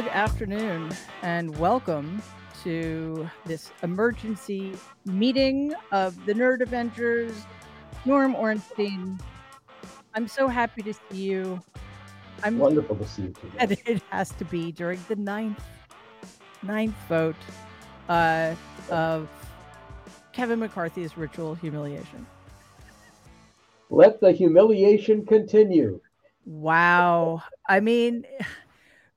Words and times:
Good 0.00 0.12
afternoon 0.12 0.92
and 1.20 1.54
welcome 1.58 2.22
to 2.62 3.28
this 3.44 3.70
emergency 3.82 4.74
meeting 5.04 5.74
of 5.92 6.24
the 6.24 6.32
Nerd 6.32 6.62
Avengers. 6.62 7.44
Norm 8.06 8.34
Ornstein, 8.34 9.20
I'm 10.14 10.26
so 10.26 10.48
happy 10.48 10.80
to 10.84 10.94
see 10.94 11.18
you. 11.18 11.60
I'm 12.42 12.56
wonderful 12.56 12.96
to 12.96 13.06
see 13.06 13.24
you 13.24 13.28
too. 13.28 13.52
And 13.58 13.72
it 13.72 14.02
has 14.08 14.30
to 14.30 14.46
be 14.46 14.72
during 14.72 15.04
the 15.06 15.16
ninth 15.16 15.62
ninth 16.62 16.96
vote 17.06 17.36
uh, 18.08 18.54
of 18.90 19.28
Kevin 20.32 20.60
McCarthy's 20.60 21.18
ritual 21.18 21.54
humiliation. 21.54 22.26
Let 23.90 24.18
the 24.22 24.32
humiliation 24.32 25.26
continue. 25.26 26.00
Wow. 26.46 27.42
I 27.68 27.80
mean, 27.80 28.24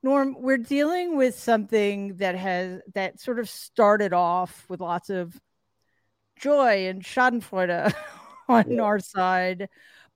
Norm, 0.04 0.36
we're 0.38 0.58
dealing 0.58 1.16
with 1.16 1.34
something 1.38 2.16
that 2.16 2.34
has 2.34 2.82
that 2.92 3.18
sort 3.18 3.38
of 3.38 3.48
started 3.48 4.12
off 4.12 4.66
with 4.68 4.80
lots 4.80 5.08
of 5.08 5.34
joy 6.38 6.88
and 6.88 7.02
Schadenfreude 7.02 7.94
on 8.48 8.70
yeah. 8.72 8.82
our 8.82 8.98
side, 8.98 9.66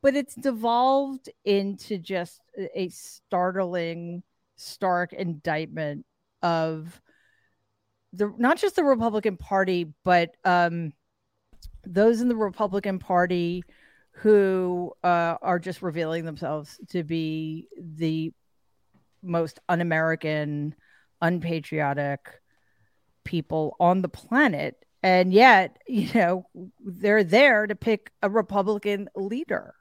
but 0.03 0.15
it's 0.15 0.35
devolved 0.35 1.31
into 1.43 1.97
just 1.97 2.39
a 2.75 2.91
startling, 2.91 4.23
stark 4.57 5.15
indictment 5.15 6.05
of 6.43 7.01
the 8.13 8.31
not 8.37 8.59
just 8.59 8.77
the 8.77 8.85
Republican 8.85 9.39
Party, 9.39 9.91
but 10.05 10.37
um, 10.45 10.93
those 11.87 12.21
in 12.21 12.29
the 12.29 12.37
Republican 12.37 12.99
Party 12.99 13.65
who 14.11 14.93
uh, 15.03 15.37
are 15.41 15.59
just 15.59 15.81
revealing 15.81 16.27
themselves 16.27 16.79
to 16.91 17.03
be 17.05 17.69
the 17.81 18.35
most 19.23 19.61
un-American, 19.69 20.75
unpatriotic 21.21 22.41
people 23.25 23.77
on 23.79 24.03
the 24.03 24.09
planet. 24.09 24.85
And 25.03 25.33
yet, 25.33 25.79
you 25.87 26.09
know, 26.15 26.47
they're 26.85 27.25
there 27.25 27.67
to 27.67 27.75
pick 27.75 28.11
a 28.23 28.31
Republican 28.31 29.09
leader. 29.15 29.75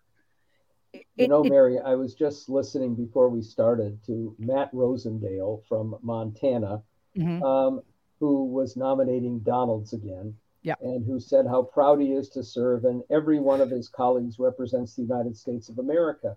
It, 0.94 1.06
you 1.16 1.28
know, 1.28 1.44
Mary, 1.44 1.80
I 1.84 1.96
was 1.96 2.14
just 2.14 2.50
listening 2.50 2.96
before 2.96 3.30
we 3.30 3.42
started 3.42 4.00
to 4.06 4.36
Matt 4.40 4.72
Rosendale 4.74 5.62
from 5.68 5.96
Montana, 6.02 6.82
mm-hmm. 7.18 7.44
um, 7.44 7.82
who 8.20 8.46
was 8.46 8.78
nominating 8.78 9.40
Donalds 9.40 9.94
again. 9.94 10.36
Yeah. 10.64 10.76
And 10.82 11.06
who 11.06 11.20
said 11.20 11.46
how 11.46 11.62
proud 11.62 12.02
he 12.02 12.12
is 12.12 12.28
to 12.30 12.44
serve, 12.44 12.84
and 12.84 13.02
every 13.10 13.40
one 13.40 13.62
of 13.62 13.70
his 13.70 13.88
colleagues 13.88 14.38
represents 14.38 14.96
the 14.96 15.04
United 15.04 15.38
States 15.38 15.70
of 15.70 15.80
America. 15.80 16.36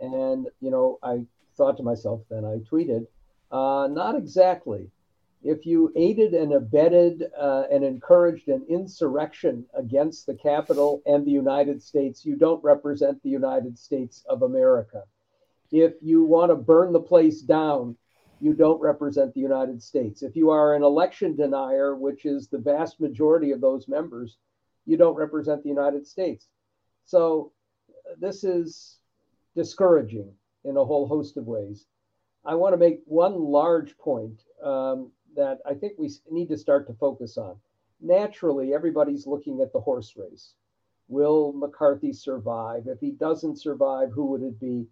And, 0.00 0.46
you 0.60 0.70
know, 0.70 0.98
I 1.02 1.26
thought 1.60 1.76
to 1.76 1.82
myself, 1.82 2.22
then 2.30 2.46
I 2.46 2.56
tweeted, 2.70 3.06
uh, 3.52 3.86
not 3.90 4.16
exactly. 4.16 4.90
If 5.42 5.66
you 5.66 5.92
aided 5.94 6.32
and 6.32 6.54
abetted 6.54 7.24
uh, 7.38 7.64
and 7.70 7.84
encouraged 7.84 8.48
an 8.48 8.64
insurrection 8.68 9.66
against 9.74 10.24
the 10.24 10.34
Capitol 10.34 11.02
and 11.04 11.26
the 11.26 11.30
United 11.30 11.82
States, 11.82 12.24
you 12.24 12.36
don't 12.36 12.64
represent 12.64 13.22
the 13.22 13.28
United 13.28 13.78
States 13.78 14.24
of 14.26 14.40
America. 14.40 15.02
If 15.70 15.92
you 16.00 16.24
want 16.24 16.50
to 16.50 16.56
burn 16.56 16.94
the 16.94 17.00
place 17.12 17.42
down, 17.42 17.94
you 18.40 18.54
don't 18.54 18.80
represent 18.80 19.34
the 19.34 19.40
United 19.40 19.82
States. 19.82 20.22
If 20.22 20.36
you 20.36 20.48
are 20.48 20.74
an 20.74 20.82
election 20.82 21.36
denier, 21.36 21.94
which 21.94 22.24
is 22.24 22.48
the 22.48 22.58
vast 22.72 23.00
majority 23.00 23.50
of 23.50 23.60
those 23.60 23.86
members, 23.86 24.38
you 24.86 24.96
don't 24.96 25.14
represent 25.14 25.62
the 25.62 25.68
United 25.68 26.06
States. 26.06 26.48
So 27.04 27.52
this 28.18 28.44
is 28.44 28.98
discouraging 29.54 30.32
in 30.64 30.76
a 30.76 30.84
whole 30.84 31.06
host 31.06 31.36
of 31.36 31.46
ways. 31.46 31.86
I 32.44 32.54
want 32.54 32.72
to 32.72 32.78
make 32.78 33.00
one 33.04 33.34
large 33.34 33.96
point 33.98 34.42
um, 34.62 35.10
that 35.36 35.58
I 35.66 35.74
think 35.74 35.94
we 35.98 36.10
need 36.30 36.48
to 36.48 36.58
start 36.58 36.86
to 36.86 36.94
focus 36.94 37.36
on. 37.36 37.56
Naturally, 38.00 38.72
everybody's 38.72 39.26
looking 39.26 39.60
at 39.60 39.72
the 39.72 39.80
horse 39.80 40.14
race. 40.16 40.54
Will 41.08 41.52
McCarthy 41.52 42.12
survive? 42.12 42.86
If 42.86 43.00
he 43.00 43.10
doesn't 43.10 43.60
survive, 43.60 44.10
who 44.10 44.26
would 44.26 44.42
it 44.42 44.58
be? 44.58 44.86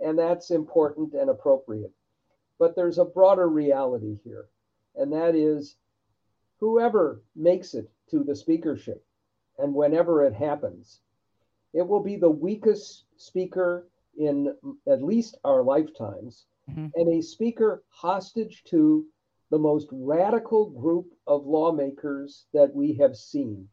And 0.00 0.18
that's 0.18 0.50
important 0.50 1.12
and 1.14 1.28
appropriate. 1.28 1.92
But 2.58 2.74
there's 2.74 2.98
a 2.98 3.04
broader 3.04 3.48
reality 3.48 4.18
here, 4.24 4.46
and 4.96 5.12
that 5.12 5.34
is 5.34 5.76
whoever 6.58 7.22
makes 7.34 7.74
it 7.74 7.90
to 8.10 8.22
the 8.22 8.34
speakership 8.34 9.04
and 9.58 9.74
whenever 9.74 10.24
it 10.24 10.34
happens, 10.34 11.00
it 11.72 11.86
will 11.86 12.02
be 12.02 12.16
the 12.16 12.30
weakest 12.30 13.04
speaker 13.16 13.88
in 14.18 14.54
at 14.88 15.02
least 15.02 15.36
our 15.44 15.62
lifetimes, 15.62 16.46
mm-hmm. 16.70 16.86
and 16.94 17.08
a 17.12 17.22
speaker 17.22 17.82
hostage 17.88 18.62
to 18.64 19.06
the 19.50 19.58
most 19.58 19.88
radical 19.92 20.70
group 20.70 21.06
of 21.26 21.46
lawmakers 21.46 22.46
that 22.52 22.74
we 22.74 22.94
have 22.94 23.16
seen. 23.16 23.68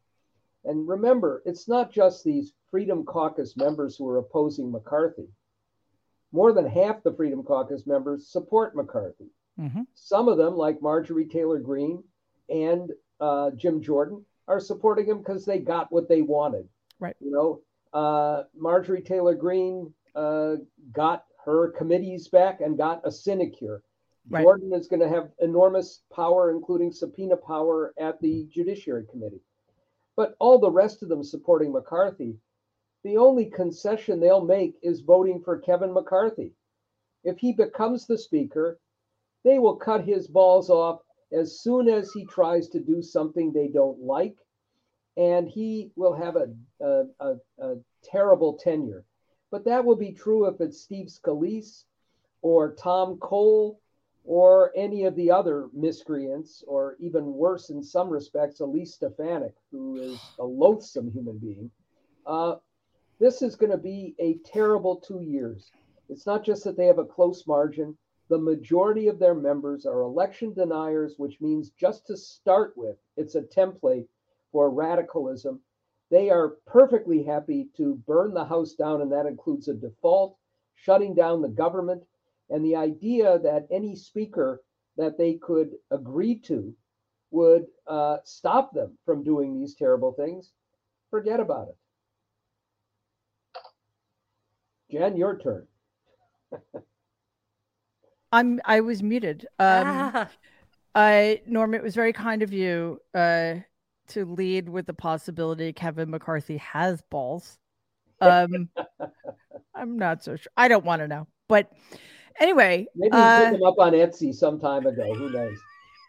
And 0.64 0.86
remember, 0.86 1.42
it's 1.44 1.68
not 1.68 1.92
just 1.92 2.22
these 2.22 2.52
Freedom 2.70 3.04
Caucus 3.04 3.56
members 3.56 3.96
who 3.96 4.08
are 4.08 4.18
opposing 4.18 4.70
McCarthy. 4.70 5.28
More 6.30 6.52
than 6.52 6.66
half 6.66 7.02
the 7.02 7.12
Freedom 7.12 7.42
Caucus 7.42 7.86
members 7.86 8.28
support 8.28 8.76
McCarthy. 8.76 9.30
Mm-hmm. 9.60 9.82
Some 9.94 10.28
of 10.28 10.38
them, 10.38 10.56
like 10.56 10.80
Marjorie 10.80 11.26
Taylor 11.26 11.58
Greene 11.58 12.02
and 12.48 12.90
uh, 13.20 13.50
Jim 13.50 13.82
Jordan, 13.82 14.24
are 14.48 14.60
supporting 14.60 15.06
him 15.06 15.18
because 15.18 15.44
they 15.44 15.58
got 15.58 15.92
what 15.92 16.08
they 16.08 16.22
wanted. 16.22 16.68
Right. 16.98 17.16
You 17.20 17.30
know, 17.30 17.60
uh, 17.92 18.44
Marjorie 18.56 19.02
Taylor 19.02 19.34
Greene 19.34 19.92
uh, 20.14 20.56
got 20.92 21.24
her 21.44 21.72
committees 21.72 22.28
back 22.28 22.60
and 22.60 22.78
got 22.78 23.00
a 23.04 23.10
sinecure. 23.10 23.82
Right. 24.30 24.42
Jordan 24.42 24.72
is 24.72 24.86
going 24.86 25.00
to 25.00 25.08
have 25.08 25.30
enormous 25.40 26.02
power, 26.14 26.50
including 26.52 26.92
subpoena 26.92 27.36
power 27.36 27.92
at 27.98 28.20
the 28.20 28.46
Judiciary 28.52 29.04
Committee. 29.10 29.40
But 30.16 30.36
all 30.38 30.58
the 30.58 30.70
rest 30.70 31.02
of 31.02 31.08
them 31.08 31.24
supporting 31.24 31.72
McCarthy, 31.72 32.36
the 33.02 33.16
only 33.16 33.46
concession 33.46 34.20
they'll 34.20 34.44
make 34.44 34.76
is 34.82 35.00
voting 35.00 35.40
for 35.42 35.58
Kevin 35.58 35.92
McCarthy. 35.92 36.52
If 37.24 37.38
he 37.38 37.52
becomes 37.52 38.06
the 38.06 38.18
Speaker, 38.18 38.78
they 39.44 39.58
will 39.58 39.76
cut 39.76 40.04
his 40.04 40.28
balls 40.28 40.70
off 40.70 41.00
as 41.32 41.60
soon 41.60 41.88
as 41.88 42.12
he 42.12 42.24
tries 42.26 42.68
to 42.68 42.78
do 42.78 43.02
something 43.02 43.52
they 43.52 43.68
don't 43.68 44.00
like, 44.00 44.36
and 45.16 45.48
he 45.48 45.90
will 45.96 46.14
have 46.14 46.36
a, 46.36 46.48
a, 46.80 47.04
a, 47.20 47.36
a 47.58 47.76
terrible 48.04 48.54
tenure. 48.54 49.04
But 49.52 49.66
that 49.66 49.84
will 49.84 49.96
be 49.96 50.12
true 50.12 50.46
if 50.46 50.60
it's 50.62 50.80
Steve 50.80 51.08
Scalise 51.08 51.84
or 52.40 52.74
Tom 52.74 53.18
Cole 53.18 53.78
or 54.24 54.72
any 54.74 55.04
of 55.04 55.14
the 55.14 55.30
other 55.30 55.68
miscreants, 55.74 56.62
or 56.66 56.96
even 57.00 57.34
worse 57.34 57.70
in 57.70 57.82
some 57.82 58.08
respects, 58.08 58.60
Elise 58.60 58.94
Stefanik, 58.94 59.54
who 59.70 59.96
is 59.96 60.20
a 60.38 60.44
loathsome 60.44 61.10
human 61.10 61.38
being. 61.38 61.70
Uh, 62.24 62.54
this 63.18 63.42
is 63.42 63.56
going 63.56 63.72
to 63.72 63.78
be 63.78 64.14
a 64.20 64.38
terrible 64.44 64.96
two 64.96 65.20
years. 65.20 65.72
It's 66.08 66.24
not 66.24 66.44
just 66.44 66.62
that 66.64 66.76
they 66.76 66.86
have 66.86 66.98
a 66.98 67.04
close 67.04 67.46
margin. 67.46 67.98
The 68.28 68.38
majority 68.38 69.08
of 69.08 69.18
their 69.18 69.34
members 69.34 69.86
are 69.86 70.02
election 70.02 70.54
deniers, 70.54 71.14
which 71.18 71.40
means 71.40 71.70
just 71.70 72.06
to 72.06 72.16
start 72.16 72.74
with, 72.76 72.96
it's 73.16 73.34
a 73.34 73.42
template 73.42 74.06
for 74.52 74.70
radicalism 74.70 75.60
they 76.12 76.28
are 76.28 76.58
perfectly 76.66 77.22
happy 77.24 77.68
to 77.74 77.94
burn 78.06 78.34
the 78.34 78.44
house 78.44 78.74
down, 78.74 79.00
and 79.00 79.10
that 79.10 79.24
includes 79.24 79.68
a 79.68 79.74
default, 79.74 80.36
shutting 80.74 81.14
down 81.14 81.40
the 81.40 81.48
government, 81.48 82.02
and 82.50 82.62
the 82.62 82.76
idea 82.76 83.38
that 83.38 83.66
any 83.70 83.96
speaker 83.96 84.62
that 84.98 85.16
they 85.16 85.38
could 85.42 85.70
agree 85.90 86.38
to 86.38 86.74
would 87.30 87.64
uh, 87.86 88.18
stop 88.24 88.74
them 88.74 88.98
from 89.06 89.24
doing 89.24 89.58
these 89.58 89.74
terrible 89.74 90.12
things, 90.12 90.52
forget 91.10 91.40
about 91.40 91.68
it. 91.68 91.76
Jen, 94.90 95.16
your 95.16 95.38
turn. 95.38 95.66
I'm 98.32 98.60
I 98.66 98.80
was 98.80 99.02
muted. 99.02 99.46
Um, 99.58 99.86
ah. 99.86 100.28
I 100.94 101.40
Norm, 101.46 101.72
it 101.72 101.82
was 101.82 101.94
very 101.94 102.12
kind 102.12 102.42
of 102.42 102.52
you 102.52 103.00
uh, 103.14 103.54
to 104.12 104.24
lead 104.24 104.68
with 104.68 104.86
the 104.86 104.94
possibility 104.94 105.72
Kevin 105.72 106.10
McCarthy 106.10 106.58
has 106.58 107.02
balls. 107.10 107.58
Um, 108.22 108.68
I'm 109.74 109.98
not 109.98 110.22
so 110.22 110.36
sure. 110.36 110.52
I 110.56 110.68
don't 110.68 110.84
want 110.84 111.02
to 111.02 111.08
know, 111.08 111.26
but 111.48 111.72
anyway, 112.38 112.86
maybe 112.94 113.10
uh, 113.10 113.46
put 113.46 113.52
them 113.58 113.64
up 113.64 113.80
on 113.80 113.94
Etsy 113.94 114.32
some 114.32 114.60
time 114.60 114.86
ago. 114.86 115.12
Who 115.12 115.28
knows? 115.28 115.58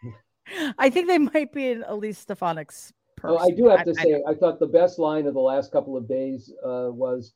I 0.77 0.91
think 0.91 1.07
they 1.07 1.17
might 1.17 1.51
be 1.51 1.71
in 1.71 1.83
Elise 1.87 2.23
Stefanik's 2.23 2.93
purse. 3.15 3.31
Oh, 3.33 3.39
I 3.39 3.49
do 3.49 3.67
have 3.67 3.83
to 3.85 3.95
say, 3.95 4.21
I, 4.27 4.31
I, 4.31 4.35
thought 4.35 4.59
the 4.59 4.67
best 4.67 4.99
line 4.99 5.25
of 5.25 5.33
the 5.33 5.39
last 5.39 5.71
couple 5.71 5.97
of 5.97 6.07
days 6.07 6.53
uh, 6.63 6.89
was 6.91 7.33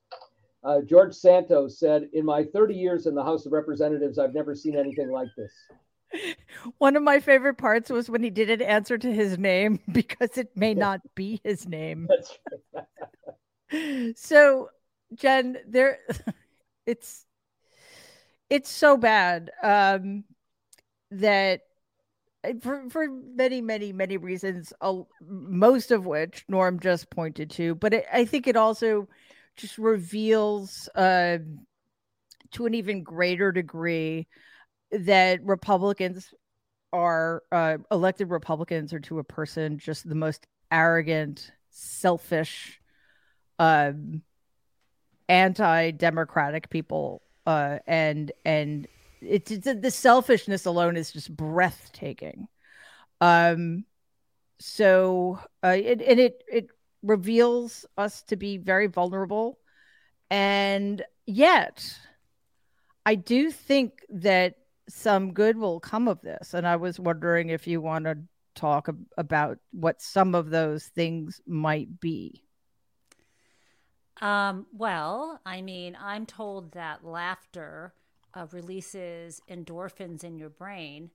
uh, 0.64 0.82
George 0.82 1.16
Santos 1.16 1.80
said, 1.80 2.08
"In 2.14 2.26
my 2.26 2.44
30 2.44 2.76
years 2.76 3.08
in 3.08 3.16
the 3.16 3.24
House 3.24 3.48
of 3.48 3.54
Representatives, 3.54 4.20
I've 4.20 4.36
never 4.36 4.54
seen 4.54 4.78
anything 4.78 5.10
like 5.10 5.30
this." 5.36 5.52
One 6.78 6.96
of 6.96 7.04
my 7.04 7.20
favorite 7.20 7.58
parts 7.58 7.90
was 7.90 8.10
when 8.10 8.24
he 8.24 8.30
didn't 8.30 8.62
answer 8.62 8.98
to 8.98 9.14
his 9.14 9.38
name 9.38 9.80
because 9.92 10.38
it 10.38 10.56
may 10.56 10.74
not 10.74 11.02
be 11.16 11.42
his 11.44 11.68
name. 11.68 12.08
so, 14.16 14.70
Jen, 15.14 15.58
there 15.68 16.00
it's 16.86 17.26
it's 18.50 18.70
so 18.70 18.98
bad. 18.98 19.52
Um 19.62 20.24
that 21.12 21.62
uh, 22.44 22.54
for, 22.62 22.90
for 22.90 23.08
many, 23.08 23.62
many, 23.62 23.94
many 23.94 24.18
reasons, 24.18 24.74
uh, 24.82 25.02
most 25.22 25.92
of 25.92 26.06
which 26.06 26.46
Norm 26.48 26.80
just 26.80 27.10
pointed 27.10 27.50
to, 27.52 27.76
but 27.76 27.94
it, 27.94 28.06
I 28.12 28.26
think 28.26 28.48
it 28.48 28.56
also 28.56 29.08
just 29.56 29.78
reveals 29.78 30.90
uh, 30.96 31.38
to 32.52 32.66
an 32.66 32.74
even 32.74 33.04
greater 33.04 33.52
degree 33.52 34.28
that 34.92 35.44
Republicans 35.44 36.34
are 36.94 37.44
uh, 37.52 37.78
elected 37.92 38.30
Republicans 38.30 38.94
are 38.94 39.00
to 39.02 39.20
a 39.20 39.24
person 39.24 39.78
just 39.78 40.08
the 40.08 40.16
most 40.16 40.48
arrogant, 40.72 41.52
selfish, 41.70 42.80
um, 43.60 44.22
anti-democratic 45.30 46.70
people, 46.70 47.22
uh, 47.46 47.80
and 47.86 48.32
and 48.46 48.88
it's, 49.22 49.52
it's 49.52 49.68
the 49.82 49.92
selfishness 49.92 50.66
alone 50.66 50.96
is 50.96 51.12
just 51.12 51.36
breathtaking. 51.36 52.48
Um, 53.20 53.84
so 54.60 55.40
uh, 55.64 55.76
it, 55.78 56.02
and 56.02 56.20
it 56.20 56.44
it 56.48 56.68
reveals 57.04 57.86
us 57.98 58.22
to 58.24 58.36
be 58.36 58.58
very 58.58 58.88
vulnerable, 58.88 59.60
and 60.30 61.04
yet, 61.26 61.94
I 63.06 63.16
do 63.16 63.52
think 63.52 64.04
that 64.10 64.56
some 64.90 65.34
good 65.34 65.58
will 65.58 65.80
come 65.80 66.08
of 66.08 66.22
this. 66.22 66.54
And 66.54 66.68
I 66.68 66.76
was 66.76 67.00
wondering 67.00 67.50
if 67.50 67.68
you 67.68 67.82
want 67.82 68.06
to 68.06 68.18
talk 68.56 68.90
ab- 68.90 69.06
about 69.18 69.60
what 69.72 70.02
some 70.02 70.36
of 70.36 70.50
those 70.50 70.86
things 70.86 71.42
might 71.46 72.00
be. 72.00 72.44
Um, 74.22 74.66
well, 74.72 75.40
I 75.46 75.62
mean, 75.62 75.98
I'm 76.00 76.26
told 76.26 76.72
that 76.72 77.06
laughter 77.06 77.94
uh, 78.34 78.48
releases 78.52 79.42
endorphins 79.50 80.24
in 80.24 80.38
your 80.38 80.50
brain 80.50 81.12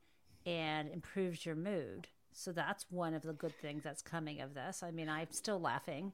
and 0.47 0.89
improves 0.89 1.45
your 1.45 1.57
mood. 1.57 2.09
So 2.33 2.53
that's 2.53 2.87
one 2.91 3.15
of 3.15 3.23
the 3.23 3.33
good 3.33 3.55
things 3.61 3.83
that's 3.83 4.03
coming 4.03 4.41
of 4.41 4.55
this. 4.55 4.83
I 4.83 4.91
mean, 4.91 5.09
I'm 5.09 5.31
still 5.31 5.61
laughing. 5.61 6.13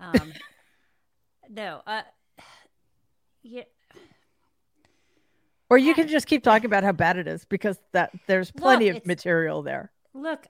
Um, 0.00 0.32
no, 1.50 1.82
uh, 1.86 2.02
yeah, 3.42 3.64
or 5.70 5.78
you 5.78 5.94
can 5.94 6.08
just 6.08 6.26
keep 6.26 6.42
talking 6.42 6.66
about 6.66 6.84
how 6.84 6.92
bad 6.92 7.16
it 7.16 7.26
is 7.26 7.44
because 7.44 7.78
that 7.92 8.10
there's 8.26 8.50
plenty 8.50 8.88
of 8.88 9.04
material 9.06 9.62
there. 9.62 9.90
Look, 10.14 10.46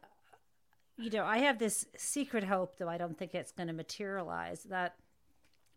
you 0.99 1.11
know, 1.11 1.25
I 1.25 1.39
have 1.39 1.59
this 1.59 1.87
secret 1.97 2.45
hope, 2.45 2.77
though 2.79 2.89
I 2.89 2.99
don't 2.99 3.19
think 3.19 3.35
it's 3.35 3.53
going 3.53 3.69
to 3.69 3.73
materialize, 3.73 4.65
that 4.65 4.97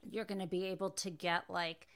you're 0.09 0.25
going 0.25 0.41
to 0.41 0.47
be 0.47 0.65
able 0.65 0.91
to 0.91 1.09
get 1.09 1.43
like 1.49 1.87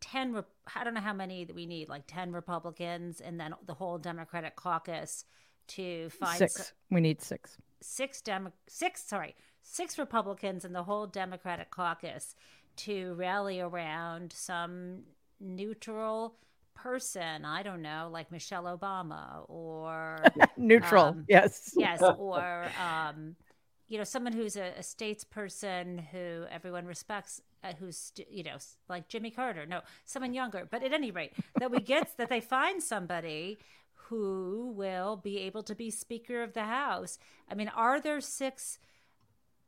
10, 0.00 0.42
I 0.74 0.84
don't 0.84 0.94
know 0.94 1.00
how 1.00 1.12
many 1.12 1.44
that 1.44 1.54
we 1.54 1.66
need, 1.66 1.88
like 1.88 2.04
10 2.06 2.32
Republicans 2.32 3.20
and 3.20 3.38
then 3.38 3.54
the 3.66 3.74
whole 3.74 3.98
Democratic 3.98 4.56
caucus 4.56 5.24
to 5.68 6.10
find 6.10 6.38
six. 6.38 6.72
We 6.90 7.00
need 7.00 7.22
six. 7.22 7.56
Six 7.80 8.20
Demo, 8.20 8.52
six, 8.66 9.02
sorry, 9.02 9.34
six 9.62 9.98
Republicans 9.98 10.64
and 10.64 10.74
the 10.74 10.82
whole 10.82 11.06
Democratic 11.06 11.70
caucus 11.70 12.34
to 12.76 13.14
rally 13.14 13.60
around 13.60 14.32
some 14.32 15.00
neutral 15.40 16.36
person, 16.74 17.44
I 17.44 17.62
don't 17.62 17.82
know, 17.82 18.08
like 18.12 18.30
Michelle 18.30 18.64
Obama 18.64 19.48
or 19.48 20.24
neutral, 20.56 21.06
um, 21.06 21.24
yes, 21.28 21.72
yes, 21.76 22.02
or 22.18 22.66
um, 22.82 23.36
you 23.88 23.98
know, 23.98 24.04
someone 24.04 24.32
who's 24.32 24.56
a, 24.56 24.72
a 24.78 24.80
statesperson 24.80 26.04
who 26.08 26.44
everyone 26.50 26.86
respects, 26.86 27.40
uh, 27.62 27.72
who's 27.78 28.12
you 28.30 28.42
know, 28.42 28.56
like 28.88 29.08
Jimmy 29.08 29.30
Carter. 29.30 29.66
No, 29.66 29.80
someone 30.04 30.34
younger. 30.34 30.66
But 30.70 30.82
at 30.82 30.92
any 30.92 31.10
rate, 31.10 31.32
that 31.58 31.70
we 31.70 31.80
get 31.80 32.16
that 32.16 32.28
they 32.28 32.40
find 32.40 32.82
somebody 32.82 33.58
who 34.08 34.72
will 34.76 35.16
be 35.16 35.38
able 35.38 35.62
to 35.62 35.74
be 35.74 35.90
Speaker 35.90 36.42
of 36.42 36.52
the 36.52 36.64
House. 36.64 37.18
I 37.50 37.54
mean, 37.54 37.68
are 37.68 38.00
there 38.00 38.20
six? 38.20 38.78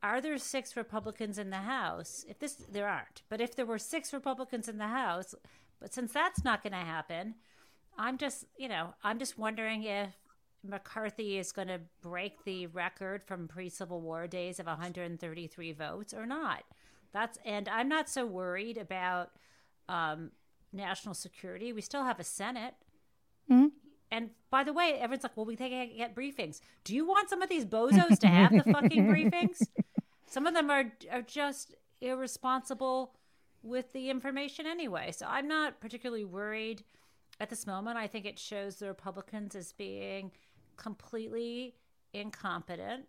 Are 0.03 0.21
there 0.21 0.39
six 0.39 0.77
Republicans 0.77 1.39
in 1.39 1.51
the 1.51 1.57
House? 1.57 2.25
If 2.29 2.39
this, 2.39 2.55
there 2.55 2.89
aren't. 2.89 3.23
But 3.29 3.41
if 3.41 3.57
there 3.57 3.67
were 3.67 3.79
six 3.79 4.13
Republicans 4.13 4.69
in 4.69 4.79
the 4.79 4.89
House, 4.89 5.35
but 5.81 5.93
since 5.93 6.13
that's 6.13 6.45
not 6.45 6.63
going 6.63 6.73
to 6.73 6.79
happen, 6.79 7.35
I'm 7.99 8.19
just, 8.19 8.45
you 8.57 8.69
know, 8.69 8.95
I'm 9.03 9.19
just 9.19 9.39
wondering 9.39 9.85
if 9.85 10.11
McCarthy 10.63 11.39
is 11.39 11.53
going 11.53 11.69
to 11.69 11.81
break 12.03 12.45
the 12.45 12.67
record 12.69 13.23
from 13.25 13.49
pre 13.49 13.69
Civil 13.69 14.01
War 14.01 14.27
days 14.27 14.59
of 14.59 14.67
133 14.67 15.73
votes 15.73 16.15
or 16.15 16.27
not. 16.27 16.65
That's 17.13 17.39
and 17.45 17.69
I'm 17.69 17.89
not 17.89 18.09
so 18.09 18.27
worried 18.27 18.77
about 18.77 19.31
um, 19.89 20.33
national 20.73 21.15
security. 21.15 21.73
We 21.73 21.81
still 21.81 22.05
have 22.05 22.21
a 22.21 22.25
Senate. 22.25 22.75
Mm-hmm. 23.51 23.69
And 24.11 24.31
by 24.51 24.65
the 24.65 24.73
way, 24.73 24.95
everyone's 25.01 25.23
like, 25.23 25.37
"Well, 25.37 25.47
we 25.47 25.57
can't 25.57 25.97
get 25.97 26.15
briefings." 26.15 26.61
Do 26.85 26.95
you 26.95 27.07
want 27.07 27.29
some 27.29 27.43
of 27.43 27.49
these 27.49 27.65
bozos 27.65 28.19
to 28.21 28.29
have 28.29 28.53
the 28.53 28.73
fucking 28.73 29.07
briefings? 29.13 29.63
Some 30.27 30.47
of 30.47 30.55
them 30.55 30.71
are 30.71 30.93
are 31.11 31.23
just 31.23 31.75
irresponsible 32.01 33.15
with 33.67 33.93
the 33.93 34.11
information 34.11 34.67
anyway. 34.67 35.13
So 35.13 35.27
I'm 35.29 35.49
not 35.49 35.81
particularly 35.81 36.25
worried 36.25 36.85
at 37.41 37.51
this 37.51 37.67
moment. 37.67 37.99
I 37.99 38.07
think 38.07 38.25
it 38.25 38.39
shows 38.39 38.77
the 38.77 38.87
Republicans 38.87 39.55
as 39.55 39.73
being 39.73 40.31
completely 40.77 41.75
incompetent. 42.13 43.07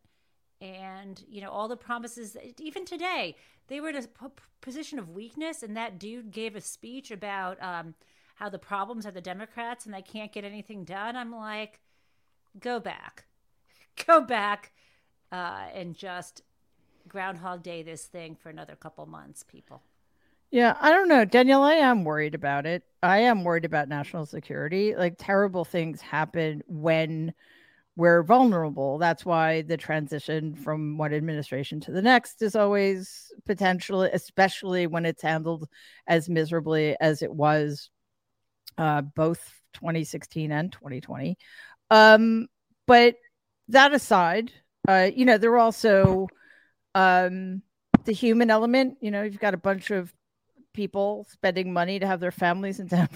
And, 0.59 1.23
you 1.29 1.41
know, 1.41 1.51
all 1.51 1.67
the 1.67 1.77
promises, 1.77 2.35
even 2.59 2.85
today, 2.85 3.35
they 3.67 3.79
were 3.79 3.89
in 3.89 3.95
a 3.95 4.01
p- 4.01 4.27
position 4.61 4.97
of 4.97 5.09
weakness. 5.09 5.61
And 5.61 5.77
that 5.77 5.99
dude 5.99 6.31
gave 6.31 6.55
a 6.55 6.61
speech 6.61 7.11
about 7.11 7.61
um, 7.61 7.93
how 8.35 8.49
the 8.49 8.59
problems 8.59 9.05
are 9.05 9.11
the 9.11 9.21
Democrats 9.21 9.85
and 9.85 9.93
they 9.93 10.01
can't 10.01 10.31
get 10.31 10.43
anything 10.43 10.83
done. 10.83 11.15
I'm 11.15 11.31
like, 11.31 11.79
go 12.59 12.79
back, 12.79 13.25
go 14.07 14.21
back 14.21 14.71
uh, 15.31 15.65
and 15.73 15.95
just 15.95 16.41
Groundhog 17.07 17.63
Day 17.63 17.83
this 17.83 18.05
thing 18.05 18.35
for 18.35 18.49
another 18.49 18.75
couple 18.75 19.05
months, 19.05 19.43
people. 19.43 19.83
Yeah, 20.51 20.77
I 20.79 20.91
don't 20.91 21.09
know, 21.09 21.25
Danielle. 21.25 21.63
I 21.63 21.73
am 21.75 22.03
worried 22.03 22.33
about 22.35 22.65
it. 22.65 22.83
I 23.03 23.19
am 23.19 23.43
worried 23.43 23.65
about 23.65 23.89
national 23.89 24.25
security. 24.25 24.95
Like 24.95 25.15
terrible 25.17 25.65
things 25.65 26.01
happen 26.01 26.63
when 26.67 27.33
we're 27.95 28.23
vulnerable. 28.23 28.97
That's 28.97 29.25
why 29.25 29.63
the 29.63 29.77
transition 29.77 30.55
from 30.55 30.97
one 30.97 31.13
administration 31.13 31.79
to 31.81 31.91
the 31.91 32.01
next 32.01 32.41
is 32.41 32.55
always 32.55 33.31
potentially, 33.45 34.09
especially 34.13 34.87
when 34.87 35.05
it's 35.05 35.21
handled 35.21 35.67
as 36.07 36.29
miserably 36.29 36.95
as 37.01 37.21
it 37.21 37.33
was 37.33 37.89
uh, 38.77 39.01
both 39.01 39.53
2016 39.73 40.51
and 40.51 40.71
2020. 40.71 41.37
Um, 41.91 42.47
but 42.85 43.15
that 43.69 43.93
aside, 43.93 44.51
uh, 44.87 45.09
you 45.13 45.25
know, 45.25 45.37
there 45.37 45.51
are 45.51 45.57
also 45.59 46.27
um, 46.95 47.61
the 48.05 48.13
human 48.13 48.49
element. 48.51 48.97
You 49.01 49.11
know, 49.11 49.23
you've 49.23 49.39
got 49.39 49.53
a 49.53 49.57
bunch 49.57 49.91
of 49.91 50.13
people 50.77 51.25
spending 51.29 51.73
money 51.73 51.99
to 51.99 52.07
have 52.07 52.21
their 52.21 52.31
families 52.31 52.79
in 52.79 52.87
their 52.87 53.09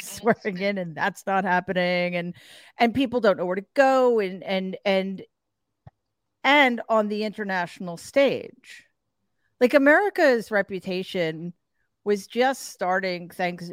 swearing 0.00 0.58
in, 0.58 0.78
and 0.78 0.94
that's 0.94 1.26
not 1.26 1.44
happening. 1.44 2.16
And 2.16 2.34
and 2.78 2.94
people 2.94 3.20
don't 3.20 3.36
know 3.36 3.44
where 3.44 3.56
to 3.56 3.66
go, 3.74 4.20
and 4.20 4.42
and 4.42 4.78
and 4.86 5.22
and 6.42 6.80
on 6.88 7.08
the 7.08 7.24
international 7.24 7.98
stage, 7.98 8.84
like 9.60 9.74
America's 9.74 10.50
reputation 10.50 11.52
was 12.04 12.26
just 12.26 12.70
starting, 12.70 13.28
thanks 13.28 13.70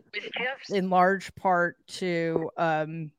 in 0.70 0.90
large 0.90 1.34
part 1.36 1.78
to 1.88 2.50
um 2.58 3.12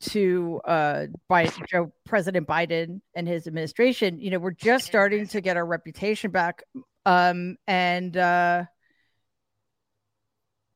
to 0.00 0.60
uh 0.64 1.06
Biden, 1.30 1.66
Joe 1.68 1.92
President 2.04 2.48
Biden 2.48 3.00
and 3.14 3.28
his 3.28 3.46
administration, 3.46 4.20
you 4.20 4.30
know, 4.30 4.38
we're 4.38 4.50
just 4.50 4.86
starting 4.86 5.28
to 5.28 5.40
get 5.40 5.56
our 5.56 5.64
reputation 5.64 6.32
back 6.32 6.64
um, 7.06 7.56
and 7.66 8.16
uh, 8.16 8.64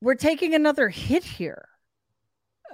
we're 0.01 0.15
taking 0.15 0.55
another 0.55 0.89
hit 0.89 1.25
here 1.25 1.69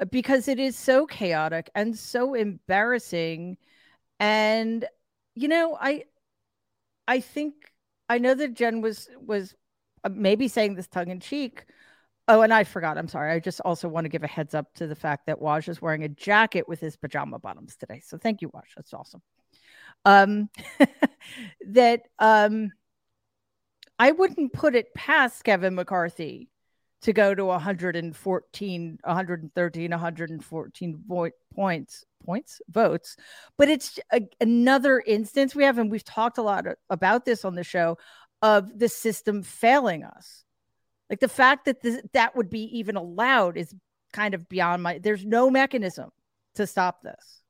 uh, 0.00 0.04
because 0.06 0.48
it 0.48 0.58
is 0.58 0.76
so 0.76 1.06
chaotic 1.06 1.70
and 1.74 1.96
so 1.96 2.34
embarrassing. 2.34 3.56
And 4.18 4.84
you 5.34 5.48
know, 5.48 5.76
I 5.80 6.04
I 7.06 7.20
think 7.20 7.54
I 8.08 8.18
know 8.18 8.34
that 8.34 8.54
Jen 8.54 8.80
was 8.80 9.08
was 9.20 9.54
uh, 10.04 10.10
maybe 10.12 10.48
saying 10.48 10.74
this 10.74 10.88
tongue 10.88 11.08
in 11.08 11.20
cheek. 11.20 11.64
Oh, 12.28 12.42
and 12.42 12.54
I 12.54 12.62
forgot. 12.64 12.96
I'm 12.96 13.08
sorry. 13.08 13.32
I 13.32 13.40
just 13.40 13.60
also 13.62 13.88
want 13.88 14.04
to 14.04 14.08
give 14.08 14.22
a 14.22 14.28
heads 14.28 14.54
up 14.54 14.72
to 14.74 14.86
the 14.86 14.94
fact 14.94 15.26
that 15.26 15.40
Waj 15.40 15.68
is 15.68 15.82
wearing 15.82 16.04
a 16.04 16.08
jacket 16.08 16.68
with 16.68 16.78
his 16.78 16.96
pajama 16.96 17.40
bottoms 17.40 17.76
today. 17.76 18.00
So 18.04 18.18
thank 18.18 18.40
you, 18.40 18.50
Waj. 18.50 18.74
That's 18.76 18.94
awesome. 18.94 19.22
Um, 20.04 20.48
that 21.66 22.02
um, 22.20 22.70
I 24.00 24.12
wouldn't 24.12 24.54
put 24.54 24.74
it 24.74 24.94
past 24.94 25.44
Kevin 25.44 25.74
McCarthy 25.74 26.48
to 27.02 27.12
go 27.12 27.34
to 27.34 27.44
114, 27.44 28.98
113, 29.02 29.90
114 29.90 31.02
vo- 31.06 31.30
points, 31.54 32.04
points, 32.24 32.62
votes. 32.70 33.16
But 33.58 33.68
it's 33.68 33.98
a, 34.10 34.22
another 34.40 35.02
instance 35.06 35.54
we 35.54 35.64
have, 35.64 35.76
and 35.76 35.90
we've 35.90 36.02
talked 36.02 36.38
a 36.38 36.42
lot 36.42 36.64
about 36.88 37.26
this 37.26 37.44
on 37.44 37.54
the 37.56 37.62
show 37.62 37.98
of 38.40 38.78
the 38.78 38.88
system 38.88 39.42
failing 39.42 40.02
us. 40.02 40.44
Like 41.10 41.20
the 41.20 41.28
fact 41.28 41.66
that 41.66 41.82
this, 41.82 42.00
that 42.14 42.34
would 42.34 42.48
be 42.48 42.78
even 42.78 42.96
allowed 42.96 43.58
is 43.58 43.74
kind 44.14 44.32
of 44.32 44.48
beyond 44.48 44.82
my 44.82 44.98
there's 44.98 45.26
no 45.26 45.50
mechanism 45.50 46.08
to 46.54 46.66
stop 46.66 47.02
this. 47.02 47.42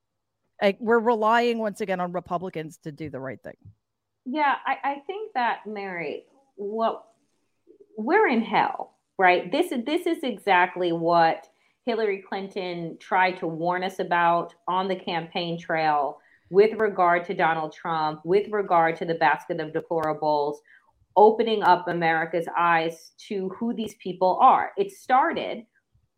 Like 0.60 0.78
we're 0.80 0.98
relying 0.98 1.58
once 1.58 1.80
again 1.80 2.00
on 2.00 2.10
Republicans 2.10 2.78
to 2.78 2.90
do 2.90 3.08
the 3.08 3.20
right 3.20 3.40
thing. 3.40 3.56
Yeah, 4.26 4.54
I, 4.66 4.76
I 4.82 4.94
think 5.06 5.32
that 5.34 5.60
Mary, 5.66 6.24
what 6.60 7.04
we're 7.96 8.28
in 8.28 8.42
hell, 8.42 8.94
right? 9.18 9.50
This 9.50 9.72
is 9.72 9.84
this 9.84 10.06
is 10.06 10.18
exactly 10.22 10.92
what 10.92 11.48
Hillary 11.86 12.22
Clinton 12.28 12.98
tried 13.00 13.38
to 13.38 13.46
warn 13.46 13.82
us 13.82 13.98
about 13.98 14.54
on 14.68 14.86
the 14.86 14.96
campaign 14.96 15.58
trail 15.58 16.18
with 16.50 16.78
regard 16.78 17.24
to 17.24 17.34
Donald 17.34 17.72
Trump, 17.72 18.20
with 18.24 18.48
regard 18.50 18.96
to 18.96 19.04
the 19.04 19.14
basket 19.14 19.60
of 19.60 19.72
deplorables, 19.72 20.56
opening 21.16 21.62
up 21.62 21.88
America's 21.88 22.46
eyes 22.58 23.12
to 23.28 23.48
who 23.58 23.72
these 23.72 23.94
people 23.94 24.38
are. 24.40 24.72
It 24.76 24.90
started, 24.90 25.64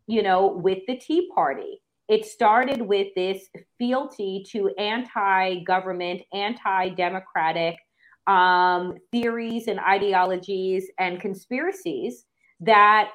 you 0.07 0.23
know, 0.23 0.47
with 0.47 0.79
the 0.87 0.97
Tea 0.97 1.29
Party. 1.33 1.81
It 2.09 2.25
started 2.25 2.81
with 2.81 3.07
this 3.15 3.47
fealty 3.77 4.45
to 4.51 4.69
anti 4.77 5.63
government, 5.63 6.21
anti 6.33 6.89
democratic 6.89 7.77
um, 8.27 8.95
theories 9.11 9.67
and 9.67 9.79
ideologies 9.79 10.89
and 10.99 11.19
conspiracies 11.19 12.25
that, 12.61 13.09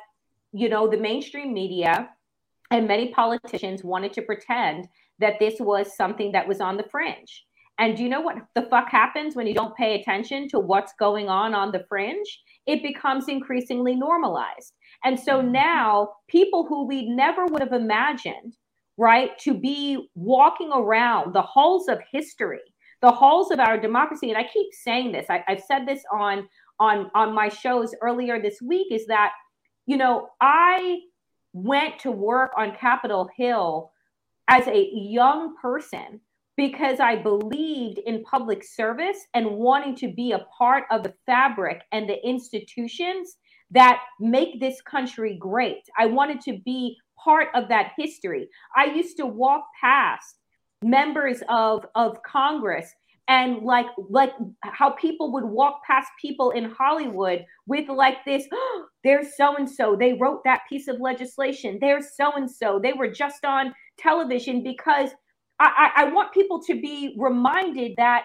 you 0.53 0.69
know, 0.69 0.89
the 0.89 0.97
mainstream 0.97 1.53
media 1.53 2.11
and 2.71 2.87
many 2.87 3.09
politicians 3.13 3.83
wanted 3.83 4.13
to 4.13 4.23
pretend 4.23 4.89
that 5.19 5.39
this 5.39 5.57
was 5.59 5.97
something 5.97 6.33
that 6.33 6.47
was 6.47 6.61
on 6.61 6.77
the 6.77 6.85
fringe. 6.91 7.45
And 7.79 7.97
do 7.97 8.03
you 8.03 8.09
know 8.09 8.21
what 8.21 8.37
the 8.55 8.63
fuck 8.63 8.91
happens 8.91 9.37
when 9.37 9.47
you 9.47 9.55
don't 9.55 9.77
pay 9.77 10.01
attention 10.01 10.49
to 10.49 10.59
what's 10.59 10.93
going 10.99 11.29
on 11.29 11.55
on 11.55 11.71
the 11.71 11.85
fringe? 11.89 12.41
It 12.67 12.83
becomes 12.83 13.29
increasingly 13.29 13.95
normalized. 13.95 14.75
And 15.05 15.19
so 15.19 15.41
mm-hmm. 15.41 15.53
now 15.53 16.11
people 16.29 16.67
who 16.67 16.87
we 16.87 17.09
never 17.09 17.47
would 17.47 17.63
have 17.63 17.73
imagined, 17.73 18.57
right, 18.97 19.39
to 19.39 19.55
be 19.55 20.09
walking 20.17 20.71
around 20.75 21.35
the 21.35 21.43
halls 21.43 21.89
of 21.89 22.01
history, 22.11 22.61
the 23.01 23.11
halls 23.11 23.51
of 23.51 23.61
our 23.61 23.79
democracy, 23.79 24.31
and 24.31 24.39
I 24.39 24.45
keep 24.45 24.73
saying 24.73 25.13
this, 25.13 25.27
I, 25.31 25.45
have 25.47 25.63
said 25.67 25.87
this 25.87 26.03
on 26.13 26.49
on 26.81 27.11
on 27.15 27.35
my 27.35 27.49
shows 27.49 27.95
earlier 28.03 28.41
this 28.41 28.61
week, 28.63 28.89
is 28.91 29.07
that 29.07 29.33
you 29.87 29.97
know 29.97 30.29
I 30.41 31.01
went 31.53 31.99
to 32.01 32.11
work 32.11 32.53
on 32.57 32.77
Capitol 32.77 33.29
Hill 33.37 33.91
as 34.49 34.67
a 34.67 34.91
young 34.93 35.57
person 35.61 36.21
because 36.57 36.99
I 36.99 37.15
believed 37.15 37.99
in 37.99 38.25
public 38.25 38.65
service 38.65 39.27
and 39.33 39.49
wanting 39.49 39.95
to 39.97 40.09
be 40.13 40.33
a 40.33 40.45
part 40.57 40.85
of 40.91 41.05
the 41.05 41.15
fabric 41.25 41.83
and 41.93 42.09
the 42.09 42.19
institutions 42.27 43.37
that 43.71 44.01
make 44.19 44.59
this 44.59 44.81
country 44.81 45.37
great. 45.39 45.85
I 45.97 46.07
wanted 46.07 46.41
to 46.43 46.59
be 46.65 46.97
part 47.23 47.49
of 47.55 47.69
that 47.69 47.93
history. 47.97 48.49
I 48.75 48.87
used 48.87 49.17
to 49.19 49.27
walk 49.27 49.67
past 49.81 50.39
members 50.83 51.43
of, 51.49 51.87
of 51.95 52.23
Congress 52.23 52.93
and 53.29 53.59
like 53.63 53.87
like 54.09 54.33
how 54.63 54.91
people 54.91 55.33
would 55.33 55.45
walk 55.45 55.83
past 55.87 56.09
people 56.21 56.51
in 56.53 56.65
Hollywood 56.65 57.45
with 57.67 57.89
like 57.89 58.25
this 58.25 58.47
oh, 58.53 58.87
there's 59.05 59.37
so 59.37 59.55
and 59.57 59.69
so 59.69 59.95
they 59.95 60.15
wrote 60.15 60.43
that 60.45 60.63
piece 60.69 60.89
of 60.89 60.99
legislation. 60.99 61.79
There's 61.81 62.17
so 62.17 62.33
and 62.33 62.51
so 62.51 62.81
they 62.83 62.95
were 62.95 63.09
just 63.09 63.45
on 63.45 63.75
television 63.99 64.63
because 64.63 65.11
I, 65.61 65.91
I, 65.97 66.03
I 66.03 66.05
want 66.11 66.33
people 66.33 66.63
to 66.63 66.81
be 66.81 67.15
reminded 67.19 67.93
that 67.99 68.25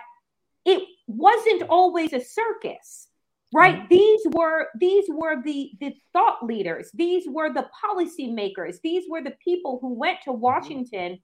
it 0.65 0.83
wasn't 1.07 1.63
always 1.63 2.13
a 2.13 2.21
circus 2.21 3.09
right? 3.53 3.75
Mm-hmm. 3.75 3.87
these 3.89 4.21
were 4.31 4.67
these 4.79 5.05
were 5.09 5.41
the 5.43 5.71
the 5.79 5.93
thought 6.11 6.43
leaders. 6.43 6.89
These 6.93 7.25
were 7.27 7.53
the 7.53 7.67
policymakers. 7.85 8.81
These 8.81 9.05
were 9.09 9.21
the 9.21 9.35
people 9.43 9.77
who 9.79 9.93
went 9.93 10.19
to 10.23 10.31
mm-hmm. 10.31 11.19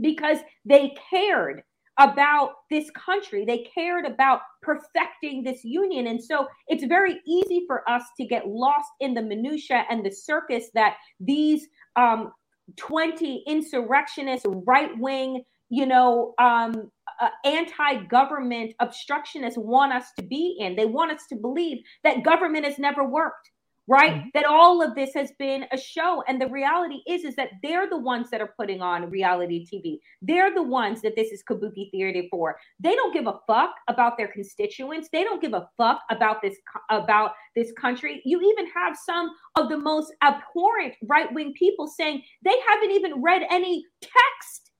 Because 0.00 0.38
they 0.64 0.94
cared 1.10 1.62
about 1.98 2.52
this 2.70 2.90
country. 2.92 3.44
They 3.44 3.68
cared 3.74 4.06
about 4.06 4.40
perfecting 4.62 5.42
this 5.42 5.64
union. 5.64 6.06
And 6.06 6.22
so 6.22 6.46
it's 6.66 6.84
very 6.84 7.20
easy 7.26 7.64
for 7.66 7.88
us 7.88 8.02
to 8.18 8.26
get 8.26 8.48
lost 8.48 8.88
in 9.00 9.12
the 9.12 9.22
minutia 9.22 9.84
and 9.90 10.04
the 10.04 10.10
circus 10.10 10.66
that 10.74 10.96
these 11.18 11.66
um, 11.96 12.32
20 12.76 13.44
insurrectionist, 13.46 14.46
right 14.66 14.90
wing, 14.98 15.42
you 15.68 15.86
know, 15.86 16.34
um, 16.38 16.90
uh, 17.20 17.28
anti 17.44 18.04
government 18.04 18.72
obstructionists 18.80 19.58
want 19.58 19.92
us 19.92 20.06
to 20.18 20.24
be 20.24 20.56
in. 20.58 20.76
They 20.76 20.86
want 20.86 21.12
us 21.12 21.22
to 21.28 21.36
believe 21.36 21.78
that 22.02 22.24
government 22.24 22.64
has 22.64 22.78
never 22.78 23.04
worked 23.06 23.50
right? 23.90 24.14
Mm-hmm. 24.14 24.28
that 24.34 24.44
all 24.44 24.82
of 24.82 24.94
this 24.94 25.12
has 25.14 25.32
been 25.32 25.64
a 25.72 25.76
show. 25.76 26.22
And 26.28 26.40
the 26.40 26.46
reality 26.46 27.00
is 27.08 27.24
is 27.24 27.34
that 27.34 27.50
they're 27.60 27.90
the 27.90 27.98
ones 27.98 28.30
that 28.30 28.40
are 28.40 28.54
putting 28.56 28.80
on 28.80 29.10
reality 29.10 29.66
tv 29.66 29.98
they're 30.22 30.54
the 30.54 30.62
ones 30.62 31.02
that 31.02 31.16
this 31.16 31.32
is 31.32 31.42
kabuki 31.42 31.90
theater 31.90 32.22
for. 32.30 32.56
They 32.78 32.94
don't 32.94 33.12
give 33.12 33.26
a 33.26 33.40
fuck 33.46 33.74
about 33.88 34.16
their 34.16 34.28
constituents. 34.28 35.08
They 35.12 35.24
don't 35.24 35.42
give 35.42 35.54
a 35.54 35.68
fuck 35.76 36.00
about 36.10 36.40
this 36.40 36.56
about 36.88 37.32
this 37.56 37.72
country. 37.72 38.22
You 38.24 38.40
even 38.40 38.66
have 38.72 38.96
some 38.96 39.30
of 39.56 39.68
the 39.68 39.78
most 39.78 40.14
abhorrent 40.22 40.94
right-wing 41.02 41.54
people 41.54 41.88
saying 41.88 42.22
they 42.44 42.56
haven't 42.68 42.92
even 42.92 43.20
read 43.20 43.42
any 43.50 43.84
text 44.00 44.70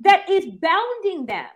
that 0.00 0.30
is 0.30 0.46
bounding 0.46 1.26
them 1.26 1.46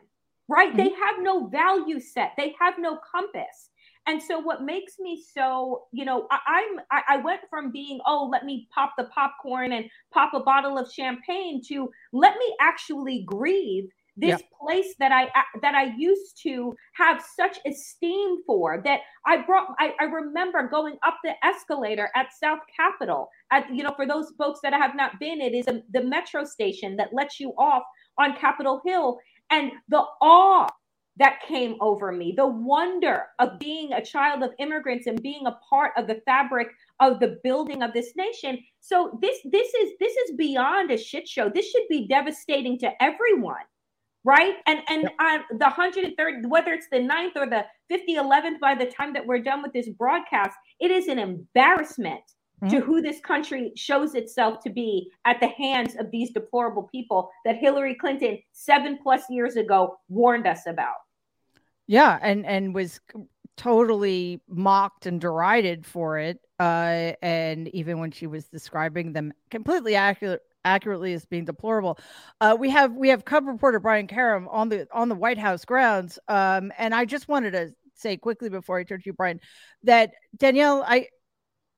right? 0.48 0.68
Mm-hmm. 0.68 0.76
they 0.76 0.90
have 0.90 1.16
no 1.20 1.46
value 1.46 1.98
set. 1.98 2.32
They 2.36 2.54
have 2.60 2.74
no 2.78 2.98
compass 3.10 3.70
and 4.06 4.22
so 4.22 4.38
what 4.38 4.62
makes 4.62 4.94
me 4.98 5.22
so, 5.34 5.84
you 5.92 6.04
know, 6.04 6.26
I, 6.30 6.66
am 6.70 6.80
I, 6.90 7.14
I, 7.14 7.16
went 7.18 7.40
from 7.48 7.72
being, 7.72 8.00
oh, 8.06 8.28
let 8.30 8.44
me 8.44 8.68
pop 8.74 8.92
the 8.98 9.04
popcorn 9.04 9.72
and 9.72 9.86
pop 10.12 10.34
a 10.34 10.40
bottle 10.40 10.76
of 10.78 10.92
champagne 10.92 11.62
to 11.68 11.88
let 12.12 12.36
me 12.36 12.54
actually 12.60 13.24
grieve 13.26 13.88
this 14.16 14.40
place 14.62 14.94
that 15.00 15.10
I 15.10 15.28
that 15.60 15.74
I 15.74 15.92
used 15.98 16.40
to 16.44 16.72
have 16.94 17.20
such 17.36 17.58
esteem 17.66 18.36
for 18.46 18.80
that 18.84 19.00
I 19.26 19.38
brought 19.42 19.74
I, 19.80 19.92
I 20.00 20.04
remember 20.04 20.68
going 20.68 20.96
up 21.04 21.16
the 21.24 21.32
escalator 21.44 22.08
at 22.14 22.28
South 22.40 22.60
Capitol 22.76 23.28
at 23.50 23.66
you 23.74 23.82
know 23.82 23.92
for 23.96 24.06
those 24.06 24.32
folks 24.38 24.60
that 24.62 24.72
have 24.72 24.94
not 24.94 25.18
been 25.18 25.40
it 25.40 25.52
is 25.52 25.66
a, 25.66 25.82
the 25.92 26.04
metro 26.04 26.44
station 26.44 26.94
that 26.98 27.12
lets 27.12 27.40
you 27.40 27.54
off 27.58 27.82
on 28.18 28.36
Capitol 28.36 28.80
Hill. 28.84 29.18
And 29.50 29.72
the 29.88 30.04
awe 30.20 30.68
that 31.16 31.40
came 31.46 31.76
over 31.80 32.10
me. 32.10 32.34
The 32.36 32.46
wonder 32.46 33.26
of 33.38 33.58
being 33.58 33.92
a 33.92 34.04
child 34.04 34.42
of 34.42 34.50
immigrants 34.58 35.06
and 35.06 35.22
being 35.22 35.46
a 35.46 35.58
part 35.68 35.92
of 35.96 36.06
the 36.06 36.20
fabric 36.26 36.68
of 37.00 37.20
the 37.20 37.38
building 37.44 37.82
of 37.82 37.92
this 37.92 38.12
nation. 38.16 38.58
So 38.80 39.18
this 39.22 39.38
this 39.44 39.72
is 39.74 39.92
this 40.00 40.16
is 40.16 40.36
beyond 40.36 40.90
a 40.90 40.98
shit 40.98 41.28
show. 41.28 41.48
This 41.48 41.70
should 41.70 41.86
be 41.88 42.08
devastating 42.08 42.78
to 42.80 42.90
everyone 43.02 43.64
right? 44.24 44.54
And 44.66 44.80
and 44.88 45.10
on 45.20 45.40
the 45.58 45.66
103rd 45.66 46.48
whether 46.48 46.72
it's 46.72 46.88
the 46.90 46.98
9th 46.98 47.36
or 47.36 47.46
the 47.46 47.64
50 47.90 48.16
11th 48.16 48.58
by 48.60 48.74
the 48.74 48.86
time 48.86 49.12
that 49.12 49.26
we're 49.26 49.42
done 49.42 49.62
with 49.62 49.72
this 49.72 49.88
broadcast 49.90 50.56
it 50.80 50.90
is 50.90 51.08
an 51.08 51.18
embarrassment 51.18 52.22
mm-hmm. 52.64 52.76
to 52.76 52.80
who 52.80 53.02
this 53.02 53.20
country 53.20 53.72
shows 53.76 54.14
itself 54.14 54.60
to 54.64 54.70
be 54.70 55.10
at 55.24 55.40
the 55.40 55.48
hands 55.48 55.96
of 55.96 56.10
these 56.10 56.32
deplorable 56.32 56.88
people 56.90 57.30
that 57.44 57.56
hillary 57.56 57.94
clinton 57.94 58.38
seven 58.52 58.98
plus 59.02 59.22
years 59.30 59.56
ago 59.56 59.96
warned 60.08 60.46
us 60.46 60.66
about 60.66 60.96
yeah, 61.86 62.18
and 62.22 62.46
and 62.46 62.74
was 62.74 63.00
totally 63.56 64.40
mocked 64.48 65.06
and 65.06 65.20
derided 65.20 65.86
for 65.86 66.18
it. 66.18 66.40
Uh, 66.58 67.12
and 67.22 67.68
even 67.68 67.98
when 67.98 68.10
she 68.10 68.26
was 68.26 68.46
describing 68.46 69.12
them 69.12 69.32
completely 69.50 69.94
accurate 69.96 70.40
accurately 70.66 71.12
as 71.12 71.26
being 71.26 71.44
deplorable. 71.44 71.98
Uh, 72.40 72.56
we 72.58 72.70
have 72.70 72.92
we 72.94 73.08
have 73.08 73.24
Cub 73.24 73.46
reporter 73.46 73.80
Brian 73.80 74.06
Karem 74.06 74.46
on 74.50 74.68
the 74.68 74.86
on 74.92 75.08
the 75.08 75.14
White 75.14 75.38
House 75.38 75.64
grounds. 75.64 76.18
Um, 76.28 76.72
and 76.78 76.94
I 76.94 77.04
just 77.04 77.28
wanted 77.28 77.50
to 77.52 77.74
say 77.94 78.16
quickly 78.16 78.48
before 78.48 78.78
I 78.78 78.84
turn 78.84 79.00
to 79.00 79.06
you, 79.06 79.12
Brian, 79.12 79.40
that 79.82 80.12
Danielle, 80.36 80.82
I 80.86 81.08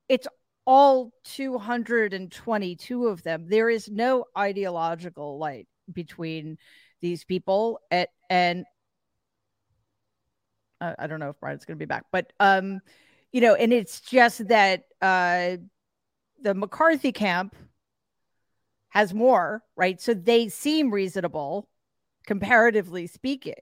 it's 0.09 0.29
all 0.67 1.13
222 1.25 3.07
of 3.07 3.23
them. 3.23 3.47
There 3.49 3.71
is 3.71 3.89
no 3.89 4.25
ideological 4.37 5.39
light 5.39 5.69
between 5.93 6.59
these 7.01 7.25
people 7.25 7.81
at 7.91 8.11
and 8.29 8.65
uh, 10.81 10.95
I 10.99 11.07
don't 11.07 11.21
know 11.21 11.31
if 11.31 11.41
Brian's 11.41 11.65
going 11.65 11.79
to 11.79 11.83
be 11.83 11.89
back, 11.89 12.05
but 12.13 12.33
um, 12.41 12.81
you 13.33 13.41
know, 13.41 13.55
and 13.55 13.73
it's 13.73 14.01
just 14.01 14.49
that 14.49 14.85
uh, 15.01 15.57
the 16.43 16.55
McCarthy 16.55 17.13
camp 17.13 17.55
has 18.89 19.15
more, 19.15 19.63
right? 19.77 20.01
So 20.01 20.15
they 20.15 20.49
seem 20.49 20.91
reasonable, 20.91 21.69
comparatively 22.27 23.07
speaking, 23.07 23.55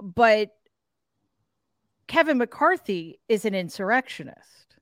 but 0.00 0.50
Kevin 2.06 2.38
McCarthy 2.38 3.20
is 3.28 3.44
an 3.44 3.54
insurrectionist. 3.54 4.73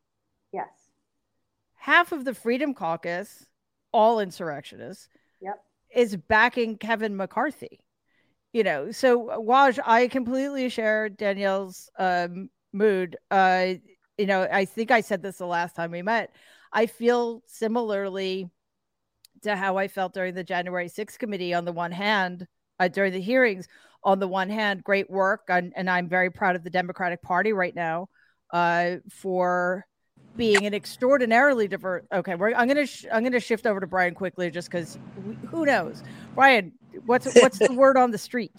Half 1.83 2.12
of 2.12 2.25
the 2.25 2.35
Freedom 2.35 2.75
Caucus, 2.75 3.47
all 3.93 4.21
insurrectionists, 4.21 5.09
yep. 5.41 5.62
is 5.95 6.17
backing 6.17 6.79
Kevin 6.79 7.17
McCarthy 7.17 7.81
you 8.53 8.62
know, 8.62 8.91
so 8.91 9.29
Waj, 9.29 9.79
I 9.85 10.09
completely 10.09 10.69
share 10.69 11.09
Danielle's 11.09 11.91
um, 11.99 12.51
mood. 12.73 13.17
Uh, 13.31 13.75
you 14.19 14.27
know, 14.27 14.43
I 14.51 14.67
think 14.67 14.91
I 14.91 15.01
said 15.01 15.23
this 15.23 15.39
the 15.39 15.47
last 15.47 15.75
time 15.75 15.91
we 15.91 16.03
met. 16.03 16.35
I 16.73 16.87
feel 16.87 17.43
similarly 17.47 18.51
to 19.43 19.57
how 19.57 19.79
I 19.79 19.89
felt 19.89 20.12
during 20.12 20.35
the 20.35 20.45
January 20.45 20.89
6th 20.89 21.19
committee. 21.19 21.55
On 21.55 21.65
the 21.65 21.73
one 21.73 21.93
hand, 21.93 22.47
uh, 22.79 22.89
during 22.89 23.12
the 23.12 23.21
hearings, 23.21 23.67
on 24.05 24.19
the 24.19 24.29
one 24.29 24.51
hand, 24.51 24.85
great 24.85 25.11
work, 25.11 25.43
and, 25.49 25.73
and 25.75 25.89
I'm 25.89 26.09
very 26.09 26.31
proud 26.31 26.55
of 26.55 26.62
the 26.62 26.71
Democratic 26.71 27.23
Party 27.23 27.53
right 27.53 27.75
now 27.75 28.09
uh, 28.53 28.97
for 29.09 29.87
being 30.37 30.67
an 30.67 30.75
extraordinarily 30.75 31.69
diverse. 31.69 32.05
Okay, 32.12 32.33
I'm 32.33 32.69
gonna 32.69 32.87
sh- 32.87 33.07
I'm 33.12 33.23
gonna 33.23 33.41
shift 33.41 33.67
over 33.67 33.81
to 33.81 33.87
Brian 33.87 34.15
quickly, 34.15 34.51
just 34.51 34.71
because 34.71 34.99
who 35.49 35.65
knows, 35.65 36.03
Brian, 36.35 36.73
what's 37.07 37.33
what's 37.35 37.59
the 37.59 37.73
word 37.77 37.97
on 37.97 38.11
the 38.11 38.19
street 38.19 38.55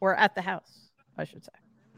or 0.00 0.14
at 0.16 0.34
the 0.34 0.42
house, 0.42 0.90
I 1.16 1.24
should 1.24 1.44
say. 1.44 1.52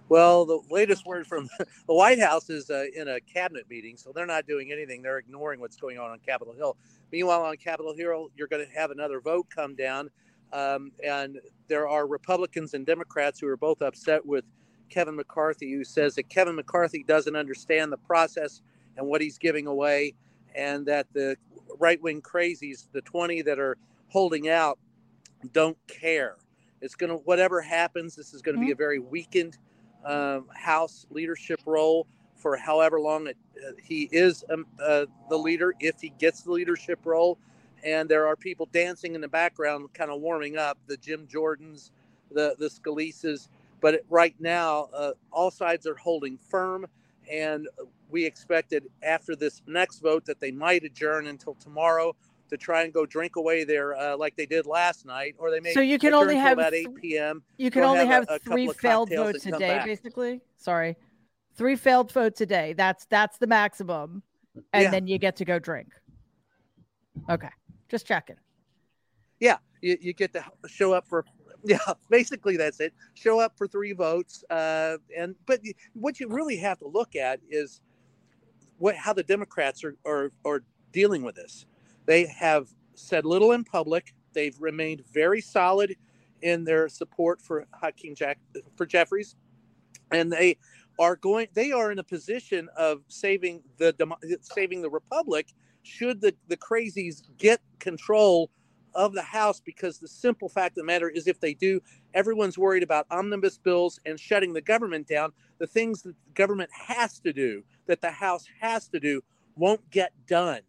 Well, 0.08 0.44
the 0.44 0.60
latest 0.70 1.06
word 1.06 1.26
from 1.26 1.48
the 1.58 1.94
White 1.94 2.20
House 2.20 2.50
is 2.50 2.68
uh, 2.68 2.84
in 2.94 3.08
a 3.08 3.20
cabinet 3.20 3.64
meeting, 3.70 3.96
so 3.96 4.12
they're 4.14 4.26
not 4.26 4.46
doing 4.46 4.70
anything. 4.70 5.00
They're 5.00 5.18
ignoring 5.18 5.58
what's 5.58 5.76
going 5.76 5.98
on 5.98 6.10
on 6.10 6.18
Capitol 6.18 6.52
Hill. 6.52 6.76
Meanwhile, 7.10 7.42
on 7.44 7.56
Capitol 7.56 7.94
Hill, 7.96 8.28
you're 8.36 8.48
going 8.48 8.66
to 8.66 8.72
have 8.74 8.90
another 8.90 9.20
vote 9.20 9.46
come 9.48 9.74
down, 9.74 10.10
um, 10.52 10.92
and 11.02 11.38
there 11.68 11.88
are 11.88 12.06
Republicans 12.06 12.74
and 12.74 12.84
Democrats 12.84 13.40
who 13.40 13.48
are 13.48 13.56
both 13.56 13.80
upset 13.80 14.24
with 14.26 14.44
Kevin 14.92 15.16
McCarthy, 15.16 15.72
who 15.72 15.84
says 15.84 16.16
that 16.16 16.28
Kevin 16.28 16.54
McCarthy 16.54 17.02
doesn't 17.02 17.34
understand 17.34 17.90
the 17.90 17.96
process 17.96 18.60
and 18.96 19.06
what 19.06 19.22
he's 19.22 19.38
giving 19.38 19.66
away, 19.66 20.14
and 20.54 20.84
that 20.86 21.06
the 21.14 21.36
right 21.78 22.00
wing 22.02 22.20
crazies, 22.20 22.88
the 22.92 23.00
20 23.00 23.40
that 23.42 23.58
are 23.58 23.78
holding 24.08 24.50
out, 24.50 24.78
don't 25.52 25.78
care. 25.88 26.36
It's 26.82 26.94
going 26.94 27.10
to, 27.10 27.16
whatever 27.16 27.62
happens, 27.62 28.14
this 28.14 28.34
is 28.34 28.42
going 28.42 28.56
to 28.56 28.60
mm-hmm. 28.60 28.66
be 28.66 28.72
a 28.72 28.76
very 28.76 28.98
weakened 28.98 29.56
um, 30.04 30.46
House 30.54 31.06
leadership 31.10 31.60
role 31.64 32.06
for 32.36 32.56
however 32.56 33.00
long 33.00 33.28
it, 33.28 33.36
uh, 33.56 33.72
he 33.82 34.08
is 34.12 34.44
um, 34.52 34.66
uh, 34.84 35.06
the 35.30 35.36
leader, 35.36 35.72
if 35.80 36.00
he 36.00 36.10
gets 36.18 36.42
the 36.42 36.52
leadership 36.52 36.98
role. 37.04 37.38
And 37.84 38.08
there 38.08 38.26
are 38.26 38.36
people 38.36 38.68
dancing 38.72 39.14
in 39.14 39.20
the 39.20 39.28
background, 39.28 39.88
kind 39.94 40.10
of 40.10 40.20
warming 40.20 40.58
up 40.58 40.76
the 40.86 40.96
Jim 40.96 41.26
Jordans, 41.26 41.90
the, 42.30 42.54
the 42.58 42.68
Scalises. 42.68 43.48
But 43.82 44.00
right 44.08 44.34
now, 44.40 44.88
uh, 44.94 45.12
all 45.30 45.50
sides 45.50 45.86
are 45.86 45.96
holding 45.96 46.38
firm. 46.38 46.86
And 47.30 47.68
we 48.10 48.24
expected 48.24 48.84
after 49.02 49.36
this 49.36 49.62
next 49.66 50.00
vote 50.00 50.24
that 50.24 50.40
they 50.40 50.50
might 50.50 50.84
adjourn 50.84 51.26
until 51.26 51.54
tomorrow 51.54 52.16
to 52.50 52.56
try 52.58 52.82
and 52.82 52.92
go 52.92 53.06
drink 53.06 53.36
away 53.36 53.64
there 53.64 53.96
uh, 53.96 54.16
like 54.16 54.36
they 54.36 54.44
did 54.44 54.66
last 54.66 55.06
night, 55.06 55.34
or 55.38 55.50
they 55.50 55.60
may. 55.60 55.72
So 55.72 55.80
you 55.80 55.98
can 55.98 56.12
only 56.12 56.36
have 56.36 56.58
about 56.58 56.74
eight 56.74 56.94
p.m. 56.96 57.42
You 57.56 57.70
can 57.70 57.84
only 57.84 58.06
have, 58.06 58.28
have 58.28 58.28
a, 58.28 58.34
a 58.34 58.38
three 58.40 58.68
failed 58.68 59.08
votes 59.08 59.46
a 59.46 59.52
day, 59.52 59.80
basically. 59.84 60.42
Sorry, 60.58 60.96
three 61.56 61.76
failed 61.76 62.12
votes 62.12 62.40
a 62.42 62.46
day. 62.46 62.74
That's 62.74 63.06
that's 63.06 63.38
the 63.38 63.46
maximum, 63.46 64.22
and 64.74 64.82
yeah. 64.82 64.90
then 64.90 65.06
you 65.06 65.18
get 65.18 65.36
to 65.36 65.46
go 65.46 65.58
drink. 65.58 65.88
Okay, 67.30 67.48
just 67.88 68.06
checking. 68.06 68.36
Yeah, 69.40 69.56
you, 69.80 69.96
you 69.98 70.12
get 70.12 70.34
to 70.34 70.44
show 70.66 70.92
up 70.92 71.06
for. 71.08 71.24
Yeah, 71.66 71.78
basically 72.10 72.56
that's 72.56 72.80
it. 72.80 72.92
Show 73.14 73.38
up 73.38 73.56
for 73.56 73.68
three 73.68 73.92
votes, 73.92 74.42
uh, 74.50 74.96
and 75.16 75.36
but 75.46 75.60
what 75.94 76.18
you 76.18 76.28
really 76.28 76.56
have 76.56 76.78
to 76.80 76.88
look 76.88 77.14
at 77.14 77.38
is 77.48 77.80
what 78.78 78.96
how 78.96 79.12
the 79.12 79.22
Democrats 79.22 79.84
are 79.84 79.96
are, 80.04 80.32
are 80.44 80.64
dealing 80.92 81.22
with 81.22 81.36
this 81.36 81.66
they 82.06 82.26
have 82.26 82.68
said 82.94 83.24
little 83.24 83.52
in 83.52 83.64
public. 83.64 84.14
They've 84.32 84.56
remained 84.60 85.04
very 85.12 85.40
solid 85.40 85.96
in 86.40 86.64
their 86.64 86.88
support 86.88 87.40
for 87.40 87.66
Hakeem 87.72 88.14
Jack 88.14 88.38
for 88.76 88.86
Jeffries, 88.86 89.36
and 90.10 90.32
they 90.32 90.58
are 90.98 91.16
going. 91.16 91.48
They 91.54 91.72
are 91.72 91.92
in 91.92 91.98
a 91.98 92.04
position 92.04 92.68
of 92.76 93.02
saving 93.08 93.62
the 93.78 93.94
saving 94.40 94.82
the 94.82 94.90
republic 94.90 95.48
should 95.82 96.20
the 96.20 96.34
the 96.48 96.56
crazies 96.56 97.22
get 97.38 97.60
control 97.78 98.50
of 98.94 99.12
the 99.12 99.22
House 99.22 99.60
because 99.60 99.98
the 99.98 100.08
simple 100.08 100.48
fact 100.48 100.72
of 100.72 100.82
the 100.82 100.84
matter 100.84 101.08
is 101.08 101.26
if 101.26 101.40
they 101.40 101.54
do, 101.54 101.80
everyone's 102.14 102.58
worried 102.58 102.82
about 102.82 103.06
omnibus 103.10 103.58
bills 103.58 104.00
and 104.06 104.18
shutting 104.18 104.52
the 104.52 104.60
government 104.60 105.06
down. 105.06 105.32
The 105.58 105.66
things 105.66 106.02
that 106.02 106.14
the 106.14 106.32
government 106.34 106.70
has 106.72 107.18
to 107.20 107.32
do, 107.32 107.62
that 107.86 108.00
the 108.00 108.10
House 108.10 108.46
has 108.60 108.88
to 108.88 109.00
do, 109.00 109.22
won't 109.56 109.88
get 109.90 110.12
done 110.26 110.60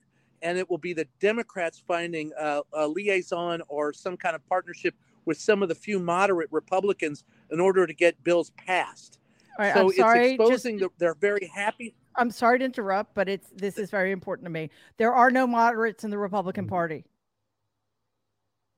and 0.44 0.58
it 0.58 0.70
will 0.70 0.78
be 0.78 0.94
the 0.94 1.08
Democrats 1.20 1.82
finding 1.88 2.32
a, 2.38 2.62
a 2.74 2.88
liaison 2.88 3.62
or 3.70 3.94
some 3.94 4.16
kind 4.16 4.36
of 4.36 4.48
partnership 4.48 4.94
with 5.26 5.40
some 5.40 5.64
of 5.64 5.70
the 5.70 5.76
few 5.76 6.00
moderate 6.00 6.50
Republicans 6.52 7.24
in 7.50 7.60
order 7.60 7.88
to 7.88 7.94
get 7.94 8.22
bills 8.24 8.52
passed. 8.52 9.20
Right, 9.58 9.74
so 9.74 9.82
I'm 9.82 9.92
sorry, 9.94 10.26
it's 10.26 10.42
exposing 10.42 10.80
just, 10.80 10.92
the, 10.92 11.06
they're 11.06 11.16
very 11.16 11.48
happy. 11.48 11.96
I'm 12.16 12.30
sorry 12.30 12.60
to 12.60 12.66
interrupt, 12.66 13.14
but 13.16 13.30
it's 13.30 13.50
this 13.56 13.78
is 13.78 13.90
very 13.90 14.12
important 14.12 14.46
to 14.46 14.52
me. 14.52 14.70
There 14.98 15.14
are 15.14 15.32
no 15.32 15.48
moderates 15.48 16.04
in 16.04 16.10
the 16.10 16.18
Republican 16.18 16.66
mm. 16.66 16.70
Party. 16.70 17.06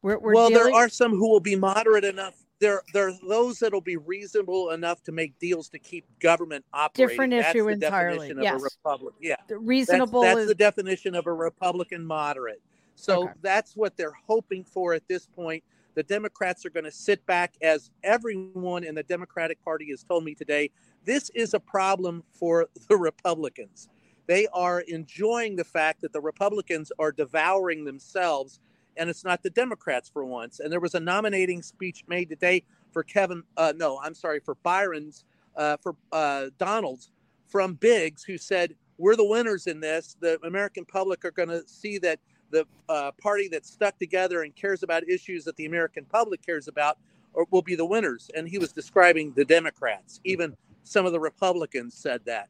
We're, 0.05 0.19
we're 0.19 0.33
well, 0.35 0.49
dealing... 0.49 0.65
there 0.65 0.73
are 0.75 0.87
some 0.87 1.13
who 1.13 1.29
will 1.31 1.39
be 1.39 1.55
moderate 1.55 2.05
enough 2.05 2.35
there 2.59 2.81
there 2.93 3.09
are 3.09 3.13
those 3.27 3.59
that'll 3.59 3.81
be 3.81 3.97
reasonable 3.97 4.69
enough 4.69 5.03
to 5.03 5.11
make 5.11 5.37
deals 5.39 5.67
to 5.69 5.79
keep 5.79 6.05
government 6.19 6.63
operating. 6.73 7.09
Different 7.09 7.33
issue 7.33 7.65
that's 7.65 7.83
entirely. 7.83 8.33
yes. 8.39 8.61
republic. 8.61 9.13
Yeah. 9.19 9.35
The 9.47 9.57
reasonable 9.57 10.21
that's, 10.21 10.35
that's 10.35 10.43
is... 10.43 10.47
the 10.47 10.55
definition 10.55 11.15
of 11.15 11.27
a 11.27 11.33
Republican 11.33 12.05
moderate. 12.05 12.61
So 12.95 13.23
okay. 13.23 13.33
that's 13.41 13.75
what 13.75 13.97
they're 13.97 14.17
hoping 14.27 14.63
for 14.63 14.93
at 14.93 15.07
this 15.07 15.25
point. 15.25 15.63
The 15.95 16.03
Democrats 16.03 16.65
are 16.65 16.69
going 16.69 16.85
to 16.85 16.91
sit 16.91 17.25
back, 17.25 17.55
as 17.61 17.89
everyone 18.03 18.83
in 18.83 18.95
the 18.95 19.03
Democratic 19.03 19.63
Party 19.63 19.89
has 19.89 20.03
told 20.03 20.23
me 20.23 20.33
today. 20.33 20.69
This 21.03 21.29
is 21.31 21.53
a 21.53 21.59
problem 21.59 22.23
for 22.31 22.67
the 22.89 22.97
Republicans. 22.97 23.89
They 24.27 24.47
are 24.53 24.81
enjoying 24.81 25.55
the 25.55 25.63
fact 25.63 26.01
that 26.01 26.13
the 26.13 26.21
Republicans 26.21 26.91
are 26.99 27.11
devouring 27.11 27.85
themselves 27.85 28.59
and 28.97 29.09
it's 29.09 29.23
not 29.23 29.43
the 29.43 29.49
Democrats 29.49 30.09
for 30.09 30.25
once. 30.25 30.59
And 30.59 30.71
there 30.71 30.79
was 30.79 30.95
a 30.95 30.99
nominating 30.99 31.61
speech 31.61 32.03
made 32.07 32.29
today 32.29 32.63
for 32.91 33.03
Kevin. 33.03 33.43
Uh, 33.57 33.73
no, 33.75 33.99
I'm 34.01 34.13
sorry, 34.13 34.39
for 34.39 34.55
Byron's, 34.55 35.25
uh, 35.55 35.77
for 35.77 35.95
uh, 36.11 36.47
Donald's 36.57 37.11
from 37.47 37.73
Biggs, 37.75 38.23
who 38.23 38.37
said, 38.37 38.75
We're 38.97 39.15
the 39.15 39.25
winners 39.25 39.67
in 39.67 39.79
this. 39.79 40.15
The 40.19 40.39
American 40.43 40.85
public 40.85 41.25
are 41.25 41.31
going 41.31 41.49
to 41.49 41.67
see 41.67 41.97
that 41.99 42.19
the 42.51 42.65
uh, 42.89 43.11
party 43.21 43.47
that's 43.47 43.69
stuck 43.69 43.97
together 43.97 44.43
and 44.43 44.55
cares 44.55 44.83
about 44.83 45.07
issues 45.09 45.43
that 45.45 45.55
the 45.55 45.65
American 45.65 46.05
public 46.05 46.45
cares 46.45 46.67
about 46.67 46.97
or 47.33 47.45
will 47.51 47.61
be 47.61 47.75
the 47.75 47.85
winners. 47.85 48.29
And 48.35 48.47
he 48.47 48.57
was 48.57 48.71
describing 48.71 49.33
the 49.33 49.45
Democrats. 49.45 50.21
Even 50.23 50.55
some 50.83 51.05
of 51.05 51.11
the 51.11 51.19
Republicans 51.19 51.93
said 51.93 52.21
that. 52.25 52.47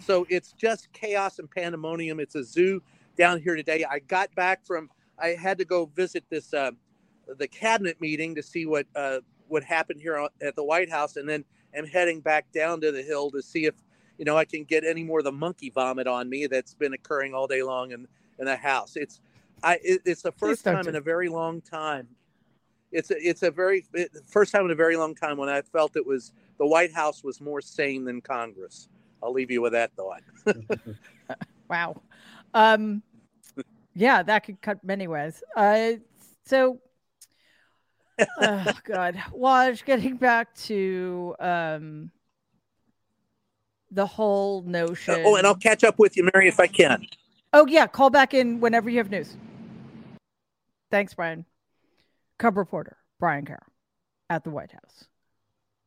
So 0.00 0.26
it's 0.28 0.52
just 0.52 0.92
chaos 0.92 1.38
and 1.38 1.50
pandemonium. 1.50 2.20
It's 2.20 2.34
a 2.34 2.44
zoo 2.44 2.82
down 3.16 3.40
here 3.40 3.56
today. 3.56 3.84
I 3.90 4.00
got 4.00 4.34
back 4.34 4.64
from 4.64 4.90
I 5.20 5.28
had 5.28 5.58
to 5.58 5.64
go 5.64 5.86
visit 5.86 6.24
this 6.30 6.54
uh, 6.54 6.72
the 7.36 7.48
cabinet 7.48 8.00
meeting 8.00 8.34
to 8.34 8.42
see 8.42 8.66
what 8.66 8.86
uh, 8.94 9.18
what 9.48 9.64
happened 9.64 10.00
here 10.00 10.28
at 10.40 10.56
the 10.56 10.64
White 10.64 10.90
House, 10.90 11.16
and 11.16 11.28
then 11.28 11.44
am 11.74 11.86
heading 11.86 12.20
back 12.20 12.50
down 12.52 12.80
to 12.80 12.92
the 12.92 13.02
Hill 13.02 13.30
to 13.32 13.42
see 13.42 13.66
if 13.66 13.74
you 14.18 14.24
know 14.24 14.36
I 14.36 14.44
can 14.44 14.64
get 14.64 14.84
any 14.84 15.02
more 15.02 15.18
of 15.18 15.24
the 15.24 15.32
monkey 15.32 15.70
vomit 15.70 16.06
on 16.06 16.28
me 16.28 16.46
that's 16.46 16.74
been 16.74 16.94
occurring 16.94 17.34
all 17.34 17.46
day 17.46 17.62
long 17.62 17.92
in 17.92 18.06
in 18.38 18.46
the 18.46 18.56
house. 18.56 18.96
It's 18.96 19.20
I 19.62 19.78
it, 19.82 20.02
it's 20.04 20.22
the 20.22 20.32
first 20.32 20.64
time 20.64 20.86
in 20.88 20.96
a 20.96 21.00
very 21.00 21.28
long 21.28 21.60
time. 21.60 22.08
It's 22.90 23.10
a, 23.10 23.16
it's 23.18 23.42
a 23.42 23.50
very 23.50 23.84
it, 23.92 24.10
first 24.26 24.52
time 24.52 24.64
in 24.64 24.70
a 24.70 24.76
very 24.76 24.96
long 24.96 25.14
time 25.14 25.36
when 25.36 25.48
I 25.48 25.62
felt 25.62 25.96
it 25.96 26.06
was 26.06 26.32
the 26.58 26.66
White 26.66 26.92
House 26.92 27.22
was 27.22 27.40
more 27.40 27.60
sane 27.60 28.04
than 28.04 28.20
Congress. 28.20 28.88
I'll 29.22 29.32
leave 29.32 29.50
you 29.50 29.60
with 29.60 29.72
that 29.72 29.92
thought. 29.94 30.22
wow. 31.68 32.00
Um, 32.54 33.02
yeah, 33.98 34.22
that 34.22 34.44
could 34.44 34.60
cut 34.62 34.82
many 34.84 35.08
ways. 35.08 35.42
Uh, 35.56 35.92
so, 36.44 36.78
oh 38.40 38.72
God, 38.84 39.16
Waj, 39.32 39.84
getting 39.84 40.16
back 40.16 40.54
to 40.54 41.34
um, 41.40 42.10
the 43.90 44.06
whole 44.06 44.62
notion. 44.62 45.14
Uh, 45.14 45.22
oh, 45.24 45.36
and 45.36 45.46
I'll 45.46 45.56
catch 45.56 45.84
up 45.84 45.98
with 45.98 46.16
you, 46.16 46.28
Mary, 46.32 46.48
if 46.48 46.60
I 46.60 46.68
can. 46.68 47.06
Oh 47.52 47.66
yeah, 47.66 47.86
call 47.86 48.10
back 48.10 48.34
in 48.34 48.60
whenever 48.60 48.88
you 48.88 48.98
have 48.98 49.10
news. 49.10 49.36
Thanks, 50.90 51.14
Brian. 51.14 51.44
Cub 52.38 52.56
reporter 52.56 52.96
Brian 53.18 53.44
Karem 53.44 53.58
at 54.30 54.44
the 54.44 54.50
White 54.50 54.70
House, 54.70 55.06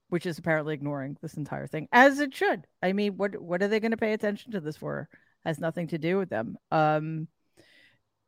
which 0.09 0.25
is 0.25 0.37
apparently 0.37 0.73
ignoring 0.73 1.17
this 1.21 1.35
entire 1.35 1.65
thing, 1.65 1.87
as 1.93 2.19
it 2.19 2.35
should. 2.35 2.67
I 2.83 2.91
mean, 2.91 3.15
what 3.15 3.41
what 3.41 3.63
are 3.63 3.69
they 3.69 3.79
going 3.79 3.91
to 3.91 3.97
pay 3.97 4.11
attention 4.13 4.51
to 4.51 4.59
this 4.59 4.75
for? 4.75 5.07
Has 5.45 5.59
nothing 5.59 5.87
to 5.87 5.97
do 5.97 6.17
with 6.17 6.29
them. 6.29 6.57
Um, 6.71 7.27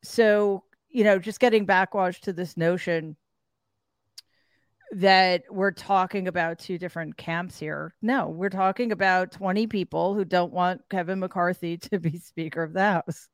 so 0.04 0.64
you 0.90 1.04
know 1.04 1.18
just 1.18 1.40
getting 1.40 1.66
backwash 1.66 2.22
to 2.22 2.34
this 2.34 2.56
notion 2.58 3.16
that 4.92 5.44
we're 5.50 5.72
talking 5.72 6.28
about 6.28 6.60
two 6.60 6.78
different 6.78 7.18
camps 7.18 7.58
here. 7.58 7.96
No 8.02 8.28
we're 8.28 8.50
talking 8.50 8.92
about 8.92 9.32
20 9.32 9.66
people 9.68 10.14
who 10.14 10.24
don't 10.24 10.54
want 10.54 10.82
kevin 10.90 11.20
mccarthy 11.20 11.78
to 11.90 12.00
be 12.00 12.20
speaker 12.20 12.62
of 12.62 12.74
the 12.74 12.82
house. 12.82 13.30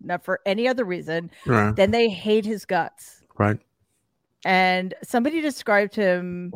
Not 0.00 0.24
for 0.24 0.40
any 0.44 0.68
other 0.68 0.84
reason 0.84 1.30
right. 1.46 1.74
than 1.74 1.90
they 1.90 2.08
hate 2.08 2.44
his 2.44 2.64
guts. 2.64 3.22
Right. 3.36 3.58
And 4.44 4.94
somebody 5.02 5.40
described 5.40 5.94
him 5.96 6.52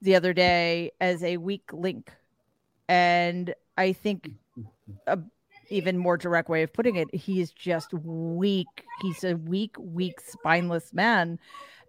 the 0.00 0.14
other 0.14 0.32
day 0.32 0.92
as 1.00 1.24
a 1.24 1.38
weak 1.38 1.72
link. 1.72 2.12
And 2.88 3.54
i 3.78 3.92
think 3.92 4.30
a 5.06 5.18
even 5.68 5.98
more 5.98 6.16
direct 6.16 6.48
way 6.48 6.62
of 6.62 6.72
putting 6.72 6.96
it. 6.96 7.12
He's 7.14 7.50
just 7.50 7.92
weak. 7.94 8.66
He's 9.02 9.24
a 9.24 9.34
weak, 9.34 9.74
weak, 9.78 10.20
spineless 10.20 10.92
man. 10.92 11.38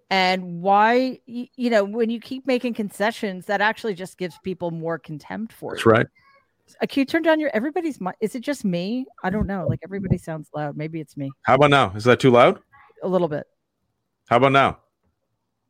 And 0.09 0.61
why, 0.61 1.19
you 1.25 1.69
know, 1.69 1.83
when 1.83 2.09
you 2.09 2.19
keep 2.21 2.47
making 2.47 2.73
concessions, 2.75 3.45
that 3.47 3.59
actually 3.59 3.93
just 3.93 4.17
gives 4.17 4.37
people 4.43 4.71
more 4.71 4.97
contempt 4.97 5.51
for 5.51 5.73
That's 5.73 5.85
you. 5.85 5.91
right. 5.91 6.07
Uh, 6.81 6.85
Can 6.85 7.01
you 7.01 7.05
turn 7.05 7.23
down 7.23 7.39
your 7.39 7.49
everybody's? 7.53 7.99
mi- 7.99 8.11
Is 8.21 8.33
it 8.35 8.39
just 8.41 8.63
me? 8.65 9.05
I 9.23 9.29
don't 9.29 9.47
know. 9.47 9.67
Like 9.67 9.79
everybody 9.83 10.17
sounds 10.17 10.49
loud. 10.55 10.77
Maybe 10.77 10.99
it's 11.01 11.15
me 11.17 11.31
How 11.43 11.55
about 11.55 11.69
now? 11.71 11.91
Is 11.95 12.03
that 12.05 12.19
too 12.19 12.31
loud? 12.31 12.59
a 13.03 13.07
little 13.07 13.27
bit. 13.27 13.45
How 14.29 14.37
about 14.37 14.51
now? 14.53 14.79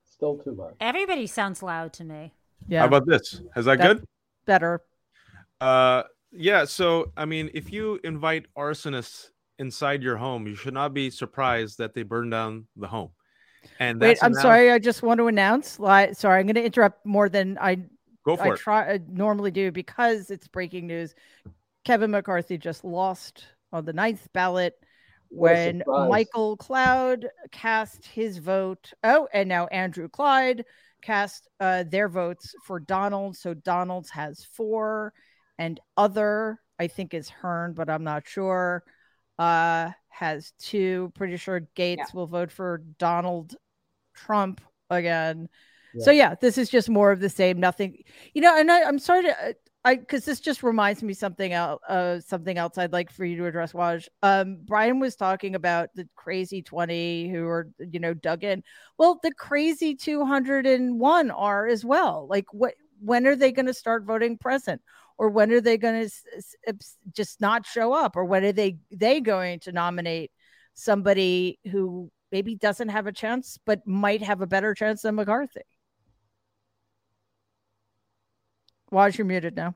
Still 0.10 0.38
too 0.38 0.52
loud. 0.52 0.76
Everybody 0.80 1.28
sounds 1.28 1.62
loud 1.62 1.94
to 1.94 2.04
me. 2.04 2.34
Yeah, 2.68 2.80
How 2.82 2.88
about 2.88 3.06
this? 3.08 3.42
Is 3.56 3.66
that 3.66 3.78
That- 3.80 3.98
good? 3.98 4.06
better. 4.46 4.82
Uh, 5.60 6.04
yeah. 6.38 6.66
So, 6.66 7.12
I 7.18 7.26
mean, 7.26 7.50
if 7.54 7.72
you 7.72 8.00
invite 8.04 8.46
arsonists 8.58 9.30
inside 9.60 10.04
your 10.04 10.18
home, 10.18 10.48
you 10.48 10.56
should 10.56 10.74
not 10.74 10.94
be 10.94 11.10
surprised 11.10 11.78
that 11.80 11.94
they 11.94 12.04
burn 12.04 12.30
down 12.30 12.68
the 12.76 12.88
home. 12.88 13.12
And 13.80 14.00
Wait, 14.00 14.20
I'm 14.22 14.34
an- 14.34 14.42
sorry. 14.42 14.72
I 14.72 14.80
just 14.80 15.04
want 15.04 15.18
to 15.20 15.28
announce. 15.28 15.80
Like, 15.80 16.16
sorry, 16.16 16.40
I'm 16.40 16.46
going 16.46 16.56
to 16.56 16.64
interrupt 16.64 17.06
more 17.06 17.28
than 17.30 17.58
I 17.60 17.80
Go 18.24 18.36
I 18.36 18.50
it. 18.50 18.58
try 18.58 18.94
I 18.94 19.00
normally 19.08 19.52
do 19.52 19.72
because 19.72 20.30
it's 20.32 20.48
breaking 20.48 20.88
news. 20.88 21.16
Kevin 21.86 22.12
McCarthy 22.12 22.58
just 22.58 22.84
lost 22.84 23.46
on 23.72 23.86
the 23.86 23.94
ninth 23.94 24.28
ballot 24.34 24.74
when. 25.30 25.82
Michael 25.88 26.58
Cloud 26.58 27.28
cast 27.52 28.06
his 28.06 28.38
vote. 28.38 28.92
Oh, 29.04 29.28
and 29.34 29.48
now 29.48 29.68
Andrew 29.68 30.10
Clyde 30.10 30.66
cast 31.02 31.48
uh, 31.62 31.84
their 31.84 32.10
votes 32.10 32.54
for 32.66 32.80
Donald. 32.80 33.38
So 33.38 33.54
Donald's 33.54 34.10
has 34.10 34.44
four, 34.44 35.14
and 35.58 35.80
other 35.96 36.60
I 36.80 36.88
think 36.88 37.14
is 37.14 37.30
Hern, 37.30 37.74
but 37.74 37.90
I'm 37.90 38.04
not 38.04 38.28
sure. 38.28 38.84
Uh, 39.40 39.92
has 40.10 40.54
two. 40.60 41.12
Pretty 41.16 41.38
sure 41.38 41.68
Gaetz 41.76 42.14
will 42.14 42.28
vote 42.28 42.52
for 42.52 42.84
Donald 42.98 43.56
Trump 44.16 44.62
again. 44.90 45.50
So 46.00 46.12
yeah, 46.12 46.36
this 46.36 46.58
is 46.58 46.70
just 46.70 46.90
more 46.90 47.12
of 47.12 47.20
the 47.20 47.30
same. 47.30 47.60
Nothing, 47.60 48.04
you 48.34 48.42
know. 48.42 48.56
And 48.56 48.72
I, 48.72 48.84
I'm 48.84 49.00
sorry 49.00 49.24
to, 49.24 49.50
uh, 49.50 49.54
I 49.84 49.96
because 49.96 50.26
this 50.26 50.40
just 50.40 50.62
reminds 50.62 51.02
me 51.02 51.14
something 51.14 51.54
out, 51.54 51.82
uh, 51.88 52.20
something 52.20 52.58
else 52.58 52.78
I'd 52.78 52.94
like 52.94 53.12
for 53.12 53.26
you 53.26 53.38
to 53.38 53.46
address. 53.48 53.74
Waj, 53.74 54.08
um, 54.22 54.60
Brian 54.64 55.00
was 55.00 55.16
talking 55.16 55.56
about 55.56 55.90
the 55.96 56.08
crazy 56.16 56.62
twenty 56.62 57.30
who 57.30 57.48
are 57.48 57.70
you 57.80 58.00
know 58.00 58.14
dug 58.14 58.44
in. 58.44 58.64
Well, 59.00 59.20
the 59.24 59.34
crazy 59.34 59.96
two 59.96 60.24
hundred 60.26 60.68
and 60.68 61.00
one 61.00 61.32
are 61.32 61.68
as 61.68 61.84
well. 61.84 62.28
Like 62.30 62.46
what? 62.54 62.76
When 63.00 63.26
are 63.26 63.36
they 63.36 63.52
going 63.52 63.68
to 63.68 63.74
start 63.74 64.04
voting 64.04 64.38
present? 64.38 64.82
Or 65.18 65.30
when 65.30 65.52
are 65.52 65.62
they 65.62 65.78
going 65.78 66.08
to 66.08 66.76
just 67.14 67.42
not 67.42 67.66
show 67.66 67.94
up? 67.94 68.16
Or 68.16 68.26
when 68.26 68.44
are 68.46 68.52
they 68.52 68.78
they 68.92 69.20
going 69.20 69.60
to 69.62 69.72
nominate 69.72 70.32
somebody 70.74 71.60
who 71.72 72.12
maybe 72.32 72.56
doesn't 72.56 72.90
have 72.90 73.08
a 73.08 73.12
chance, 73.12 73.58
but 73.66 73.86
might 73.88 74.22
have 74.22 74.42
a 74.42 74.48
better 74.48 74.74
chance 74.74 75.02
than 75.02 75.16
McCarthy? 75.16 75.62
Waj, 78.92 79.18
you're 79.18 79.26
muted 79.26 79.56
now. 79.56 79.76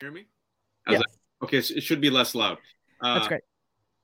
hear 0.00 0.12
me? 0.12 0.26
How's 0.84 0.94
Yes. 0.94 1.02
that? 1.02 1.44
Okay, 1.46 1.60
so 1.60 1.74
it 1.74 1.82
should 1.82 2.00
be 2.00 2.10
less 2.10 2.34
loud. 2.34 2.58
Uh, 3.00 3.14
That's 3.14 3.28
great. 3.28 3.42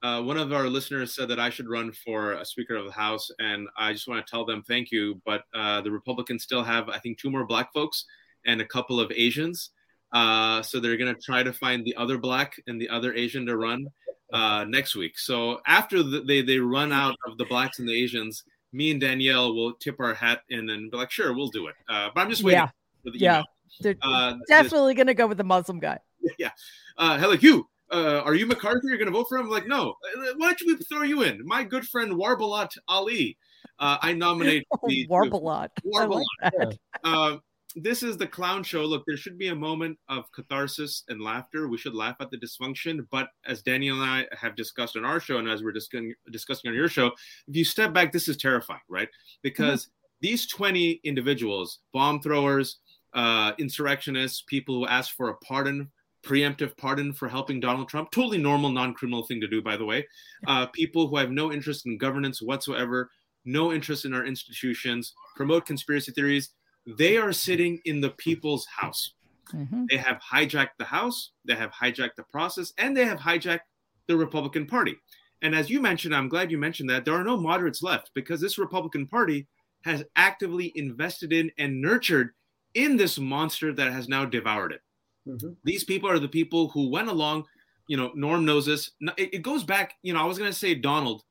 Uh, 0.05 0.21
one 0.21 0.37
of 0.37 0.53
our 0.53 0.69
listeners 0.69 1.15
said 1.15 1.29
that 1.29 1.41
I 1.41 1.49
should 1.49 1.67
run 1.67 1.91
for 1.91 2.35
a 2.35 2.45
Speaker 2.45 2.77
of 2.77 2.85
the 2.85 2.93
House, 2.93 3.31
and 3.39 3.67
I 3.79 3.95
just 3.95 4.07
want 4.07 4.25
to 4.25 4.31
tell 4.31 4.45
them 4.45 4.63
thank 4.63 4.91
you. 4.91 5.19
But 5.25 5.45
uh, 5.55 5.81
the 5.81 5.91
Republicans 5.91 6.43
still 6.43 6.63
have, 6.63 6.91
I 6.91 6.99
think, 6.99 7.19
two 7.19 7.31
more 7.31 7.47
black 7.47 7.73
folks 7.73 8.05
and 8.45 8.61
a 8.61 8.67
couple 8.67 9.01
of 9.01 9.11
Asians. 9.11 9.71
Uh, 10.13 10.61
so 10.61 10.79
they're 10.79 10.99
going 10.99 11.15
to 11.15 11.19
try 11.19 11.43
to 11.43 11.55
find 11.55 11.87
the 11.87 11.97
other 11.97 12.19
black 12.19 12.55
and 12.67 12.79
the 12.79 12.91
other 12.91 13.15
Asian 13.15 13.47
to 13.47 13.57
run 13.57 13.87
uh, 14.35 14.67
next 14.69 14.95
week. 14.95 15.19
So 15.19 15.63
after 15.67 16.03
the, 16.03 16.21
they 16.21 16.43
they 16.43 16.59
run 16.59 16.93
out 16.93 17.17
of 17.27 17.39
the 17.39 17.47
blacks 17.47 17.79
and 17.79 17.89
the 17.89 17.99
Asians, 17.99 18.45
me 18.75 18.91
and 18.91 19.01
Danielle 19.01 19.55
will 19.55 19.73
tip 19.73 19.97
our 20.01 20.13
hat 20.13 20.43
in 20.51 20.69
and 20.69 20.91
be 20.91 20.99
like, 20.99 21.11
"Sure, 21.11 21.33
we'll 21.33 21.49
do 21.49 21.69
it." 21.69 21.77
Uh, 21.89 22.11
but 22.15 22.21
I'm 22.21 22.29
just 22.29 22.43
waiting 22.43 22.59
Yeah. 22.61 22.69
for 23.03 23.11
the 23.11 23.19
Yeah. 23.19 23.43
They're 23.81 23.97
Uh, 24.03 24.35
definitely 24.49 24.93
going 24.93 25.07
to 25.07 25.15
go 25.15 25.27
with 25.27 25.39
the 25.39 25.45
Muslim 25.45 25.81
guy. 25.81 25.99
yeah. 26.39 26.51
Uh, 26.99 27.17
hello, 27.17 27.33
you. 27.33 27.67
Uh, 27.95 28.23
are 28.25 28.35
you 28.35 28.45
McCarthy? 28.47 28.89
You're 28.89 28.99
going 28.99 29.07
to 29.07 29.17
vote 29.17 29.27
for 29.29 29.39
him? 29.39 29.47
I'm 29.47 29.51
like, 29.53 29.69
no. 29.69 29.91
Uh, 29.91 30.33
Why 30.37 30.53
don't 30.53 30.67
we 30.67 30.77
throw 30.85 31.03
you 31.03 31.23
in? 31.23 31.41
My 31.45 31.63
good 31.63 31.87
friend 31.87 32.13
Warbalat 32.13 32.71
Ali. 32.89 33.39
Uh, 33.79 33.99
I 34.03 34.13
nominate 34.13 34.67
Oh, 34.73 34.89
the, 34.89 35.07
Warbalot. 35.07 35.69
I 35.95 36.05
like 36.05 36.09
Warbalot. 36.09 36.25
that. 36.43 36.79
Uh, 37.05 37.37
this 37.77 38.03
is 38.03 38.17
the 38.17 38.27
clown 38.27 38.65
show. 38.65 38.85
Look, 38.85 39.05
there 39.07 39.17
should 39.17 39.39
be 39.39 39.49
a 39.49 39.55
moment 39.55 39.97
of 40.09 40.31
catharsis 40.33 41.05
and 41.09 41.21
laughter. 41.21 41.69
We 41.69 41.79
should 41.79 41.95
laugh 41.95 42.17
at 42.21 42.31
the 42.31 42.37
dysfunction. 42.37 43.07
But 43.11 43.29
as 43.47 43.63
Danielle 43.63 44.01
and 44.03 44.11
I 44.11 44.27
have 44.37 44.57
discussed 44.57 44.97
on 44.97 45.05
our 45.05 45.21
show, 45.21 45.39
and 45.39 45.49
as 45.49 45.63
we're 45.63 45.73
discussing, 45.73 46.15
discussing 46.33 46.71
on 46.71 46.75
your 46.75 46.89
show, 46.89 47.09
if 47.47 47.57
you 47.57 47.65
step 47.65 47.93
back, 47.93 48.13
this 48.13 48.29
is 48.29 48.37
terrifying, 48.37 48.81
right? 48.89 49.09
Because 49.43 49.89
these 50.21 50.47
20 50.49 51.01
individuals, 51.05 51.79
bomb 51.93 52.21
throwers, 52.21 52.79
uh, 53.13 53.53
insurrectionists, 53.59 54.43
people 54.47 54.75
who 54.77 54.87
ask 54.87 55.15
for 55.15 55.31
a 55.31 55.37
pardon, 55.39 55.91
preemptive 56.25 56.77
pardon 56.77 57.13
for 57.13 57.29
helping 57.29 57.61
Donald 57.61 57.89
Trump, 57.89 58.11
totally 58.11 58.39
normal, 58.39 58.71
non 58.71 58.95
criminal 58.95 59.25
thing 59.25 59.41
to 59.41 59.49
do, 59.49 59.63
by 59.63 59.77
the 59.77 59.85
way. 59.85 60.07
Uh, 60.47 60.67
people 60.67 61.07
who 61.07 61.17
have 61.17 61.31
no 61.31 61.53
interest 61.53 61.87
in 61.87 61.99
governance 61.99 62.43
whatsoever, 62.43 63.11
no 63.45 63.73
interest 63.73 64.05
in 64.05 64.15
our 64.15 64.25
institutions, 64.25 65.13
promote 65.37 65.67
conspiracy 65.67 66.13
theories. 66.13 66.51
They 66.87 67.17
are 67.17 67.33
sitting 67.33 67.81
in 67.85 68.01
the 68.01 68.11
people's 68.11 68.67
house. 68.67 69.15
Mhm. 69.53 69.87
They 69.91 69.99
have 69.99 70.21
hijacked 70.21 70.77
the 70.79 70.85
House, 70.85 71.33
they 71.45 71.55
have 71.55 71.71
hijacked 71.71 72.17
the 72.17 72.25
process, 72.25 72.73
and 72.79 72.97
they 72.97 73.05
have 73.05 73.19
hijacked 73.19 73.61
the 74.07 74.17
Republican 74.17 74.67
Party. 74.67 74.97
And 75.43 75.55
as 75.55 75.69
you 75.69 75.81
mentioned, 75.81 76.15
I'm 76.15 76.29
glad 76.29 76.51
you 76.51 76.59
mentioned 76.59 76.89
that 76.91 77.05
there 77.05 77.15
are 77.15 77.25
no 77.25 77.37
moderates 77.37 77.83
left 77.83 78.11
because 78.15 78.41
this 78.41 78.59
Republican 78.59 79.07
Party 79.07 79.47
has 79.85 80.03
actively 80.17 80.73
invested 80.75 81.33
in 81.33 81.51
and 81.59 81.81
nurtured 81.81 82.31
in 82.73 82.97
this 82.97 83.19
monster 83.19 83.73
that 83.75 83.93
has 83.93 84.09
now 84.09 84.25
devoured 84.25 84.73
it. 84.73 84.81
Mhm. 85.27 85.57
These 85.65 85.85
people 85.85 86.09
are 86.11 86.19
the 86.19 86.29
people 86.29 86.69
who 86.69 86.89
went 86.91 87.09
along, 87.09 87.47
you 87.89 87.97
know, 87.97 88.13
Norm 88.15 88.45
knows 88.45 88.67
this. 88.67 88.91
It, 89.17 89.35
it 89.35 89.43
goes 89.43 89.65
back, 89.65 89.95
you 90.03 90.13
know, 90.13 90.21
I 90.21 90.25
was 90.25 90.39
going 90.39 90.51
to 90.51 90.57
say 90.59 90.75
Donald, 90.75 91.23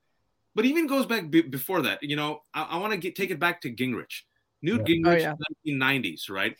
but 0.55 0.65
even 0.65 0.87
goes 0.87 1.05
back 1.05 1.29
be- 1.29 1.41
before 1.41 1.81
that. 1.83 2.01
You 2.01 2.15
know, 2.15 2.41
I, 2.53 2.63
I 2.63 2.77
want 2.77 2.99
to 2.99 3.11
take 3.11 3.29
it 3.31 3.39
back 3.39 3.61
to 3.61 3.71
Gingrich. 3.71 4.21
Newt 4.61 4.87
Yeah. 4.87 4.95
Gingrich, 4.95 5.27
Oh, 5.27 5.35
yeah. 5.67 5.75
1990s, 5.79 6.29
right? 6.29 6.55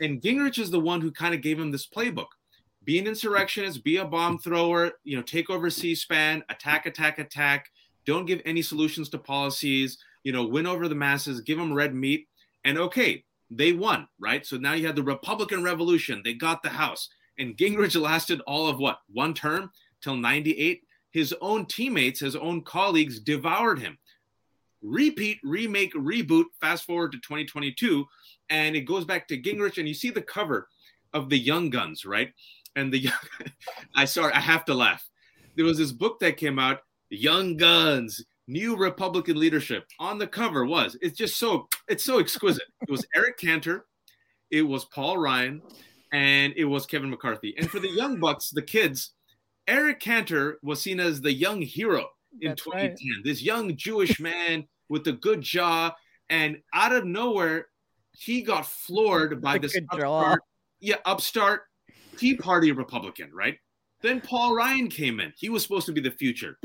And 0.00 0.20
Gingrich 0.22 0.58
is 0.58 0.70
the 0.70 0.80
one 0.80 1.00
who 1.00 1.10
kind 1.10 1.34
of 1.34 1.42
gave 1.42 1.58
him 1.58 1.70
this 1.70 1.86
playbook. 1.86 2.28
Be 2.84 2.98
an 2.98 3.06
insurrectionist, 3.06 3.84
be 3.84 3.96
a 3.98 4.04
bomb 4.04 4.38
thrower, 4.38 4.92
you 5.04 5.16
know, 5.16 5.22
take 5.22 5.50
over 5.50 5.68
C-SPAN, 5.68 6.42
attack, 6.48 6.86
attack, 6.86 7.18
attack. 7.18 7.66
Don't 8.06 8.24
give 8.24 8.40
any 8.46 8.62
solutions 8.62 9.10
to 9.10 9.18
policies. 9.18 9.98
You 10.24 10.32
know, 10.32 10.46
win 10.46 10.66
over 10.66 10.88
the 10.88 10.94
masses, 10.94 11.40
give 11.42 11.58
them 11.58 11.72
red 11.72 11.94
meat, 11.94 12.28
and 12.64 12.76
okay, 12.78 13.24
they 13.50 13.72
won, 13.72 14.08
right? 14.18 14.44
So 14.44 14.56
now 14.56 14.74
you 14.74 14.86
had 14.86 14.96
the 14.96 15.02
Republican 15.02 15.62
Revolution. 15.62 16.22
They 16.24 16.34
got 16.34 16.62
the 16.62 16.68
House, 16.68 17.08
and 17.38 17.56
Gingrich 17.56 18.00
lasted 18.00 18.40
all 18.46 18.68
of 18.68 18.78
what 18.78 19.00
one 19.12 19.34
term 19.34 19.70
till 20.00 20.16
'98. 20.16 20.82
His 21.10 21.34
own 21.40 21.66
teammates, 21.66 22.20
his 22.20 22.36
own 22.36 22.62
colleagues, 22.62 23.18
devoured 23.20 23.78
him. 23.78 23.98
Repeat, 24.82 25.38
remake, 25.42 25.94
reboot. 25.94 26.44
Fast 26.60 26.84
forward 26.84 27.12
to 27.12 27.18
2022, 27.18 28.06
and 28.50 28.76
it 28.76 28.82
goes 28.82 29.04
back 29.04 29.26
to 29.28 29.40
Gingrich, 29.40 29.78
and 29.78 29.88
you 29.88 29.94
see 29.94 30.10
the 30.10 30.22
cover 30.22 30.68
of 31.14 31.30
the 31.30 31.38
Young 31.38 31.70
Guns, 31.70 32.04
right? 32.04 32.32
And 32.76 32.92
the 32.92 33.08
I 33.96 34.04
sorry, 34.04 34.32
I 34.34 34.40
have 34.40 34.64
to 34.66 34.74
laugh. 34.74 35.08
There 35.56 35.64
was 35.64 35.78
this 35.78 35.92
book 35.92 36.20
that 36.20 36.36
came 36.36 36.58
out, 36.58 36.80
Young 37.10 37.56
Guns, 37.56 38.24
New 38.48 38.76
Republican 38.76 39.38
Leadership. 39.38 39.86
On 40.00 40.18
the 40.18 40.26
cover 40.26 40.64
was 40.64 40.96
it's 41.00 41.16
just 41.16 41.36
so 41.36 41.68
it's 41.86 42.02
so 42.02 42.18
exquisite. 42.18 42.64
It 42.82 42.90
was 42.90 43.06
Eric 43.14 43.38
Cantor, 43.38 43.86
it 44.50 44.62
was 44.62 44.86
Paul 44.86 45.18
Ryan, 45.18 45.62
and 46.12 46.54
it 46.56 46.64
was 46.64 46.86
Kevin 46.86 47.10
McCarthy. 47.10 47.54
And 47.56 47.70
for 47.70 47.78
the 47.78 47.90
young 47.90 48.18
bucks, 48.18 48.50
the 48.50 48.62
kids, 48.62 49.12
Eric 49.66 50.00
Cantor 50.00 50.58
was 50.62 50.80
seen 50.80 50.98
as 50.98 51.20
the 51.20 51.32
young 51.32 51.60
hero 51.60 52.06
in 52.40 52.50
That's 52.50 52.64
2010. 52.64 52.88
right. 52.88 53.24
This 53.24 53.42
young 53.42 53.76
Jewish 53.76 54.18
man 54.20 54.66
with 54.88 55.06
a 55.06 55.12
good 55.12 55.42
jaw, 55.42 55.94
and 56.30 56.56
out 56.72 56.92
of 56.92 57.04
nowhere, 57.04 57.66
he 58.12 58.42
got 58.42 58.66
floored 58.66 59.42
by 59.42 59.58
this 59.58 59.78
upstart, 59.92 60.40
yeah, 60.80 60.96
upstart 61.04 61.62
Tea 62.16 62.34
Party 62.36 62.72
Republican, 62.72 63.30
right? 63.32 63.56
Then 64.00 64.20
Paul 64.20 64.54
Ryan 64.54 64.88
came 64.88 65.20
in. 65.20 65.32
He 65.36 65.50
was 65.50 65.62
supposed 65.62 65.86
to 65.86 65.92
be 65.92 66.00
the 66.00 66.10
future. 66.10 66.58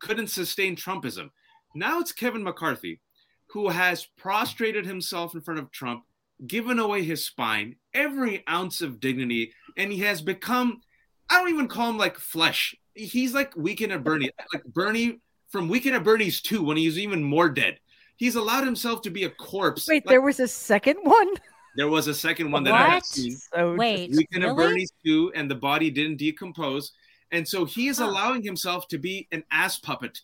Couldn't 0.00 0.28
sustain 0.28 0.76
Trumpism. 0.76 1.30
Now 1.74 2.00
it's 2.00 2.12
Kevin 2.12 2.42
McCarthy, 2.42 3.00
who 3.48 3.68
has 3.68 4.06
prostrated 4.16 4.86
himself 4.86 5.34
in 5.34 5.40
front 5.40 5.60
of 5.60 5.70
Trump, 5.70 6.04
given 6.46 6.78
away 6.78 7.04
his 7.04 7.24
spine, 7.24 7.76
every 7.94 8.44
ounce 8.48 8.80
of 8.80 8.98
dignity, 9.00 9.52
and 9.76 9.92
he 9.92 10.00
has 10.00 10.20
become, 10.20 10.80
I 11.28 11.38
don't 11.38 11.50
even 11.50 11.68
call 11.68 11.90
him 11.90 11.98
like 11.98 12.18
flesh. 12.18 12.74
He's 12.94 13.34
like 13.34 13.56
Weekend 13.56 13.92
at 13.92 14.02
Bernie, 14.02 14.30
like 14.52 14.64
Bernie 14.64 15.20
from 15.48 15.68
Weekend 15.68 15.96
at 15.96 16.04
Bernie's 16.04 16.40
2 16.40 16.62
when 16.62 16.76
he 16.76 16.86
was 16.86 16.98
even 16.98 17.22
more 17.22 17.48
dead. 17.48 17.78
He's 18.16 18.36
allowed 18.36 18.64
himself 18.64 19.02
to 19.02 19.10
be 19.10 19.24
a 19.24 19.30
corpse. 19.30 19.86
Wait, 19.88 20.04
like- 20.06 20.12
there 20.12 20.20
was 20.20 20.40
a 20.40 20.48
second 20.48 20.98
one? 21.02 21.28
There 21.76 21.88
was 21.88 22.08
a 22.08 22.14
second 22.14 22.50
one 22.50 22.64
that 22.64 22.72
what? 22.72 22.80
I 22.80 22.88
have 22.88 23.04
seen. 23.04 23.36
So 23.36 23.76
Wait, 23.76 24.10
Weekend 24.10 24.42
really? 24.42 24.50
of 24.50 24.56
Bernie's 24.56 24.92
too, 25.04 25.32
and 25.34 25.48
the 25.50 25.54
body 25.54 25.88
didn't 25.88 26.16
decompose, 26.16 26.92
and 27.32 27.46
so 27.46 27.64
he 27.64 27.88
is 27.88 27.98
Huh. 27.98 28.06
allowing 28.06 28.42
himself 28.42 28.88
to 28.88 28.98
be 28.98 29.28
an 29.32 29.44
ass 29.50 29.78
puppet. 29.78 30.20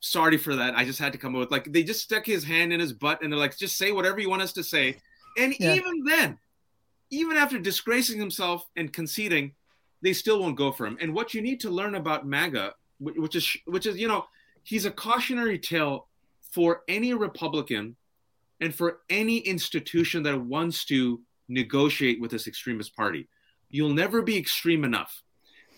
Sorry 0.00 0.36
for 0.36 0.54
that. 0.56 0.74
I 0.76 0.84
just 0.84 0.98
had 0.98 1.12
to 1.12 1.18
come 1.18 1.34
up 1.34 1.40
with 1.40 1.50
like 1.50 1.72
they 1.72 1.82
just 1.82 2.02
stuck 2.02 2.24
his 2.26 2.44
hand 2.44 2.72
in 2.72 2.80
his 2.80 2.92
butt, 2.92 3.22
and 3.22 3.32
they're 3.32 3.38
like, 3.38 3.56
just 3.56 3.76
say 3.76 3.92
whatever 3.92 4.20
you 4.20 4.30
want 4.30 4.42
us 4.42 4.52
to 4.54 4.62
say. 4.64 4.96
And 5.36 5.54
Yeah. 5.58 5.74
even 5.74 6.04
then, 6.04 6.38
even 7.10 7.36
after 7.36 7.58
disgracing 7.58 8.18
himself 8.18 8.66
and 8.76 8.92
conceding, 8.92 9.54
they 10.02 10.12
still 10.12 10.40
won't 10.40 10.56
go 10.56 10.70
for 10.72 10.86
him. 10.86 10.96
And 11.00 11.14
what 11.14 11.34
you 11.34 11.42
need 11.42 11.60
to 11.60 11.70
learn 11.70 11.94
about 11.96 12.26
MAGA, 12.26 12.74
which 12.98 13.34
is 13.34 13.56
which 13.66 13.86
is 13.86 13.96
you 13.98 14.08
know, 14.08 14.26
he's 14.62 14.84
a 14.84 14.90
cautionary 14.90 15.58
tale 15.58 16.08
for 16.52 16.82
any 16.88 17.12
Republican 17.14 17.96
and 18.60 18.74
for 18.74 19.00
any 19.10 19.38
institution 19.38 20.22
that 20.24 20.40
wants 20.40 20.84
to 20.86 21.20
negotiate 21.48 22.20
with 22.20 22.30
this 22.30 22.46
extremist 22.46 22.94
party. 22.94 23.28
You'll 23.70 23.94
never 23.94 24.22
be 24.22 24.36
extreme 24.36 24.84
enough. 24.84 25.22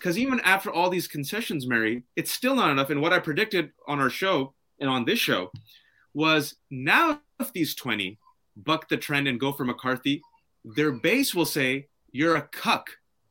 Because 0.00 0.16
even 0.16 0.40
after 0.40 0.70
all 0.70 0.88
these 0.88 1.06
concessions, 1.06 1.66
Mary, 1.66 2.04
it's 2.16 2.30
still 2.30 2.54
not 2.54 2.70
enough. 2.70 2.88
And 2.88 3.02
what 3.02 3.12
I 3.12 3.18
predicted 3.18 3.70
on 3.86 4.00
our 4.00 4.08
show 4.08 4.54
and 4.78 4.88
on 4.88 5.04
this 5.04 5.18
show 5.18 5.50
was 6.14 6.54
now 6.70 7.20
if 7.38 7.52
these 7.52 7.74
20 7.74 8.18
buck 8.56 8.88
the 8.88 8.96
trend 8.96 9.28
and 9.28 9.38
go 9.38 9.52
for 9.52 9.64
McCarthy, 9.64 10.22
their 10.64 10.90
base 10.90 11.34
will 11.34 11.44
say, 11.44 11.88
You're 12.12 12.36
a 12.36 12.48
cuck 12.50 12.88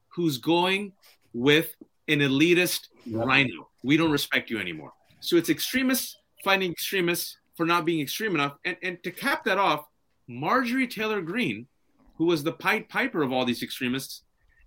who's 0.09 0.37
going 0.37 0.93
with 1.33 1.75
an 2.07 2.19
elitist 2.19 2.89
rhino. 3.09 3.69
We 3.83 3.97
don't 3.97 4.11
respect 4.11 4.51
you 4.51 4.59
anymore. 4.59 4.93
So 5.21 5.37
it's 5.37 5.49
extremists 5.49 6.17
fighting 6.43 6.71
extremists 6.71 7.37
for 7.55 7.65
not 7.65 7.83
being 7.83 7.99
extreme 7.99 8.35
enough. 8.35 8.57
And, 8.63 8.77
and 8.83 9.03
to 9.03 9.11
cap 9.11 9.43
that 9.45 9.57
off, 9.57 9.85
Marjorie 10.27 10.87
Taylor 10.87 11.21
Greene, 11.21 11.67
who 12.15 12.25
was 12.25 12.43
the 12.43 12.51
Pied 12.51 12.89
Piper 12.89 13.23
of 13.23 13.33
all 13.33 13.43
these 13.43 13.63
extremists, 13.63 14.21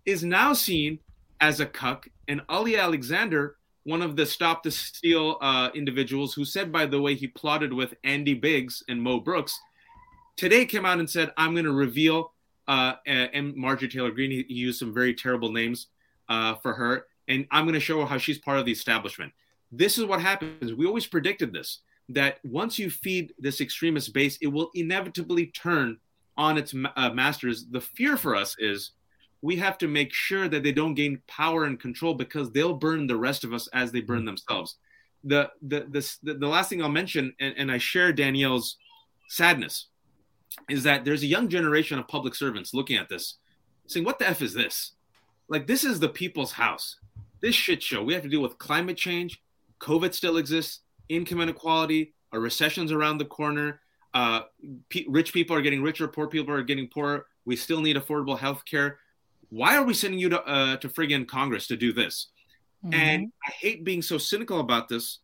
is 0.05 0.25
now 0.25 0.53
seen 0.53 0.99
as 1.43 1.61
a 1.61 1.67
cuck. 1.67 2.09
And 2.29 2.41
Ali 2.49 2.79
Alexander, 2.79 3.57
one 3.83 4.01
of 4.01 4.17
the 4.17 4.25
Stop 4.25 4.63
the 4.63 4.71
Steal 4.71 5.37
uh, 5.43 5.71
individuals, 5.75 6.33
who 6.33 6.45
said, 6.45 6.73
by 6.73 6.87
the 6.87 7.03
way, 7.03 7.15
he 7.15 7.27
plotted 7.27 7.73
with 7.73 7.95
Andy 8.05 8.33
Biggs 8.33 8.83
and 8.89 9.03
Mo 9.03 9.21
Brooks, 9.21 9.59
today 10.37 10.65
came 10.65 10.87
out 10.87 11.01
and 11.01 11.11
said, 11.11 11.33
I'm 11.37 11.53
going 11.53 11.67
to 11.67 11.73
reveal 11.73 12.33
uh, 12.69 12.95
and 13.07 13.55
Marjorie 13.57 13.89
Taylor 13.89 14.13
Greene. 14.13 14.31
He, 14.31 14.55
used 14.55 14.79
some 14.79 14.95
very 14.95 15.13
terrible 15.13 15.51
names 15.51 15.89
uh, 16.29 16.55
for 16.55 16.73
her, 16.75 17.07
and 17.27 17.45
I'm 17.51 17.65
going 17.65 17.75
to 17.75 17.81
show 17.81 18.01
her 18.01 18.07
how 18.07 18.19
she's 18.19 18.39
part 18.39 18.59
of 18.59 18.65
the 18.65 18.73
establishment. 18.73 19.33
This 19.73 19.99
is 19.99 20.05
what 20.05 20.21
happens. 20.21 20.73
We 20.73 20.87
always 20.87 21.07
predicted 21.07 21.53
this 21.53 21.81
that 22.09 22.39
once 22.45 22.79
you 22.79 22.89
feed 22.89 23.33
this 23.39 23.61
extremist 23.61 24.13
base, 24.13 24.39
it 24.41 24.47
will 24.47 24.71
inevitably 24.75 25.47
turn 25.47 25.99
on 26.37 26.57
its 26.57 26.73
uh, 26.97 27.11
masters. 27.11 27.67
The 27.71 27.81
fear 27.81 28.17
for 28.17 28.37
us 28.37 28.55
is 28.59 28.93
we 29.43 29.57
have 29.57 29.77
to 29.79 29.89
make 29.89 30.15
sure 30.15 30.49
that 30.49 30.63
they 30.63 30.73
don't 30.73 30.95
gain 30.95 31.21
power 31.27 31.65
and 31.65 31.79
control 31.79 32.15
because 32.15 32.51
they'll 32.51 32.75
burn 32.75 33.07
the 33.07 33.17
rest 33.17 33.43
of 33.43 33.53
us 33.53 33.69
as 33.75 33.91
they 33.91 34.01
burn 34.01 34.25
themselves. 34.25 34.77
The 35.25 35.51
the 35.61 35.87
this, 35.89 36.17
the, 36.23 36.35
the 36.35 36.47
last 36.47 36.71
thing 36.71 36.83
I'll 36.83 36.89
mention, 36.89 37.35
and, 37.41 37.55
and 37.57 37.71
I 37.71 37.79
share 37.79 38.13
Danielle's 38.13 38.77
sadness, 39.29 39.87
is 40.71 40.85
that 40.85 41.05
there's 41.05 41.23
a 41.23 41.27
young 41.27 41.49
generation 41.49 41.99
of 41.99 42.09
public 42.09 42.35
servants 42.35 42.73
looking 42.73 42.97
at 42.97 43.09
this, 43.09 43.35
saying, 43.87 44.07
"What 44.07 44.19
the 44.19 44.29
f 44.29 44.43
is 44.43 44.55
this? 44.55 44.93
Like 45.49 45.67
this 45.67 45.85
is 45.85 46.01
the 46.01 46.09
people's 46.09 46.53
house. 46.53 46.97
This 47.41 47.55
shit 47.55 47.83
show. 47.83 48.03
We 48.03 48.15
have 48.15 48.23
to 48.23 48.29
deal 48.29 48.41
with 48.41 48.59
climate 48.59 48.97
change. 48.97 49.43
COVID 49.81 50.15
still 50.15 50.37
exists. 50.37 50.81
Income 51.09 51.41
inequality. 51.41 52.15
A 52.33 52.39
recession's 52.39 52.93
around 52.93 53.19
the 53.19 53.25
corner. 53.25 53.81
Uh, 54.15 54.43
pe- 54.89 55.05
rich 55.09 55.33
people 55.33 55.57
are 55.57 55.63
getting 55.63 55.83
richer. 55.83 56.07
Poor 56.07 56.29
people 56.29 56.55
are 56.55 56.63
getting 56.63 56.89
poorer. 56.89 57.27
We 57.45 57.57
still 57.57 57.81
need 57.81 57.97
affordable 57.97 58.39
health 58.39 58.65
care. 58.65 58.99
Why 59.53 59.77
are 59.77 59.85
we 59.85 59.93
sending 59.93 60.19
you 60.19 60.31
to 60.31 60.43
uh, 60.43 60.77
to 60.79 60.89
friggin' 60.89 61.29
Congress 61.29 61.67
to 61.67 61.77
do 61.77 61.93
this? 61.93 62.29
And 62.91 63.31
I 63.47 63.51
hate 63.53 63.85
being 63.85 64.01
so 64.01 64.17
cynical 64.17 64.61
about 64.61 64.89
this. 64.89 65.19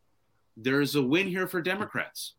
There's 0.54 0.96
a 0.96 1.02
win 1.02 1.26
here 1.26 1.48
for 1.48 1.62
Democrats. 1.62 2.34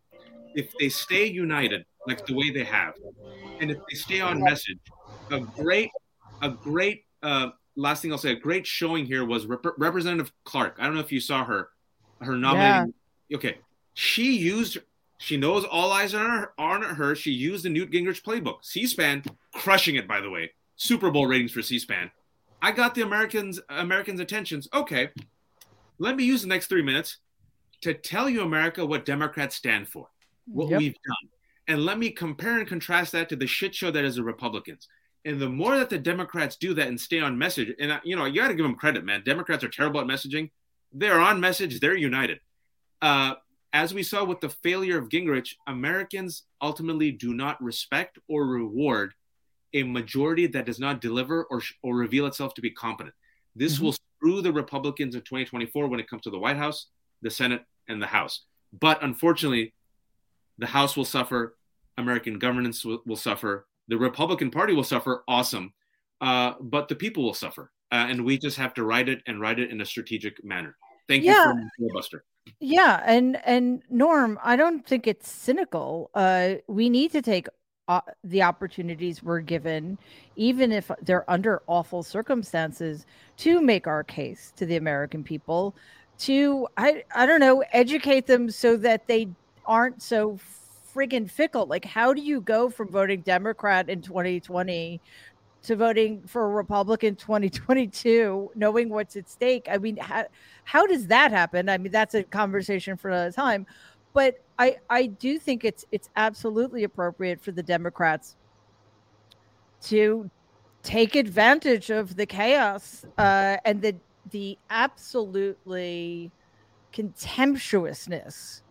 If 0.54 0.72
they 0.80 0.90
stay 0.90 1.26
united, 1.26 1.86
like 2.06 2.26
the 2.28 2.36
way 2.36 2.52
they 2.52 2.64
have, 2.64 2.94
and 3.60 3.72
if 3.72 3.78
they 3.90 3.96
stay 3.96 4.22
on 4.22 4.40
message, 4.40 4.78
a 5.32 5.40
great, 5.40 5.90
a 6.44 6.50
great, 6.50 7.06
uh, 7.24 7.50
last 7.76 8.02
thing 8.02 8.12
I'll 8.12 8.18
say, 8.20 8.34
a 8.34 8.40
great 8.40 8.68
showing 8.68 9.06
here 9.06 9.26
was 9.26 9.48
Rep- 9.48 9.78
Representative 9.78 10.32
Clark. 10.44 10.78
I 10.80 10.86
don't 10.86 10.94
know 10.94 11.02
if 11.02 11.12
you 11.12 11.20
saw 11.20 11.44
her, 11.44 11.70
her 12.22 12.38
nominating. 12.38 12.94
Okay. 13.34 13.58
She 13.96 14.38
used, 14.38 14.78
she 15.18 15.38
knows 15.38 15.66
all 15.66 15.92
eyes 15.92 16.14
are 16.14 16.24
on 16.24 16.30
her, 16.30 16.54
on 16.58 16.82
her. 16.96 17.16
She 17.16 17.32
used 17.32 17.66
the 17.66 17.70
Newt 17.70 17.92
Gingrich 17.92 18.22
playbook. 18.22 18.64
C 18.64 18.86
SPAN, 18.86 19.24
crushing 19.54 19.96
it, 19.96 20.08
by 20.08 20.22
the 20.22 20.30
way. 20.30 20.52
Super 20.80 21.12
Bowl 21.12 21.28
ratings 21.28 21.52
for 21.52 21.62
C 21.62 21.78
SPAN. 21.78 22.10
I 22.62 22.72
got 22.72 22.96
the 22.96 23.02
Americans 23.02 23.60
Americans' 23.70 24.22
attentions. 24.22 24.68
Okay, 24.74 25.10
let 26.00 26.16
me 26.16 26.24
use 26.24 26.42
the 26.42 26.48
next 26.48 26.68
three 26.68 26.82
minutes 26.82 27.18
to 27.82 27.94
tell 27.94 28.30
you, 28.30 28.42
America, 28.42 28.86
what 28.86 29.06
Democrats 29.06 29.56
stand 29.56 29.88
for, 29.88 30.08
what 30.46 30.70
Yep. 30.70 30.80
we've 30.80 30.94
done, 30.94 31.30
and 31.68 31.86
let 31.86 32.00
me 32.00 32.10
compare 32.10 32.58
and 32.60 32.68
contrast 32.68 33.12
that 33.12 33.28
to 33.30 33.36
the 33.36 33.46
shit 33.46 33.76
show 33.76 33.92
that 33.92 34.06
is 34.06 34.16
the 34.16 34.24
Republicans. 34.24 34.88
And 35.26 35.40
the 35.40 35.50
more 35.50 35.78
that 35.78 35.90
the 35.90 36.00
Democrats 36.00 36.56
do 36.56 36.74
that 36.74 36.88
and 36.88 37.00
stay 37.00 37.20
on 37.20 37.38
message, 37.38 37.76
and 37.78 38.00
you 38.06 38.16
know, 38.16 38.24
you 38.26 38.42
got 38.42 38.48
to 38.48 38.56
give 38.56 38.64
them 38.64 38.76
credit, 38.76 39.04
man. 39.04 39.22
Democrats 39.26 39.66
are 39.66 39.70
terrible 39.70 40.00
at 40.00 40.08
messaging. 40.08 40.50
They're 40.94 41.20
on 41.20 41.42
message. 41.42 41.82
They're 41.82 41.96
united. 41.98 42.40
Uh, 43.02 43.36
as 43.74 43.94
we 43.94 44.02
saw 44.02 44.24
with 44.24 44.40
the 44.40 44.50
failure 44.50 44.98
of 44.98 45.10
Gingrich, 45.10 45.56
Americans 45.68 46.44
ultimately 46.62 47.12
do 47.12 47.34
not 47.34 47.62
respect 47.62 48.18
or 48.30 48.48
reward 48.48 49.14
a 49.74 49.84
majority 49.84 50.48
that 50.48 50.66
does 50.66 50.80
not 50.80 51.02
deliver 51.02 51.44
or, 51.46 51.62
or 51.84 51.96
reveal 51.96 52.26
itself 52.26 52.54
to 52.56 52.62
be 52.62 52.72
competent. 52.72 53.14
This 53.56 53.78
Mhm. 53.78 53.82
will 53.82 53.94
screw 53.94 54.42
the 54.42 54.52
Republicans 54.54 55.16
in 55.16 55.22
2024 55.22 55.88
when 55.88 56.00
it 56.00 56.10
comes 56.10 56.24
to 56.24 56.30
the 56.30 56.40
White 56.40 56.58
House, 56.58 56.88
the 57.22 57.30
Senate, 57.30 57.64
and 57.88 58.02
the 58.02 58.08
House. 58.08 58.46
But 58.74 59.04
unfortunately, 59.04 59.74
the 60.58 60.68
House 60.68 60.96
will 60.98 61.06
suffer, 61.06 61.58
American 61.98 62.40
governance 62.40 62.84
will, 62.86 63.02
will 63.06 63.16
suffer, 63.16 63.68
the 63.88 63.98
Republican 63.98 64.52
Party 64.52 64.74
will 64.74 64.84
suffer. 64.84 65.24
Awesome. 65.28 65.74
Uh, 66.22 66.54
but 66.60 66.88
the 66.88 66.96
people 66.96 67.24
will 67.24 67.34
suffer. 67.34 67.72
Uh, 67.92 68.06
and 68.10 68.24
we 68.24 68.38
just 68.38 68.58
have 68.58 68.74
to 68.76 68.84
write 68.84 69.10
it 69.10 69.22
and 69.26 69.40
write 69.42 69.58
it 69.60 69.72
in 69.72 69.82
a 69.82 69.86
strategic 69.86 70.44
manner. 70.44 70.78
Thank 71.08 71.24
Yeah. 71.24 71.48
you 71.48 71.54
for 71.62 71.70
filibuster. 71.78 72.24
Yeah, 72.60 73.02
and 73.06 73.38
and 73.46 73.82
Norm, 73.90 74.38
I 74.44 74.56
don't 74.56 74.86
think 74.86 75.08
it's 75.08 75.30
cynical. 75.32 76.10
Uh, 76.14 76.56
we 76.68 76.90
need 76.90 77.12
to 77.12 77.22
take 77.22 77.48
uh, 77.90 78.02
the 78.24 78.44
opportunities 78.44 79.24
we're 79.24 79.40
given, 79.42 79.98
even 80.36 80.72
if 80.72 80.92
they're 81.02 81.30
under 81.30 81.64
awful 81.68 82.04
circumstances, 82.04 83.08
to 83.36 83.62
make 83.62 83.88
our 83.88 84.04
case 84.04 84.54
to 84.56 84.66
the 84.66 84.78
American 84.78 85.24
people. 85.24 85.76
To 86.20 86.68
I 86.78 87.04
I 87.16 87.26
don't 87.26 87.40
know, 87.40 87.64
educate 87.74 88.28
them 88.28 88.52
so 88.52 88.78
that 88.78 89.08
they 89.08 89.30
aren't 89.66 90.02
so 90.04 90.40
friggin' 90.94 91.30
fickle. 91.30 91.66
Like, 91.66 91.86
how 91.86 92.14
do 92.14 92.22
you 92.22 92.42
go 92.42 92.70
from 92.70 92.90
voting 92.90 93.22
Democrat 93.22 93.90
in 93.90 94.02
2020 94.02 95.02
to 95.64 95.76
voting 95.76 96.22
for 96.28 96.46
a 96.46 96.50
Republican 96.50 97.16
2022, 97.16 98.52
knowing 98.56 98.90
what's 98.90 99.16
at 99.16 99.30
stake? 99.30 99.68
I 99.72 99.78
mean, 99.78 99.98
how, 99.98 100.26
how 100.64 100.86
does 100.86 101.08
that 101.08 101.32
happen? 101.32 101.70
I 101.70 101.78
mean, 101.78 101.92
that's 101.92 102.14
a 102.16 102.24
conversation 102.24 102.98
for 102.98 103.10
another 103.10 103.32
time. 103.32 103.66
But 104.14 104.40
I, 104.58 104.78
I 104.90 105.08
do 105.08 105.40
think 105.40 105.64
it's 105.64 105.86
it's 105.92 106.10
absolutely 106.16 106.84
appropriate 106.84 107.42
for 107.42 107.52
the 107.52 107.64
Democrats 107.64 108.36
to 109.84 110.30
take 110.84 111.16
advantage 111.16 111.90
of 111.90 112.16
the 112.16 112.26
chaos 112.26 113.06
uh, 113.18 113.58
and 113.66 113.82
the 113.82 113.96
the 114.32 114.58
absolutely 114.70 116.32
contemptuousness 116.92 118.64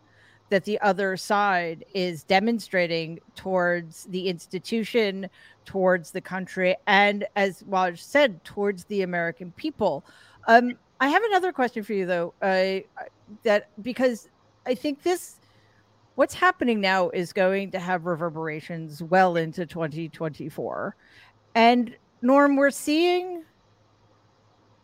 that 0.51 0.65
the 0.65 0.81
other 0.81 1.17
side 1.17 1.85
is 1.95 2.23
demonstrating 2.25 3.21
towards 3.35 4.05
the 4.05 4.29
institution, 4.29 5.29
towards 5.65 6.11
the 6.11 6.21
country, 6.21 6.75
and 6.87 7.27
as 7.37 7.63
Waj 7.65 7.99
said, 7.99 8.43
towards 8.45 8.85
the 8.85 9.03
American 9.03 9.53
people. 9.53 10.05
Um, 10.47 10.73
I 11.01 11.09
have 11.09 11.23
another 11.25 11.53
question 11.53 11.83
for 11.83 11.93
you, 11.93 12.07
though, 12.07 12.35
uh, 12.41 12.81
that 13.43 13.69
because 13.83 14.29
I 14.69 14.75
think 14.75 15.03
this, 15.03 15.37
what's 16.17 16.35
happening 16.35 16.79
now 16.79 17.09
is 17.09 17.33
going 17.33 17.71
to 17.71 17.79
have 17.79 18.05
reverberations 18.05 19.03
well 19.03 19.37
into 19.37 19.65
2024. 19.65 20.95
And 21.55 21.97
Norm, 22.21 22.55
we're 22.55 22.71
seeing 22.71 23.45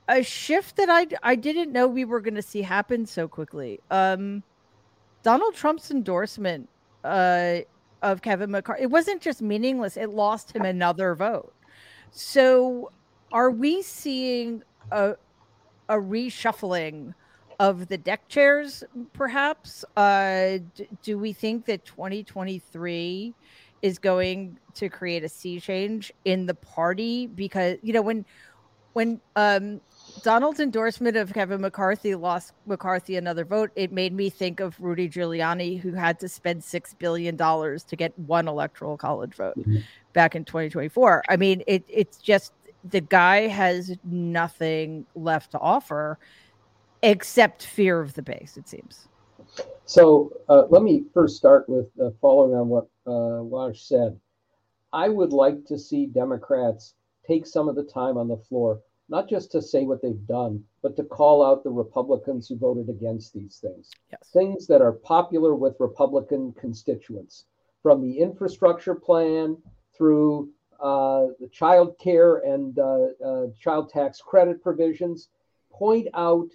a 0.09 0.23
shift 0.23 0.77
that 0.77 0.88
I, 0.88 1.07
I 1.23 1.35
didn't 1.35 1.70
know 1.70 1.87
we 1.87 2.07
were 2.07 2.20
going 2.20 2.35
to 2.35 2.42
see 2.42 2.62
happen 2.62 3.05
so 3.05 3.29
quickly. 3.29 3.79
Um, 3.90 4.42
Donald 5.23 5.55
Trump's 5.55 5.90
endorsement 5.90 6.66
uh, 7.05 7.59
of 8.01 8.23
Kevin 8.23 8.51
McCarthy, 8.51 8.85
it 8.85 8.90
wasn't 8.90 9.20
just 9.20 9.42
meaningless, 9.42 9.99
it 9.99 10.09
lost 10.09 10.57
him 10.57 10.62
another 10.62 11.14
vote. 11.14 11.53
So 12.11 12.90
are 13.33 13.51
we 13.51 13.83
seeing 13.83 14.62
a, 14.90 15.16
a 15.90 15.97
reshuffling 15.97 17.12
of 17.59 17.88
the 17.88 17.99
deck 17.99 18.29
chairs, 18.29 18.85
perhaps? 19.12 19.85
Uh, 19.97 20.59
d- 20.75 20.88
do 21.03 21.19
we 21.19 21.33
think 21.33 21.67
that 21.67 21.85
2023 21.85 23.35
is 23.83 23.99
going 23.99 24.59
to 24.75 24.88
create 24.88 25.25
a 25.25 25.29
sea 25.29 25.61
change 25.61 26.12
in 26.25 26.47
the 26.47 26.55
party 26.55 27.27
because 27.27 27.77
you 27.83 27.93
know 27.93 28.01
when 28.01 28.25
when 28.95 29.21
um 29.37 29.81
Donald's 30.23 30.61
endorsement 30.61 31.17
of 31.17 31.35
Kevin 31.35 31.61
McCarthy 31.61 32.14
lost 32.14 32.53
McCarthy 32.67 33.17
another 33.17 33.45
vote. 33.45 33.71
It 33.77 33.93
made 33.93 34.14
me 34.14 34.31
think 34.31 34.61
of 34.61 34.81
Rudy 34.81 35.09
Giuliani, 35.09 35.79
who 35.79 35.93
had 35.93 36.19
to 36.21 36.29
spend 36.29 36.64
six 36.64 36.95
billion 36.95 37.37
dollars 37.37 37.85
to 37.85 37.97
get 37.97 38.19
one 38.19 38.49
electoral 38.49 38.97
college 38.97 39.35
vote 39.35 39.59
mm-hmm. 39.59 39.79
back 40.12 40.35
in 40.35 40.45
2024. 40.45 41.25
I 41.29 41.37
mean, 41.37 41.62
it, 41.67 41.85
it's 41.88 42.19
just 42.19 42.53
the 42.85 43.01
guy 43.01 43.49
has 43.49 43.97
nothing 44.05 45.05
left 45.14 45.51
to 45.53 45.59
offer 45.59 46.19
except 47.05 47.67
fear 47.67 48.01
of 48.01 48.14
the 48.14 48.23
base. 48.23 48.57
It 48.57 48.69
seems. 48.69 49.09
So 49.85 50.33
uh, 50.49 50.64
let 50.71 50.83
me 50.83 51.05
first 51.12 51.37
start 51.37 51.69
with 51.69 51.87
uh, 52.03 52.11
following 52.21 52.55
on 52.55 52.69
what 52.69 52.88
uh, 53.07 53.43
Waj 53.43 53.79
said. 53.79 54.19
I 54.93 55.09
would 55.09 55.33
like 55.33 55.64
to 55.67 55.79
see 55.79 56.07
Democrats 56.07 56.95
take 57.27 57.47
some 57.47 57.69
of 57.69 57.75
the 57.77 57.85
time 57.85 58.17
on 58.17 58.29
the 58.29 58.37
floor 58.37 58.81
not 59.09 59.29
just 59.29 59.51
to 59.53 59.61
say 59.61 59.85
what 59.85 60.01
they've 60.01 60.27
done, 60.27 60.62
but 60.83 60.97
to 60.97 61.05
call 61.05 61.45
out 61.45 61.62
the 61.62 61.71
Republicans 61.71 62.49
who 62.49 62.57
voted 62.57 62.88
against 62.88 63.33
these 63.35 63.59
things. 63.59 63.90
Yes. 64.11 64.31
Things 64.33 64.67
that 64.67 64.81
are 64.81 64.93
popular 64.93 65.55
with 65.55 65.77
Republican 65.79 66.53
constituents, 66.59 67.45
from 67.83 68.01
the 68.01 68.19
infrastructure 68.19 68.95
plan 68.95 69.59
through 69.97 70.51
uh, 70.81 71.27
the 71.38 71.49
child 71.53 71.97
care 71.99 72.38
and 72.38 72.79
uh, 72.79 73.07
uh, 73.25 73.47
child 73.61 73.90
tax 73.90 74.21
credit 74.21 74.62
provisions, 74.62 75.29
point 75.71 76.09
out 76.14 76.49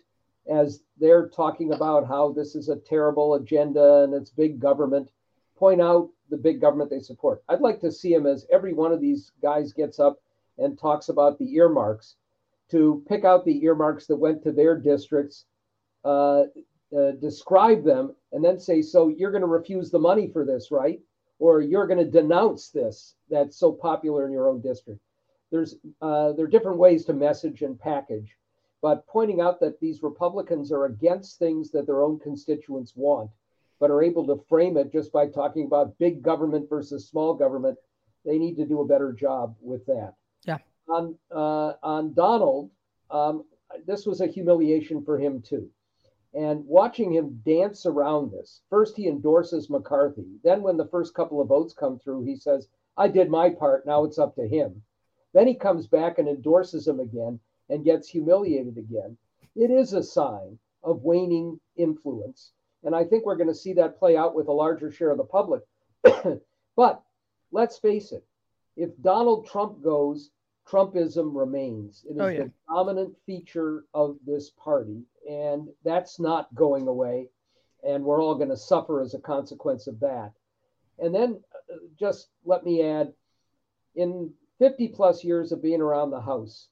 as 0.49 0.81
they're 0.99 1.29
talking 1.29 1.73
about 1.73 2.07
how 2.07 2.31
this 2.31 2.55
is 2.55 2.69
a 2.69 2.75
terrible 2.75 3.35
agenda 3.35 4.03
and 4.03 4.13
it's 4.13 4.29
big 4.29 4.59
government, 4.59 5.09
point 5.57 5.81
out 5.81 6.09
the 6.29 6.37
big 6.37 6.61
government 6.61 6.89
they 6.89 6.99
support. 6.99 7.43
I'd 7.49 7.61
like 7.61 7.79
to 7.81 7.91
see 7.91 8.13
them 8.13 8.25
as 8.25 8.45
every 8.51 8.73
one 8.73 8.91
of 8.91 9.01
these 9.01 9.31
guys 9.41 9.73
gets 9.73 9.99
up 9.99 10.19
and 10.57 10.77
talks 10.77 11.09
about 11.09 11.37
the 11.37 11.53
earmarks 11.55 12.15
to 12.71 13.03
pick 13.07 13.25
out 13.25 13.45
the 13.45 13.63
earmarks 13.63 14.05
that 14.07 14.15
went 14.15 14.43
to 14.43 14.51
their 14.51 14.77
districts, 14.77 15.45
uh, 16.05 16.43
uh, 16.95 17.11
describe 17.19 17.83
them, 17.83 18.15
and 18.31 18.43
then 18.43 18.59
say, 18.59 18.81
so 18.81 19.07
you're 19.07 19.31
going 19.31 19.41
to 19.41 19.47
refuse 19.47 19.89
the 19.89 19.99
money 19.99 20.29
for 20.31 20.45
this, 20.45 20.71
right? 20.71 20.99
Or 21.39 21.61
you're 21.61 21.87
going 21.87 22.03
to 22.03 22.09
denounce 22.09 22.69
this 22.69 23.15
that's 23.29 23.57
so 23.57 23.71
popular 23.71 24.25
in 24.25 24.31
your 24.31 24.49
own 24.49 24.61
district. 24.61 25.01
There's 25.51 25.75
uh, 26.01 26.33
there 26.33 26.45
are 26.45 26.49
different 26.49 26.77
ways 26.77 27.05
to 27.05 27.13
message 27.13 27.63
and 27.63 27.79
package, 27.79 28.37
but 28.81 29.05
pointing 29.07 29.41
out 29.41 29.59
that 29.59 29.79
these 29.79 30.03
Republicans 30.03 30.71
are 30.71 30.85
against 30.85 31.37
things 31.39 31.71
that 31.71 31.85
their 31.85 32.01
own 32.01 32.19
constituents 32.19 32.93
want, 32.95 33.29
but 33.79 33.91
are 33.91 34.03
able 34.03 34.25
to 34.27 34.43
frame 34.47 34.77
it 34.77 34.91
just 34.91 35.11
by 35.11 35.27
talking 35.27 35.65
about 35.65 35.97
big 35.97 36.21
government 36.21 36.69
versus 36.69 37.07
small 37.07 37.33
government. 37.33 37.77
They 38.25 38.37
need 38.37 38.55
to 38.57 38.65
do 38.65 38.81
a 38.81 38.87
better 38.87 39.11
job 39.13 39.55
with 39.61 39.85
that 39.85 40.13
Yeah. 40.45 40.57
on 40.87 41.15
uh, 41.31 41.73
on 41.83 42.13
Donald, 42.13 42.69
um, 43.11 43.45
this 43.85 44.05
was 44.05 44.21
a 44.21 44.27
humiliation 44.27 45.03
for 45.03 45.17
him 45.17 45.41
too. 45.41 45.69
And 46.33 46.65
watching 46.67 47.11
him 47.11 47.41
dance 47.43 47.85
around 47.85 48.31
this, 48.31 48.61
first 48.69 48.95
he 48.95 49.07
endorses 49.07 49.69
McCarthy. 49.69 50.27
Then, 50.43 50.61
when 50.61 50.77
the 50.77 50.87
first 50.87 51.13
couple 51.15 51.41
of 51.41 51.47
votes 51.47 51.73
come 51.73 51.97
through, 51.97 52.23
he 52.23 52.35
says, 52.35 52.67
I 52.97 53.07
did 53.07 53.29
my 53.29 53.49
part. 53.49 53.85
Now 53.85 54.03
it's 54.03 54.19
up 54.19 54.35
to 54.35 54.47
him. 54.47 54.83
Then 55.33 55.47
he 55.47 55.55
comes 55.55 55.87
back 55.87 56.19
and 56.19 56.27
endorses 56.27 56.87
him 56.87 56.99
again 56.99 57.39
and 57.69 57.83
gets 57.83 58.09
humiliated 58.09 58.77
again. 58.77 59.17
It 59.55 59.71
is 59.71 59.93
a 59.93 60.03
sign 60.03 60.57
of 60.83 61.03
waning 61.03 61.59
influence. 61.75 62.51
And 62.83 62.95
I 62.95 63.03
think 63.03 63.25
we're 63.25 63.35
going 63.35 63.49
to 63.49 63.55
see 63.55 63.73
that 63.73 63.99
play 63.99 64.15
out 64.15 64.35
with 64.35 64.47
a 64.47 64.53
larger 64.53 64.91
share 64.91 65.11
of 65.11 65.17
the 65.17 65.23
public. 65.23 65.63
but 66.75 67.03
let's 67.51 67.77
face 67.77 68.11
it 68.11 68.23
if 68.79 68.89
Donald 69.01 69.45
Trump 69.45 69.83
goes, 69.83 70.31
Trumpism 70.65 71.35
remains. 71.35 72.05
It 72.09 72.13
is 72.13 72.21
oh, 72.21 72.27
yeah. 72.27 72.43
the 72.43 72.51
dominant 72.69 73.15
feature 73.25 73.83
of 73.93 74.17
this 74.25 74.51
party, 74.51 75.03
and 75.29 75.67
that's 75.83 76.19
not 76.19 76.53
going 76.55 76.87
away. 76.87 77.27
And 77.85 78.03
we're 78.03 78.21
all 78.21 78.35
going 78.35 78.49
to 78.49 78.57
suffer 78.57 79.01
as 79.01 79.13
a 79.13 79.19
consequence 79.19 79.87
of 79.87 79.99
that. 79.99 80.31
And 80.97 81.13
then 81.13 81.41
uh, 81.71 81.77
just 81.99 82.29
let 82.45 82.63
me 82.63 82.83
add 82.83 83.13
in 83.95 84.31
50 84.59 84.89
plus 84.89 85.23
years 85.23 85.51
of 85.51 85.61
being 85.61 85.81
around 85.81 86.11
the 86.11 86.21
House, 86.21 86.67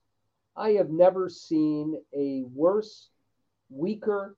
I 0.58 0.72
have 0.72 0.89
never 0.89 1.30
seen 1.30 2.02
a 2.13 2.43
worse, 2.54 3.10
weaker, 3.70 4.36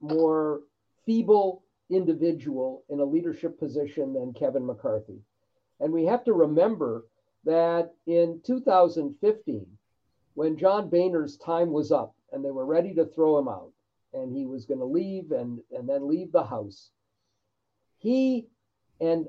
more 0.00 0.60
feeble 1.06 1.62
individual 1.88 2.84
in 2.90 3.00
a 3.00 3.04
leadership 3.04 3.58
position 3.58 4.12
than 4.12 4.34
Kevin 4.34 4.66
McCarthy. 4.66 5.18
And 5.80 5.92
we 5.92 6.04
have 6.04 6.24
to 6.24 6.34
remember 6.34 7.06
that 7.44 7.94
in 8.06 8.40
2015, 8.44 9.66
when 10.34 10.58
John 10.58 10.90
Boehner's 10.90 11.38
time 11.38 11.70
was 11.70 11.90
up 11.90 12.14
and 12.32 12.44
they 12.44 12.50
were 12.50 12.66
ready 12.66 12.92
to 12.94 13.06
throw 13.06 13.38
him 13.38 13.48
out 13.48 13.72
and 14.12 14.36
he 14.36 14.44
was 14.44 14.66
going 14.66 14.80
to 14.80 14.86
leave 14.86 15.30
and, 15.32 15.60
and 15.70 15.88
then 15.88 16.06
leave 16.06 16.32
the 16.32 16.44
House, 16.44 16.90
he 17.98 18.46
and 19.00 19.26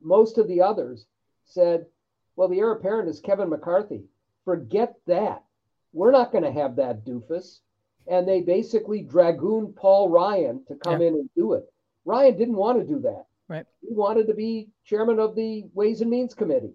most 0.00 0.38
of 0.38 0.48
the 0.48 0.60
others 0.60 1.06
said, 1.44 1.86
Well, 2.34 2.48
the 2.48 2.58
heir 2.58 2.72
apparent 2.72 3.08
is 3.08 3.20
Kevin 3.20 3.48
McCarthy. 3.48 4.04
Forget 4.44 4.94
that. 5.06 5.44
We're 5.92 6.10
not 6.10 6.32
going 6.32 6.44
to 6.44 6.52
have 6.52 6.76
that 6.76 7.04
doofus. 7.04 7.60
And 8.06 8.26
they 8.26 8.40
basically 8.40 9.02
dragooned 9.02 9.76
Paul 9.76 10.08
Ryan 10.08 10.64
to 10.68 10.74
come 10.76 11.02
yeah. 11.02 11.08
in 11.08 11.14
and 11.14 11.30
do 11.36 11.52
it. 11.52 11.64
Ryan 12.04 12.38
didn't 12.38 12.56
want 12.56 12.78
to 12.78 12.86
do 12.86 13.00
that. 13.00 13.26
Right. 13.48 13.66
He 13.80 13.94
wanted 13.94 14.26
to 14.28 14.34
be 14.34 14.68
chairman 14.84 15.18
of 15.18 15.34
the 15.34 15.66
Ways 15.74 16.00
and 16.00 16.10
Means 16.10 16.34
Committee 16.34 16.74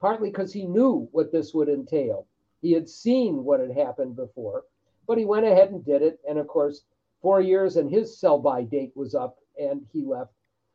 partly 0.00 0.30
because 0.30 0.52
he 0.52 0.64
knew 0.64 1.08
what 1.12 1.30
this 1.30 1.52
would 1.54 1.68
entail. 1.68 2.26
He 2.62 2.72
had 2.72 2.88
seen 2.88 3.44
what 3.44 3.60
had 3.60 3.70
happened 3.70 4.16
before, 4.16 4.64
but 5.06 5.18
he 5.18 5.24
went 5.24 5.46
ahead 5.46 5.70
and 5.70 5.84
did 5.84 6.02
it. 6.02 6.18
And 6.28 6.38
of 6.38 6.46
course, 6.48 6.82
four 7.22 7.40
years 7.40 7.76
and 7.76 7.90
his 7.90 8.18
sell 8.18 8.38
by 8.38 8.62
date 8.64 8.92
was 8.96 9.14
up 9.14 9.38
and 9.58 9.86
he 9.92 10.04
left. 10.04 10.32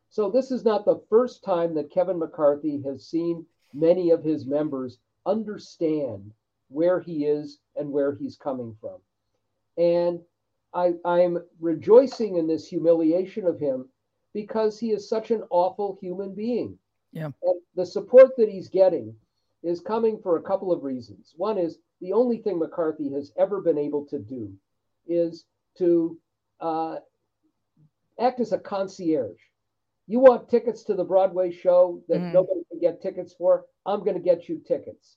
So 0.08 0.30
this 0.30 0.50
is 0.50 0.64
not 0.64 0.84
the 0.84 1.02
first 1.10 1.42
time 1.42 1.74
that 1.74 1.90
Kevin 1.90 2.18
McCarthy 2.18 2.80
has 2.82 3.06
seen 3.06 3.44
many 3.74 4.10
of 4.10 4.22
his 4.22 4.46
members 4.46 4.98
understand 5.26 6.32
where 6.68 7.00
he 7.00 7.24
is 7.24 7.58
and 7.76 7.90
where 7.90 8.14
he's 8.14 8.36
coming 8.36 8.74
from. 8.80 8.98
And 9.78 10.20
I, 10.74 10.94
I'm 11.04 11.38
rejoicing 11.60 12.36
in 12.36 12.46
this 12.46 12.66
humiliation 12.66 13.46
of 13.46 13.58
him 13.58 13.88
because 14.34 14.78
he 14.78 14.90
is 14.90 15.08
such 15.08 15.30
an 15.30 15.42
awful 15.50 15.98
human 16.00 16.34
being. 16.34 16.78
Yeah. 17.12 17.30
And 17.42 17.60
the 17.74 17.86
support 17.86 18.36
that 18.36 18.48
he's 18.48 18.68
getting 18.68 19.14
is 19.62 19.80
coming 19.80 20.18
for 20.22 20.36
a 20.36 20.42
couple 20.42 20.72
of 20.72 20.84
reasons. 20.84 21.32
One 21.36 21.56
is 21.56 21.78
the 22.00 22.12
only 22.12 22.38
thing 22.38 22.58
McCarthy 22.58 23.10
has 23.12 23.32
ever 23.38 23.60
been 23.60 23.78
able 23.78 24.04
to 24.06 24.18
do 24.18 24.52
is 25.06 25.46
to 25.78 26.18
uh, 26.60 26.96
act 28.20 28.40
as 28.40 28.52
a 28.52 28.58
concierge. 28.58 29.38
You 30.06 30.20
want 30.20 30.48
tickets 30.48 30.84
to 30.84 30.94
the 30.94 31.04
Broadway 31.04 31.50
show 31.50 32.02
that 32.08 32.18
mm-hmm. 32.18 32.32
nobody 32.32 32.60
can 32.70 32.80
get 32.80 33.02
tickets 33.02 33.34
for? 33.36 33.64
I'm 33.86 34.00
going 34.00 34.14
to 34.14 34.22
get 34.22 34.48
you 34.48 34.60
tickets. 34.66 35.16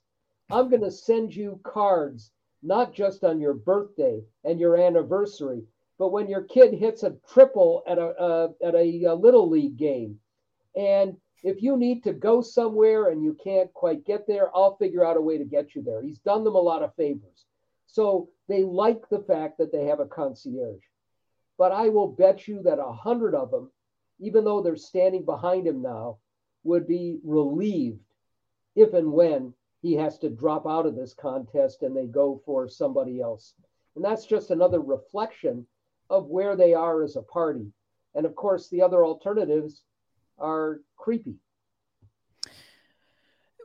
I'm 0.50 0.70
going 0.70 0.82
to 0.82 0.92
send 0.92 1.36
you 1.36 1.60
cards, 1.64 2.32
not 2.64 2.94
just 2.94 3.24
on 3.24 3.40
your 3.40 3.54
birthday 3.54 4.22
and 4.44 4.60
your 4.60 4.78
anniversary, 4.78 5.64
but 5.98 6.12
when 6.12 6.28
your 6.28 6.44
kid 6.44 6.74
hits 6.74 7.04
a 7.04 7.16
triple 7.32 7.84
at 7.86 7.98
a 7.98 8.08
uh, 8.08 8.48
at 8.64 8.74
a, 8.74 9.04
a 9.04 9.14
little 9.14 9.50
league 9.50 9.78
game, 9.78 10.20
and 10.76 11.18
if 11.44 11.62
you 11.62 11.78
need 11.78 12.04
to 12.04 12.14
go 12.14 12.42
somewhere 12.42 13.10
and 13.10 13.24
you 13.24 13.38
can't 13.42 13.74
quite 13.74 14.06
get 14.06 14.28
there, 14.28 14.50
I'll 14.56 14.78
figure 14.78 15.06
out 15.06 15.18
a 15.18 15.22
way 15.22 15.38
to 15.38 15.46
get 15.46 15.76
you 15.76 15.82
there. 15.82 16.02
He's 16.02 16.20
done 16.20 16.44
them 16.44 16.56
a 16.56 16.60
lot 16.60 16.84
of 16.84 16.96
favors. 16.96 17.46
So 17.88 18.30
they 18.48 18.64
like 18.64 19.08
the 19.10 19.22
fact 19.22 19.58
that 19.58 19.72
they 19.72 19.86
have 19.86 20.00
a 20.00 20.06
concierge. 20.06 20.84
But 21.58 21.72
I 21.72 21.90
will 21.90 22.08
bet 22.08 22.48
you 22.48 22.62
that 22.64 22.80
a 22.80 22.92
hundred 22.92 23.36
of 23.36 23.52
them, 23.52 23.72
even 24.20 24.44
though 24.44 24.62
they're 24.62 24.76
standing 24.76 25.26
behind 25.26 25.68
him 25.68 25.82
now, 25.82 26.18
would 26.64 26.88
be 26.88 27.20
relieved 27.24 28.00
if 28.76 28.94
and 28.94 29.12
when 29.12 29.54
he 29.82 29.94
has 29.94 30.18
to 30.20 30.30
drop 30.30 30.68
out 30.68 30.86
of 30.86 30.96
this 30.96 31.14
contest 31.14 31.84
and 31.84 31.96
they 31.96 32.06
go 32.06 32.42
for 32.46 32.68
somebody 32.68 33.22
else. 33.22 33.54
And 33.96 34.04
that's 34.04 34.26
just 34.26 34.52
another 34.52 34.80
reflection 34.80 35.66
of 36.10 36.28
where 36.28 36.56
they 36.56 36.74
are 36.74 37.04
as 37.04 37.16
a 37.16 37.22
party. 37.22 37.72
And 38.16 38.26
of 38.26 38.36
course, 38.36 38.70
the 38.70 38.82
other 38.82 39.06
alternatives 39.06 39.84
are 40.38 40.82
creepy. 40.98 41.36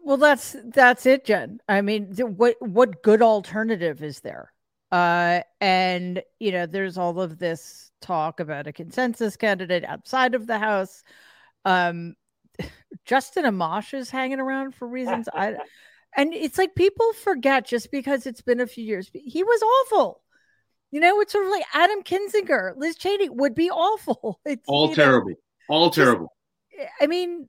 Well, 0.02 0.18
that's 0.18 0.54
that's 0.66 1.06
it, 1.06 1.24
Jen. 1.24 1.60
I 1.66 1.80
mean, 1.80 2.14
what 2.16 2.56
what 2.60 3.02
good 3.02 3.22
alternative 3.22 4.02
is 4.02 4.20
there? 4.20 4.52
Uh, 4.92 5.40
and 5.62 6.22
you 6.38 6.52
know, 6.52 6.66
there's 6.66 6.98
all 6.98 7.20
of 7.20 7.38
this 7.38 7.90
talk 8.02 8.38
about 8.38 8.66
a 8.66 8.72
consensus 8.72 9.36
candidate 9.36 9.82
outside 9.84 10.34
of 10.34 10.46
the 10.46 10.58
House. 10.58 11.02
Um, 11.64 12.16
Justin 13.06 13.44
Amash 13.44 13.94
is 13.94 14.10
hanging 14.10 14.40
around 14.40 14.74
for 14.74 14.86
reasons 14.86 15.26
I, 15.32 15.56
and 16.16 16.32
it's 16.32 16.58
like 16.58 16.74
people 16.74 17.12
forget 17.12 17.66
just 17.66 17.90
because 17.90 18.26
it's 18.26 18.42
been 18.42 18.60
a 18.60 18.66
few 18.66 18.84
years. 18.84 19.10
He 19.12 19.42
was 19.42 19.62
awful. 19.62 20.20
You 20.90 21.00
know, 21.00 21.20
it's 21.20 21.32
sort 21.32 21.46
of 21.46 21.50
like 21.50 21.64
Adam 21.72 22.02
Kinzinger, 22.02 22.76
Liz 22.76 22.96
Cheney 22.96 23.28
would 23.28 23.54
be 23.54 23.70
awful. 23.70 24.40
It's 24.46 24.62
all 24.68 24.94
terrible, 24.94 25.30
know, 25.30 25.34
all 25.68 25.90
terrible. 25.90 26.32
Eh, 26.78 26.86
I 27.00 27.06
mean, 27.08 27.48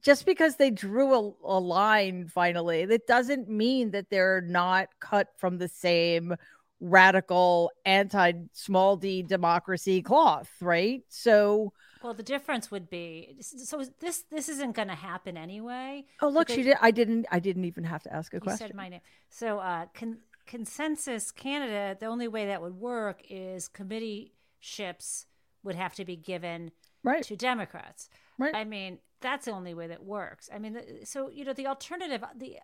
just 0.00 0.24
because 0.24 0.56
they 0.56 0.70
drew 0.70 1.14
a, 1.14 1.32
a 1.44 1.60
line 1.60 2.28
finally, 2.28 2.86
that 2.86 3.06
doesn't 3.06 3.48
mean 3.48 3.90
that 3.90 4.08
they're 4.10 4.40
not 4.40 4.88
cut 5.00 5.28
from 5.36 5.58
the 5.58 5.68
same 5.68 6.34
radical 6.80 7.70
anti 7.84 8.32
small 8.52 8.96
d 8.96 9.22
democracy 9.22 10.02
cloth, 10.02 10.50
right? 10.60 11.02
So 11.08 11.72
well, 12.02 12.14
the 12.14 12.22
difference 12.22 12.70
would 12.70 12.90
be 12.90 13.36
so 13.40 13.84
this 14.00 14.24
this 14.30 14.48
isn't 14.48 14.74
going 14.74 14.88
to 14.88 14.94
happen 14.94 15.36
anyway. 15.36 16.04
Oh, 16.20 16.28
look, 16.28 16.48
she 16.48 16.62
did. 16.62 16.76
I 16.80 16.90
didn't. 16.90 17.26
I 17.30 17.38
didn't 17.38 17.64
even 17.64 17.84
have 17.84 18.02
to 18.04 18.12
ask 18.12 18.34
a 18.34 18.40
question. 18.40 18.68
Said 18.68 18.76
my 18.76 18.88
name. 18.88 19.00
So, 19.28 19.58
uh, 19.58 19.86
con- 19.94 20.18
consensus 20.46 21.30
Canada. 21.30 21.96
The 21.98 22.06
only 22.06 22.28
way 22.28 22.46
that 22.46 22.60
would 22.60 22.74
work 22.74 23.22
is 23.28 23.68
committee 23.68 24.34
ships 24.60 25.26
would 25.62 25.74
have 25.74 25.94
to 25.94 26.04
be 26.04 26.16
given 26.16 26.72
right. 27.02 27.22
to 27.24 27.36
Democrats. 27.36 28.08
Right. 28.38 28.54
I 28.54 28.64
mean, 28.64 28.98
that's 29.20 29.44
the 29.44 29.52
only 29.52 29.74
way 29.74 29.86
that 29.86 30.04
works. 30.04 30.50
I 30.52 30.58
mean, 30.58 30.78
so 31.04 31.30
you 31.30 31.44
know, 31.44 31.52
the 31.52 31.66
alternative. 31.66 32.24
The 32.36 32.58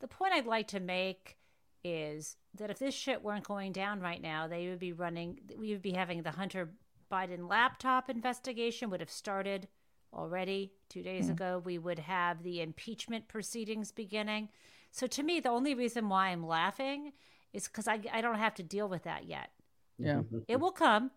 the 0.00 0.08
point 0.08 0.34
I'd 0.34 0.46
like 0.46 0.68
to 0.68 0.80
make 0.80 1.36
is 1.84 2.36
that 2.54 2.70
if 2.70 2.78
this 2.78 2.94
shit 2.94 3.22
weren't 3.22 3.44
going 3.44 3.72
down 3.72 4.00
right 4.00 4.20
now, 4.20 4.48
they 4.48 4.68
would 4.68 4.78
be 4.78 4.92
running. 4.92 5.40
We 5.56 5.70
would 5.70 5.82
be 5.82 5.92
having 5.92 6.22
the 6.22 6.32
Hunter 6.32 6.70
Biden 7.10 7.48
laptop 7.48 8.10
investigation 8.10 8.90
would 8.90 9.00
have 9.00 9.10
started 9.10 9.68
already 10.12 10.72
two 10.88 11.02
days 11.02 11.24
mm-hmm. 11.24 11.32
ago. 11.32 11.62
We 11.64 11.78
would 11.78 11.98
have 11.98 12.42
the 12.42 12.60
impeachment 12.60 13.28
proceedings 13.28 13.92
beginning. 13.92 14.48
So 14.90 15.06
to 15.06 15.22
me, 15.22 15.40
the 15.40 15.50
only 15.50 15.74
reason 15.74 16.08
why 16.08 16.28
I'm 16.28 16.46
laughing 16.46 17.12
is 17.52 17.68
because 17.68 17.88
I, 17.88 18.00
I 18.12 18.20
don't 18.20 18.38
have 18.38 18.54
to 18.54 18.62
deal 18.62 18.88
with 18.88 19.04
that 19.04 19.26
yet. 19.26 19.50
Yeah. 19.98 20.22
It 20.46 20.60
will 20.60 20.72
come. 20.72 21.10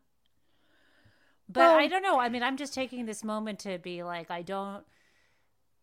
But 1.47 1.61
well, 1.61 1.77
I 1.77 1.87
don't 1.87 2.03
know. 2.03 2.19
I 2.19 2.29
mean, 2.29 2.43
I'm 2.43 2.57
just 2.57 2.73
taking 2.73 3.05
this 3.05 3.23
moment 3.23 3.59
to 3.59 3.77
be 3.77 4.03
like, 4.03 4.31
I 4.31 4.41
don't, 4.41 4.83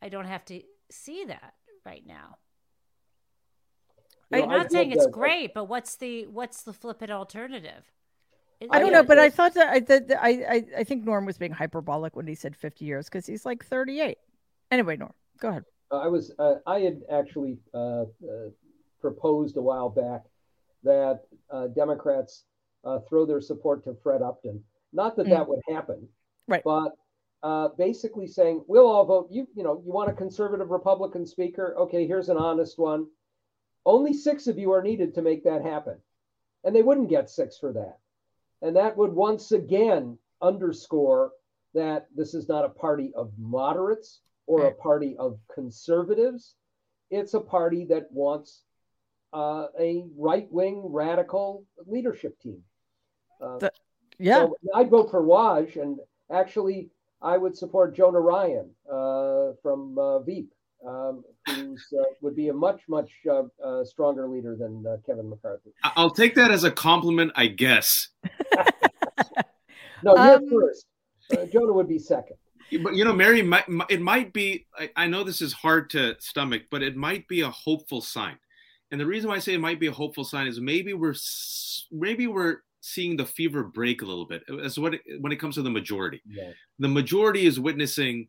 I 0.00 0.08
don't 0.08 0.26
have 0.26 0.44
to 0.46 0.62
see 0.90 1.24
that 1.26 1.54
right 1.84 2.06
now. 2.06 2.38
I'm 4.32 4.48
not 4.48 4.70
saying 4.70 4.92
it's 4.92 5.06
great, 5.06 5.54
but 5.54 5.64
what's 5.64 5.96
the 5.96 6.26
what's 6.26 6.62
the 6.62 6.72
flippant 6.72 7.10
alternative? 7.10 7.90
I 8.70 8.80
don't 8.80 8.92
know, 8.92 9.04
but 9.04 9.18
I 9.18 9.30
thought 9.30 9.54
that 9.54 9.68
I, 9.68 9.80
that, 9.80 10.10
I, 10.20 10.28
I, 10.28 10.64
I 10.78 10.84
think 10.84 11.04
Norm 11.04 11.24
was 11.24 11.38
being 11.38 11.52
hyperbolic 11.52 12.16
when 12.16 12.26
he 12.26 12.34
said 12.34 12.56
50 12.56 12.84
years 12.84 13.06
because 13.06 13.26
he's 13.26 13.46
like 13.46 13.64
38. 13.64 14.18
Anyway, 14.70 14.96
Norm, 14.96 15.12
go 15.38 15.48
ahead. 15.48 15.64
I 15.90 16.08
was, 16.08 16.32
uh, 16.38 16.56
I 16.66 16.80
had 16.80 17.02
actually 17.10 17.58
uh, 17.72 18.02
uh, 18.02 18.04
proposed 19.00 19.56
a 19.56 19.62
while 19.62 19.88
back 19.88 20.24
that 20.82 21.22
uh, 21.50 21.68
Democrats 21.68 22.44
uh, 22.84 22.98
throw 23.08 23.26
their 23.26 23.40
support 23.40 23.84
to 23.84 23.96
Fred 24.02 24.22
Upton. 24.22 24.62
Not 24.92 25.16
that 25.16 25.26
mm. 25.26 25.30
that 25.30 25.48
would 25.48 25.60
happen, 25.68 26.08
right? 26.46 26.62
But 26.64 26.92
uh, 27.42 27.68
basically 27.78 28.26
saying 28.26 28.64
we'll 28.66 28.86
all 28.86 29.04
vote. 29.04 29.28
You, 29.30 29.46
you 29.54 29.62
know, 29.62 29.82
you 29.84 29.92
want 29.92 30.10
a 30.10 30.14
conservative 30.14 30.70
Republican 30.70 31.26
speaker? 31.26 31.74
Okay, 31.78 32.06
here's 32.06 32.28
an 32.28 32.36
honest 32.36 32.78
one. 32.78 33.06
Only 33.86 34.12
six 34.12 34.46
of 34.46 34.58
you 34.58 34.72
are 34.72 34.82
needed 34.82 35.14
to 35.14 35.22
make 35.22 35.44
that 35.44 35.62
happen, 35.62 35.98
and 36.64 36.74
they 36.74 36.82
wouldn't 36.82 37.08
get 37.08 37.30
six 37.30 37.58
for 37.58 37.72
that. 37.72 37.98
And 38.62 38.74
that 38.76 38.96
would 38.96 39.12
once 39.12 39.52
again 39.52 40.18
underscore 40.42 41.32
that 41.74 42.06
this 42.14 42.34
is 42.34 42.48
not 42.48 42.64
a 42.64 42.68
party 42.68 43.12
of 43.14 43.32
moderates 43.38 44.20
or 44.46 44.66
a 44.66 44.74
party 44.74 45.14
of 45.18 45.38
conservatives. 45.54 46.54
It's 47.10 47.34
a 47.34 47.40
party 47.40 47.84
that 47.86 48.10
wants 48.10 48.62
uh, 49.32 49.66
a 49.78 50.04
right 50.16 50.50
wing 50.50 50.82
radical 50.84 51.64
leadership 51.86 52.38
team. 52.40 52.62
Uh, 53.40 53.58
the, 53.58 53.72
yeah. 54.18 54.36
So 54.36 54.56
I'd 54.74 54.90
vote 54.90 55.10
for 55.10 55.22
Waj, 55.22 55.80
and 55.80 55.98
actually, 56.32 56.90
I 57.22 57.36
would 57.36 57.56
support 57.56 57.94
Jonah 57.94 58.20
Ryan 58.20 58.70
uh, 58.90 59.52
from 59.62 59.98
uh, 59.98 60.20
Veep, 60.20 60.52
um, 60.86 61.24
who 61.46 61.76
uh, 61.98 62.04
would 62.22 62.34
be 62.34 62.48
a 62.48 62.54
much, 62.54 62.82
much 62.88 63.10
uh, 63.30 63.42
uh, 63.64 63.84
stronger 63.84 64.28
leader 64.28 64.56
than 64.56 64.84
uh, 64.86 64.96
Kevin 65.06 65.28
McCarthy. 65.28 65.70
I'll 65.84 66.10
take 66.10 66.34
that 66.36 66.50
as 66.50 66.64
a 66.64 66.70
compliment, 66.70 67.32
I 67.34 67.46
guess. 67.48 68.08
no, 70.02 70.14
you're 70.16 70.36
um, 70.36 70.50
first. 70.50 70.86
Uh, 71.32 71.44
Jonah 71.46 71.72
would 71.72 71.88
be 71.88 71.98
second. 71.98 72.36
But 72.82 72.94
you 72.94 73.04
know, 73.04 73.14
Mary, 73.14 73.40
it 73.88 74.00
might 74.00 74.32
be. 74.32 74.66
I, 74.78 74.90
I 74.96 75.06
know 75.06 75.24
this 75.24 75.40
is 75.40 75.52
hard 75.52 75.90
to 75.90 76.16
stomach, 76.20 76.62
but 76.70 76.82
it 76.82 76.96
might 76.96 77.26
be 77.28 77.40
a 77.40 77.50
hopeful 77.50 78.00
sign. 78.00 78.38
And 78.90 79.00
the 79.00 79.06
reason 79.06 79.28
why 79.28 79.36
I 79.36 79.40
say 79.40 79.54
it 79.54 79.60
might 79.60 79.80
be 79.80 79.86
a 79.86 79.92
hopeful 79.92 80.24
sign 80.24 80.46
is 80.46 80.60
maybe 80.60 80.92
we're 80.92 81.14
maybe 81.90 82.26
we're 82.26 82.58
seeing 82.80 83.16
the 83.16 83.26
fever 83.26 83.64
break 83.64 84.02
a 84.02 84.06
little 84.06 84.26
bit 84.26 84.42
as 84.62 84.78
what 84.78 84.94
when 85.20 85.32
it 85.32 85.36
comes 85.36 85.56
to 85.56 85.62
the 85.62 85.70
majority. 85.70 86.22
Yeah. 86.26 86.52
The 86.78 86.88
majority 86.88 87.46
is 87.46 87.58
witnessing 87.58 88.28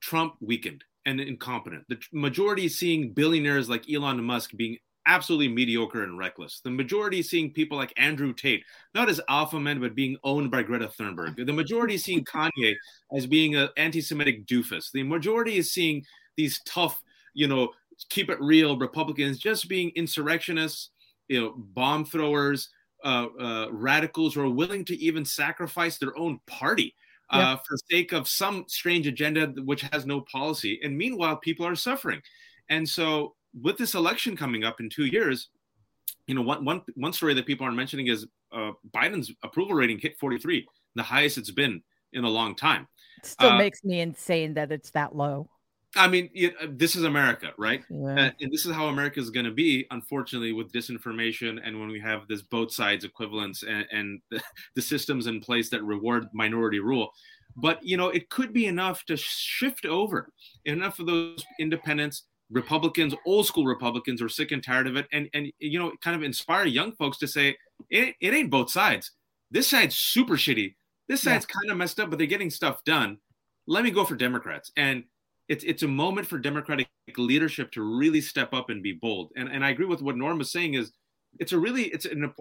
Trump 0.00 0.34
weakened 0.40 0.84
and 1.06 1.20
incompetent. 1.20 1.84
The 1.88 1.98
majority 2.12 2.66
is 2.66 2.78
seeing 2.78 3.12
billionaires 3.12 3.68
like 3.68 3.90
Elon 3.90 4.22
Musk 4.22 4.56
being 4.56 4.78
absolutely 5.06 5.48
mediocre 5.48 6.02
and 6.02 6.18
reckless. 6.18 6.60
The 6.60 6.70
majority 6.70 7.20
is 7.20 7.28
seeing 7.28 7.52
people 7.52 7.76
like 7.76 7.92
Andrew 7.96 8.32
Tate, 8.32 8.64
not 8.94 9.08
as 9.08 9.20
alpha 9.28 9.60
men, 9.60 9.80
but 9.80 9.94
being 9.94 10.16
owned 10.24 10.50
by 10.50 10.62
Greta 10.62 10.90
Thunberg. 10.98 11.44
The 11.44 11.52
majority 11.52 11.94
is 11.94 12.04
seeing 12.04 12.24
Kanye 12.24 12.74
as 13.12 13.26
being 13.26 13.54
an 13.54 13.68
anti-Semitic 13.76 14.46
doofus. 14.46 14.90
The 14.92 15.02
majority 15.02 15.56
is 15.56 15.72
seeing 15.72 16.04
these 16.36 16.60
tough, 16.64 17.02
you 17.34 17.46
know, 17.46 17.70
keep 18.08 18.30
it 18.30 18.40
real 18.40 18.78
Republicans 18.78 19.38
just 19.38 19.68
being 19.68 19.92
insurrectionists, 19.94 20.90
you 21.28 21.40
know, 21.40 21.54
bomb 21.56 22.04
throwers, 22.04 22.70
uh, 23.04 23.26
uh, 23.38 23.66
radicals 23.70 24.34
who 24.34 24.40
are 24.40 24.50
willing 24.50 24.84
to 24.86 24.96
even 24.96 25.24
sacrifice 25.24 25.98
their 25.98 26.16
own 26.18 26.40
party 26.46 26.94
uh, 27.30 27.56
for 27.56 27.76
sake 27.90 28.12
of 28.12 28.28
some 28.28 28.64
strange 28.68 29.06
agenda 29.06 29.46
which 29.62 29.82
has 29.82 30.06
no 30.06 30.20
policy. 30.22 30.80
And 30.82 30.96
meanwhile, 30.96 31.36
people 31.36 31.66
are 31.66 31.74
suffering. 31.74 32.20
And 32.68 32.88
so, 32.88 33.34
with 33.60 33.78
this 33.78 33.94
election 33.94 34.36
coming 34.36 34.64
up 34.64 34.80
in 34.80 34.90
two 34.90 35.06
years, 35.06 35.48
you 36.26 36.34
know, 36.34 36.42
one, 36.42 36.64
one, 36.64 36.82
one 36.94 37.12
story 37.12 37.34
that 37.34 37.46
people 37.46 37.64
aren't 37.64 37.76
mentioning 37.76 38.08
is 38.08 38.26
uh, 38.52 38.72
Biden's 38.94 39.32
approval 39.42 39.74
rating 39.74 39.98
hit 39.98 40.18
43, 40.18 40.66
the 40.94 41.02
highest 41.02 41.38
it's 41.38 41.50
been 41.50 41.82
in 42.12 42.24
a 42.24 42.28
long 42.28 42.54
time. 42.54 42.88
It 43.18 43.26
still 43.26 43.50
uh, 43.50 43.58
makes 43.58 43.84
me 43.84 44.00
insane 44.00 44.54
that 44.54 44.72
it's 44.72 44.90
that 44.90 45.14
low. 45.14 45.48
I 45.96 46.08
mean, 46.08 46.28
it, 46.34 46.54
uh, 46.60 46.66
this 46.70 46.96
is 46.96 47.04
America, 47.04 47.52
right? 47.56 47.82
Yeah. 47.88 48.30
And 48.40 48.52
this 48.52 48.66
is 48.66 48.74
how 48.74 48.86
America 48.86 49.20
is 49.20 49.30
going 49.30 49.46
to 49.46 49.52
be, 49.52 49.86
unfortunately, 49.90 50.52
with 50.52 50.72
disinformation 50.72 51.60
and 51.64 51.78
when 51.78 51.88
we 51.88 52.00
have 52.00 52.26
this 52.26 52.42
both 52.42 52.72
sides 52.72 53.04
equivalence 53.04 53.62
and, 53.62 53.86
and 53.92 54.20
the, 54.30 54.42
the, 54.74 54.82
systems 54.82 55.26
in 55.26 55.40
place 55.40 55.70
that 55.70 55.84
reward 55.84 56.26
minority 56.32 56.80
rule. 56.80 57.10
But 57.56 57.84
you 57.84 57.96
know, 57.96 58.08
it 58.08 58.28
could 58.30 58.52
be 58.52 58.66
enough 58.66 59.04
to 59.04 59.16
shift 59.16 59.86
over 59.86 60.28
enough 60.64 60.98
of 60.98 61.06
those 61.06 61.44
independents, 61.60 62.24
Republicans, 62.50 63.14
old 63.26 63.46
school 63.46 63.64
Republicans, 63.64 64.20
are 64.22 64.28
sick 64.28 64.52
and 64.52 64.62
tired 64.62 64.86
of 64.86 64.96
it, 64.96 65.06
and 65.12 65.28
and 65.34 65.50
you 65.58 65.78
know, 65.78 65.92
kind 66.02 66.16
of 66.16 66.22
inspire 66.22 66.66
young 66.66 66.92
folks 66.92 67.18
to 67.18 67.28
say 67.28 67.56
it, 67.90 68.14
it 68.20 68.34
ain't 68.34 68.50
both 68.50 68.70
sides. 68.70 69.12
This 69.50 69.68
side's 69.68 69.96
super 69.96 70.34
shitty. 70.34 70.74
This 71.08 71.22
side's 71.22 71.46
yeah. 71.48 71.60
kind 71.60 71.70
of 71.70 71.76
messed 71.76 72.00
up, 72.00 72.10
but 72.10 72.18
they're 72.18 72.26
getting 72.26 72.50
stuff 72.50 72.82
done. 72.84 73.18
Let 73.66 73.84
me 73.84 73.90
go 73.90 74.04
for 74.04 74.16
Democrats 74.16 74.70
and 74.76 75.04
it's 75.48 75.64
it's 75.64 75.82
a 75.82 75.88
moment 75.88 76.26
for 76.26 76.38
democratic 76.38 76.88
leadership 77.16 77.70
to 77.72 77.82
really 77.82 78.20
step 78.20 78.54
up 78.54 78.70
and 78.70 78.82
be 78.82 78.92
bold. 78.92 79.30
And 79.36 79.48
and 79.48 79.64
I 79.64 79.70
agree 79.70 79.86
with 79.86 80.02
what 80.02 80.16
Norm 80.16 80.38
was 80.38 80.52
saying 80.52 80.74
is 80.74 80.92
it's 81.38 81.52
a 81.52 81.58
really 81.58 81.84
it's 81.84 82.06
an 82.06 82.32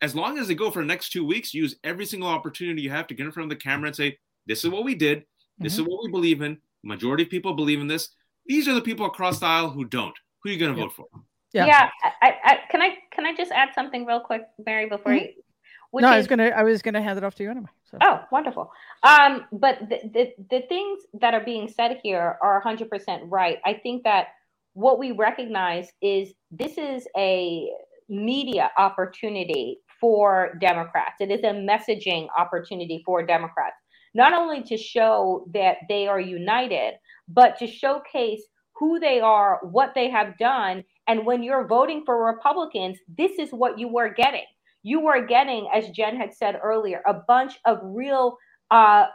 as 0.00 0.14
long 0.14 0.38
as 0.38 0.48
they 0.48 0.54
go 0.54 0.70
for 0.70 0.80
the 0.80 0.86
next 0.86 1.10
two 1.10 1.26
weeks, 1.26 1.52
use 1.52 1.76
every 1.82 2.06
single 2.06 2.28
opportunity 2.28 2.82
you 2.82 2.90
have 2.90 3.08
to 3.08 3.14
get 3.14 3.26
in 3.26 3.32
front 3.32 3.50
of 3.52 3.58
the 3.58 3.62
camera 3.62 3.88
and 3.88 3.96
say, 3.96 4.16
"This 4.46 4.64
is 4.64 4.70
what 4.70 4.84
we 4.84 4.94
did. 4.94 5.24
This 5.58 5.74
mm-hmm. 5.74 5.82
is 5.82 5.88
what 5.88 6.04
we 6.04 6.10
believe 6.10 6.40
in. 6.40 6.58
Majority 6.84 7.24
of 7.24 7.30
people 7.30 7.54
believe 7.54 7.80
in 7.80 7.88
this. 7.88 8.10
These 8.48 8.66
are 8.66 8.74
the 8.74 8.82
people 8.82 9.06
across 9.06 9.38
the 9.38 9.46
aisle 9.46 9.70
who 9.70 9.84
don't. 9.84 10.14
Who 10.42 10.50
are 10.50 10.52
you 10.52 10.58
going 10.58 10.74
to 10.74 10.80
vote 10.80 10.92
for?" 10.94 11.06
Yeah. 11.52 11.66
yeah 11.66 11.88
I, 12.22 12.34
I, 12.44 12.58
can 12.70 12.82
I 12.82 12.96
can 13.12 13.24
I 13.24 13.34
just 13.34 13.52
add 13.52 13.70
something 13.74 14.04
real 14.04 14.20
quick, 14.20 14.42
Mary, 14.66 14.86
before 14.86 15.12
mm-hmm. 15.12 15.26
you 15.26 15.42
which 15.90 16.02
no, 16.02 16.08
is, 16.08 16.14
I 16.14 16.16
was 16.18 16.26
gonna 16.26 16.48
I 16.48 16.62
was 16.62 16.82
gonna 16.82 17.02
hand 17.02 17.18
it 17.18 17.24
off 17.24 17.34
to 17.36 17.42
you 17.42 17.50
anyway. 17.50 17.68
So. 17.90 17.98
Oh, 18.02 18.20
wonderful. 18.30 18.70
Um, 19.02 19.46
but 19.52 19.78
the, 19.88 20.00
the 20.12 20.32
the 20.50 20.62
things 20.68 21.00
that 21.14 21.34
are 21.34 21.44
being 21.44 21.68
said 21.68 21.98
here 22.02 22.36
are 22.42 22.54
100 22.54 22.90
percent 22.90 23.22
right. 23.26 23.58
I 23.64 23.74
think 23.74 24.04
that 24.04 24.28
what 24.74 24.98
we 24.98 25.12
recognize 25.12 25.88
is 26.02 26.32
this 26.50 26.76
is 26.76 27.06
a 27.16 27.70
media 28.08 28.70
opportunity 28.76 29.78
for 30.00 30.56
Democrats. 30.60 31.16
It 31.20 31.30
is 31.30 31.42
a 31.42 31.52
messaging 31.52 32.28
opportunity 32.36 33.02
for 33.04 33.24
Democrats, 33.24 33.76
not 34.18 34.34
only 34.34 34.62
to 34.64 34.76
show 34.78 35.46
that 35.54 35.78
they 35.88 36.08
are 36.08 36.20
united, 36.20 36.94
but 37.28 37.58
to 37.60 37.66
showcase 37.68 38.42
who 38.76 39.00
they 39.00 39.20
are, 39.20 39.60
what 39.62 39.92
they 39.94 40.10
have 40.10 40.38
done, 40.38 40.84
and 41.08 41.26
when 41.26 41.42
you're 41.44 41.66
voting 41.66 42.02
for 42.06 42.26
Republicans, 42.26 42.98
this 43.16 43.38
is 43.38 43.50
what 43.52 43.78
you 43.78 43.98
are 43.98 44.12
getting 44.12 44.44
you 44.84 45.08
are 45.08 45.26
getting, 45.26 45.68
as 45.74 45.90
Jen 45.90 46.16
had 46.16 46.34
said 46.34 46.58
earlier, 46.62 47.02
a 47.06 47.14
bunch 47.14 47.58
of 47.66 47.80
real 47.82 48.38
uh 48.70 49.06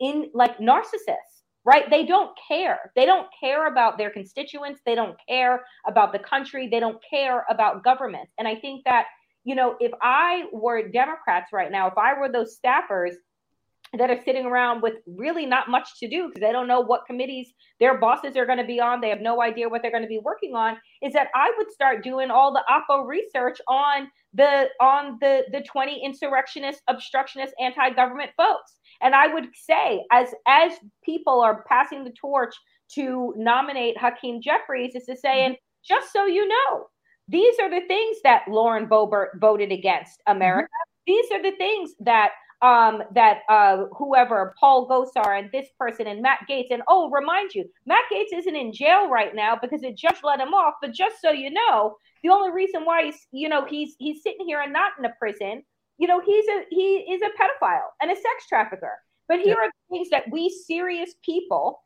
in 0.00 0.30
like 0.34 0.58
narcissists, 0.58 1.42
right? 1.64 1.88
They 1.90 2.06
don't 2.06 2.32
care. 2.48 2.92
They 2.96 3.06
don't 3.06 3.28
care 3.40 3.68
about 3.68 3.98
their 3.98 4.10
constituents. 4.10 4.80
They 4.86 4.94
don't 4.94 5.16
care 5.28 5.64
about 5.86 6.12
the 6.12 6.18
country. 6.18 6.68
They 6.70 6.80
don't 6.80 7.02
care 7.08 7.46
about 7.50 7.84
government. 7.84 8.28
And 8.38 8.48
I 8.48 8.56
think 8.56 8.84
that, 8.86 9.06
you 9.44 9.54
know, 9.54 9.76
if 9.80 9.92
I 10.02 10.44
were 10.52 10.88
Democrats 10.88 11.52
right 11.52 11.72
now, 11.72 11.88
if 11.88 11.98
I 11.98 12.18
were 12.18 12.30
those 12.30 12.58
staffers 12.64 13.14
that 13.98 14.10
are 14.10 14.20
sitting 14.24 14.46
around 14.46 14.82
with 14.82 14.94
really 15.06 15.46
not 15.46 15.68
much 15.68 15.88
to 16.00 16.08
do 16.08 16.28
because 16.28 16.40
they 16.40 16.52
don't 16.52 16.68
know 16.68 16.80
what 16.80 17.06
committees 17.06 17.52
their 17.80 17.98
bosses 17.98 18.36
are 18.36 18.46
going 18.46 18.58
to 18.58 18.64
be 18.64 18.80
on. 18.80 19.00
They 19.00 19.08
have 19.08 19.20
no 19.20 19.42
idea 19.42 19.68
what 19.68 19.82
they're 19.82 19.90
going 19.90 20.02
to 20.02 20.08
be 20.08 20.20
working 20.22 20.54
on. 20.54 20.76
Is 21.02 21.12
that 21.12 21.28
I 21.34 21.52
would 21.56 21.70
start 21.70 22.04
doing 22.04 22.30
all 22.30 22.52
the 22.52 22.64
Oppo 22.68 23.06
research 23.06 23.58
on 23.68 24.08
the 24.32 24.68
on 24.80 25.18
the 25.20 25.44
the 25.52 25.62
20 25.62 26.02
insurrectionist, 26.04 26.80
obstructionist, 26.88 27.54
anti-government 27.60 28.32
folks. 28.36 28.72
And 29.00 29.14
I 29.14 29.32
would 29.32 29.46
say, 29.54 30.04
as 30.12 30.28
as 30.46 30.72
people 31.04 31.40
are 31.40 31.64
passing 31.68 32.04
the 32.04 32.12
torch 32.20 32.54
to 32.94 33.34
nominate 33.36 33.98
Hakeem 33.98 34.40
Jeffries, 34.42 34.94
is 34.94 35.04
to 35.06 35.16
say, 35.16 35.46
mm-hmm. 35.46 35.54
just 35.86 36.12
so 36.12 36.26
you 36.26 36.46
know, 36.46 36.86
these 37.28 37.54
are 37.60 37.70
the 37.70 37.86
things 37.86 38.18
that 38.24 38.42
Lauren 38.48 38.86
Boebert 38.86 39.40
voted 39.40 39.72
against 39.72 40.22
America. 40.26 40.68
Mm-hmm. 40.68 41.12
These 41.12 41.30
are 41.32 41.42
the 41.42 41.56
things 41.56 41.92
that 42.00 42.30
um, 42.64 43.02
that 43.14 43.40
uh, 43.50 43.84
whoever 43.94 44.54
Paul 44.58 44.88
Gosar 44.88 45.38
and 45.38 45.50
this 45.52 45.68
person 45.78 46.06
and 46.06 46.22
Matt 46.22 46.40
Gaetz 46.48 46.68
and 46.70 46.82
oh, 46.88 47.10
remind 47.10 47.54
you, 47.54 47.66
Matt 47.84 48.04
Gaetz 48.10 48.36
isn't 48.38 48.56
in 48.56 48.72
jail 48.72 49.10
right 49.10 49.34
now 49.34 49.54
because 49.60 49.82
the 49.82 49.92
judge 49.92 50.16
let 50.24 50.40
him 50.40 50.54
off. 50.54 50.76
But 50.80 50.92
just 50.92 51.16
so 51.20 51.30
you 51.30 51.50
know, 51.50 51.96
the 52.22 52.30
only 52.30 52.52
reason 52.52 52.86
why 52.86 53.04
he's 53.04 53.26
you 53.32 53.50
know 53.50 53.66
he's 53.66 53.96
he's 53.98 54.22
sitting 54.22 54.46
here 54.46 54.62
and 54.62 54.72
not 54.72 54.92
in 54.98 55.04
a 55.04 55.12
prison, 55.18 55.62
you 55.98 56.08
know, 56.08 56.22
he's 56.24 56.46
a 56.48 56.62
he 56.70 57.04
is 57.12 57.20
a 57.20 57.28
pedophile 57.38 57.88
and 58.00 58.10
a 58.10 58.14
sex 58.14 58.48
trafficker. 58.48 58.98
But 59.28 59.40
here 59.40 59.56
yep. 59.60 59.68
are 59.68 59.70
things 59.90 60.08
that 60.08 60.24
we 60.30 60.48
serious 60.48 61.12
people, 61.22 61.82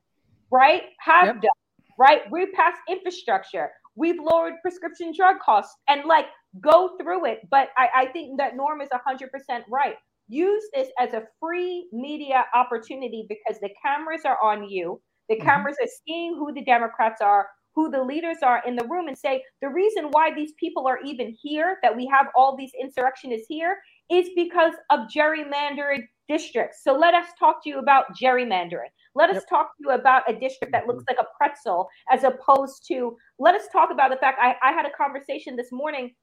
right, 0.53 0.83
have 1.01 1.27
yep. 1.27 1.43
done. 1.43 1.51
Right, 1.99 2.31
we 2.31 2.47
passed 2.53 2.79
infrastructure. 2.89 3.71
We've 3.97 4.21
lowered 4.21 4.55
prescription 4.63 5.13
drug 5.17 5.41
costs 5.41 5.75
and 5.89 6.05
like 6.05 6.27
go 6.61 6.97
through 7.03 7.27
it. 7.27 7.41
But 7.51 7.71
I, 7.77 7.89
I 7.97 8.07
think 8.07 8.39
that 8.39 8.55
Norm 8.55 8.81
is 8.81 8.89
100% 8.91 9.63
right. 9.69 9.97
Use 10.29 10.63
this 10.75 10.89
as 10.99 11.15
a 11.15 11.25
free 11.41 11.89
media 11.93 12.45
opportunity 12.55 13.27
because 13.29 13.61
the 13.61 13.71
cameras 13.83 14.23
are 14.25 14.39
on 14.43 14.69
you. 14.69 15.01
The 15.29 15.37
mm-hmm. 15.37 15.47
cameras 15.47 15.77
are 15.81 15.89
seeing 16.07 16.35
who 16.35 16.53
the 16.53 16.65
Democrats 16.65 17.21
are, 17.21 17.49
who 17.75 17.91
the 17.91 18.03
leaders 18.03 18.39
are 18.43 18.63
in 18.67 18.77
the 18.77 18.87
room, 18.87 19.09
and 19.09 19.17
say 19.17 19.43
the 19.63 19.69
reason 19.69 20.07
why 20.11 20.35
these 20.35 20.53
people 20.59 20.87
are 20.87 20.99
even 21.05 21.37
here, 21.41 21.79
that 21.83 21.97
we 21.97 22.07
have 22.07 22.27
all 22.37 22.57
these 22.57 22.73
insurrectionists 22.81 23.47
here, 23.49 23.79
is 24.11 24.29
because 24.35 24.73
of 24.91 25.01
gerrymandered 25.15 26.03
districts. 26.29 26.81
So 26.83 26.93
let 26.93 27.15
us 27.15 27.27
talk 27.39 27.63
to 27.65 27.71
you 27.71 27.79
about 27.79 28.07
gerrymandering. 28.21 28.91
Let 29.15 29.31
us 29.31 29.37
yep. 29.37 29.49
talk 29.49 29.77
to 29.77 29.85
you 29.85 29.91
about 29.91 30.29
a 30.29 30.39
district 30.39 30.73
that 30.73 30.87
looks 30.87 31.05
like 31.09 31.19
a 31.19 31.27
pretzel 31.37 31.89
as 32.11 32.25
opposed 32.25 32.87
to, 32.89 33.17
let 33.39 33.55
us 33.55 33.63
talk 33.73 33.91
about 33.91 34.11
the 34.11 34.17
fact 34.17 34.39
I, 34.41 34.55
I 34.63 34.73
had 34.73 34.87
a 34.87 34.91
conversation 34.91 35.57
this 35.57 35.73
morning 35.73 36.15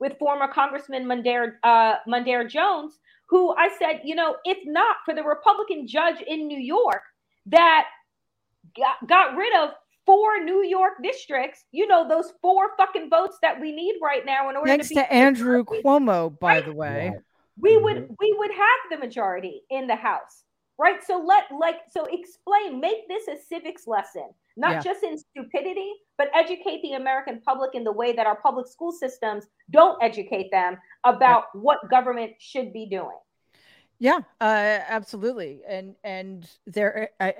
with 0.00 0.18
former 0.18 0.48
Congressman 0.48 1.04
Mondaire, 1.06 1.52
uh, 1.62 2.48
Jones, 2.48 2.98
who 3.26 3.54
I 3.56 3.68
said, 3.78 4.02
you 4.04 4.14
know, 4.14 4.36
if 4.44 4.58
not 4.64 4.96
for 5.04 5.14
the 5.14 5.22
Republican 5.22 5.86
judge 5.86 6.20
in 6.26 6.46
New 6.46 6.58
York 6.58 7.02
that 7.46 7.86
got, 8.76 9.08
got 9.08 9.36
rid 9.36 9.54
of 9.56 9.70
four 10.06 10.42
New 10.44 10.64
York 10.64 10.94
districts, 11.02 11.64
you 11.72 11.86
know, 11.86 12.06
those 12.08 12.32
four 12.42 12.76
fucking 12.76 13.08
votes 13.10 13.38
that 13.42 13.60
we 13.60 13.72
need 13.72 13.96
right 14.02 14.24
now 14.24 14.50
in 14.50 14.56
order 14.56 14.68
Thanks 14.68 14.88
to 14.88 14.94
be 14.94 15.00
to 15.00 15.12
Andrew 15.12 15.64
Cuomo, 15.64 16.38
by 16.38 16.56
right? 16.56 16.64
the 16.64 16.74
way. 16.74 17.12
We 17.58 17.76
would 17.76 17.96
mm-hmm. 17.96 18.14
we 18.18 18.34
would 18.36 18.50
have 18.50 18.90
the 18.90 18.98
majority 18.98 19.62
in 19.70 19.86
the 19.86 19.96
House 19.96 20.43
right 20.78 21.04
so 21.04 21.18
let 21.18 21.44
like 21.58 21.76
so 21.90 22.06
explain 22.10 22.80
make 22.80 23.08
this 23.08 23.28
a 23.28 23.36
civics 23.48 23.86
lesson 23.86 24.28
not 24.56 24.72
yeah. 24.72 24.80
just 24.80 25.02
in 25.02 25.16
stupidity 25.18 25.92
but 26.18 26.28
educate 26.34 26.80
the 26.82 26.92
american 26.92 27.40
public 27.40 27.74
in 27.74 27.84
the 27.84 27.92
way 27.92 28.12
that 28.12 28.26
our 28.26 28.36
public 28.36 28.66
school 28.66 28.92
systems 28.92 29.46
don't 29.70 30.02
educate 30.02 30.50
them 30.50 30.76
about 31.04 31.44
yeah. 31.54 31.60
what 31.60 31.78
government 31.90 32.32
should 32.38 32.72
be 32.72 32.86
doing 32.86 33.18
yeah 33.98 34.18
uh, 34.40 34.80
absolutely 34.88 35.60
and 35.68 35.94
and 36.02 36.50
there 36.66 37.10
i 37.20 37.34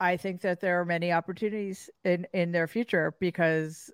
i 0.00 0.16
think 0.16 0.40
that 0.42 0.60
there 0.60 0.80
are 0.80 0.84
many 0.84 1.12
opportunities 1.12 1.88
in 2.04 2.26
in 2.32 2.52
their 2.52 2.66
future 2.66 3.14
because 3.20 3.90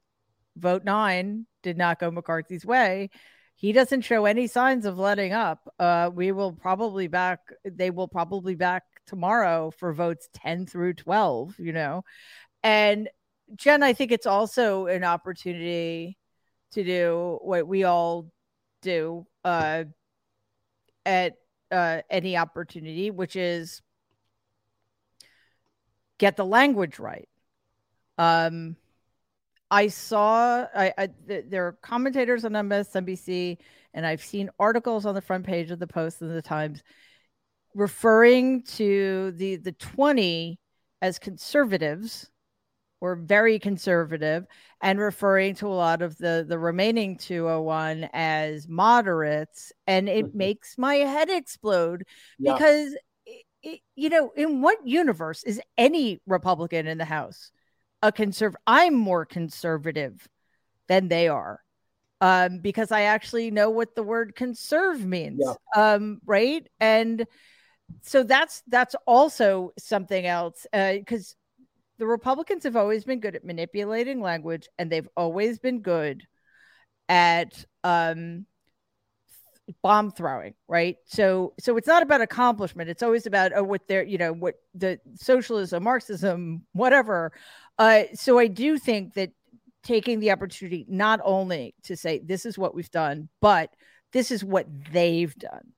vote 0.56 0.84
9 0.84 1.46
did 1.62 1.78
not 1.78 1.98
go 1.98 2.10
mccarthy's 2.10 2.66
way 2.66 3.08
he 3.62 3.70
doesn't 3.70 4.00
show 4.00 4.24
any 4.24 4.48
signs 4.48 4.86
of 4.86 4.98
letting 4.98 5.32
up. 5.32 5.72
Uh, 5.78 6.10
we 6.12 6.32
will 6.32 6.52
probably 6.52 7.06
back, 7.06 7.38
they 7.64 7.90
will 7.90 8.08
probably 8.08 8.56
back 8.56 8.82
tomorrow 9.06 9.70
for 9.70 9.92
votes 9.92 10.28
10 10.34 10.66
through 10.66 10.94
12, 10.94 11.60
you 11.60 11.72
know. 11.72 12.02
And 12.64 13.08
Jen, 13.54 13.84
I 13.84 13.92
think 13.92 14.10
it's 14.10 14.26
also 14.26 14.86
an 14.86 15.04
opportunity 15.04 16.18
to 16.72 16.82
do 16.82 17.38
what 17.40 17.68
we 17.68 17.84
all 17.84 18.32
do 18.82 19.28
uh, 19.44 19.84
at 21.06 21.34
uh, 21.70 22.00
any 22.10 22.36
opportunity, 22.36 23.12
which 23.12 23.36
is 23.36 23.80
get 26.18 26.36
the 26.36 26.44
language 26.44 26.98
right. 26.98 27.28
Um, 28.18 28.74
I 29.72 29.88
saw 29.88 30.66
I, 30.74 30.92
I 30.98 31.08
th- 31.26 31.46
there 31.48 31.66
are 31.66 31.72
commentators 31.80 32.44
on 32.44 32.52
MSNBC, 32.52 33.56
and 33.94 34.06
I've 34.06 34.22
seen 34.22 34.50
articles 34.58 35.06
on 35.06 35.14
the 35.14 35.22
front 35.22 35.46
page 35.46 35.70
of 35.70 35.78
the 35.78 35.86
Post 35.86 36.20
and 36.20 36.30
the 36.30 36.42
Times 36.42 36.82
referring 37.74 38.64
to 38.64 39.32
the 39.32 39.56
the 39.56 39.72
20 39.72 40.58
as 41.00 41.18
conservatives 41.18 42.30
or 43.00 43.16
very 43.16 43.58
conservative 43.58 44.44
and 44.82 45.00
referring 45.00 45.54
to 45.54 45.68
a 45.68 45.68
lot 45.68 46.02
of 46.02 46.18
the 46.18 46.44
the 46.46 46.58
remaining 46.58 47.16
201 47.16 48.10
as 48.12 48.68
moderates 48.68 49.72
and 49.86 50.06
it 50.06 50.26
mm-hmm. 50.26 50.36
makes 50.36 50.76
my 50.76 50.96
head 50.96 51.30
explode 51.30 52.04
yeah. 52.38 52.52
because 52.52 52.94
it, 53.24 53.44
it, 53.62 53.80
you 53.96 54.10
know 54.10 54.30
in 54.36 54.60
what 54.60 54.86
universe 54.86 55.42
is 55.44 55.62
any 55.78 56.20
republican 56.26 56.86
in 56.86 56.98
the 56.98 57.06
house 57.06 57.50
a 58.02 58.12
conserv 58.12 58.54
I'm 58.66 58.94
more 58.94 59.24
conservative 59.24 60.28
than 60.88 61.08
they 61.08 61.28
are. 61.28 61.60
Um, 62.20 62.58
because 62.58 62.92
I 62.92 63.02
actually 63.02 63.50
know 63.50 63.70
what 63.70 63.96
the 63.96 64.02
word 64.04 64.36
conserve 64.36 65.04
means. 65.04 65.42
Yeah. 65.44 65.94
Um, 65.94 66.20
right. 66.24 66.64
And 66.78 67.26
so 68.02 68.22
that's 68.22 68.62
that's 68.68 68.94
also 69.06 69.72
something 69.76 70.24
else. 70.24 70.64
because 70.72 71.32
uh, 71.32 71.64
the 71.98 72.06
Republicans 72.06 72.64
have 72.64 72.76
always 72.76 73.04
been 73.04 73.20
good 73.20 73.36
at 73.36 73.44
manipulating 73.44 74.20
language 74.20 74.68
and 74.78 74.90
they've 74.90 75.08
always 75.16 75.58
been 75.58 75.80
good 75.80 76.26
at 77.08 77.64
um 77.84 78.46
bomb 79.82 80.10
throwing 80.10 80.54
right 80.66 80.96
so 81.06 81.54
so 81.58 81.76
it's 81.76 81.86
not 81.86 82.02
about 82.02 82.20
accomplishment 82.20 82.90
it's 82.90 83.02
always 83.02 83.26
about 83.26 83.52
oh 83.54 83.62
what 83.62 83.86
they're 83.86 84.02
you 84.02 84.18
know 84.18 84.32
what 84.32 84.56
the 84.74 84.98
socialism 85.14 85.84
marxism 85.84 86.62
whatever 86.72 87.32
uh 87.78 88.02
so 88.14 88.38
i 88.38 88.46
do 88.46 88.78
think 88.78 89.14
that 89.14 89.30
taking 89.82 90.20
the 90.20 90.30
opportunity 90.30 90.86
not 90.88 91.20
only 91.24 91.74
to 91.82 91.96
say 91.96 92.20
this 92.20 92.46
is 92.46 92.58
what 92.58 92.74
we've 92.74 92.90
done 92.90 93.28
but 93.40 93.70
this 94.12 94.30
is 94.30 94.44
what 94.44 94.66
they've 94.92 95.34
done 95.36 95.72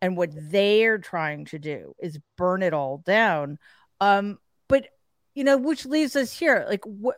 and 0.00 0.16
what 0.16 0.30
they're 0.32 0.98
trying 0.98 1.44
to 1.44 1.58
do 1.58 1.94
is 1.98 2.18
burn 2.36 2.62
it 2.62 2.72
all 2.72 2.98
down 2.98 3.58
um 4.00 4.38
but 4.68 4.86
you 5.34 5.44
know 5.44 5.56
which 5.56 5.84
leaves 5.84 6.16
us 6.16 6.32
here 6.32 6.64
like 6.68 6.84
what 6.84 7.16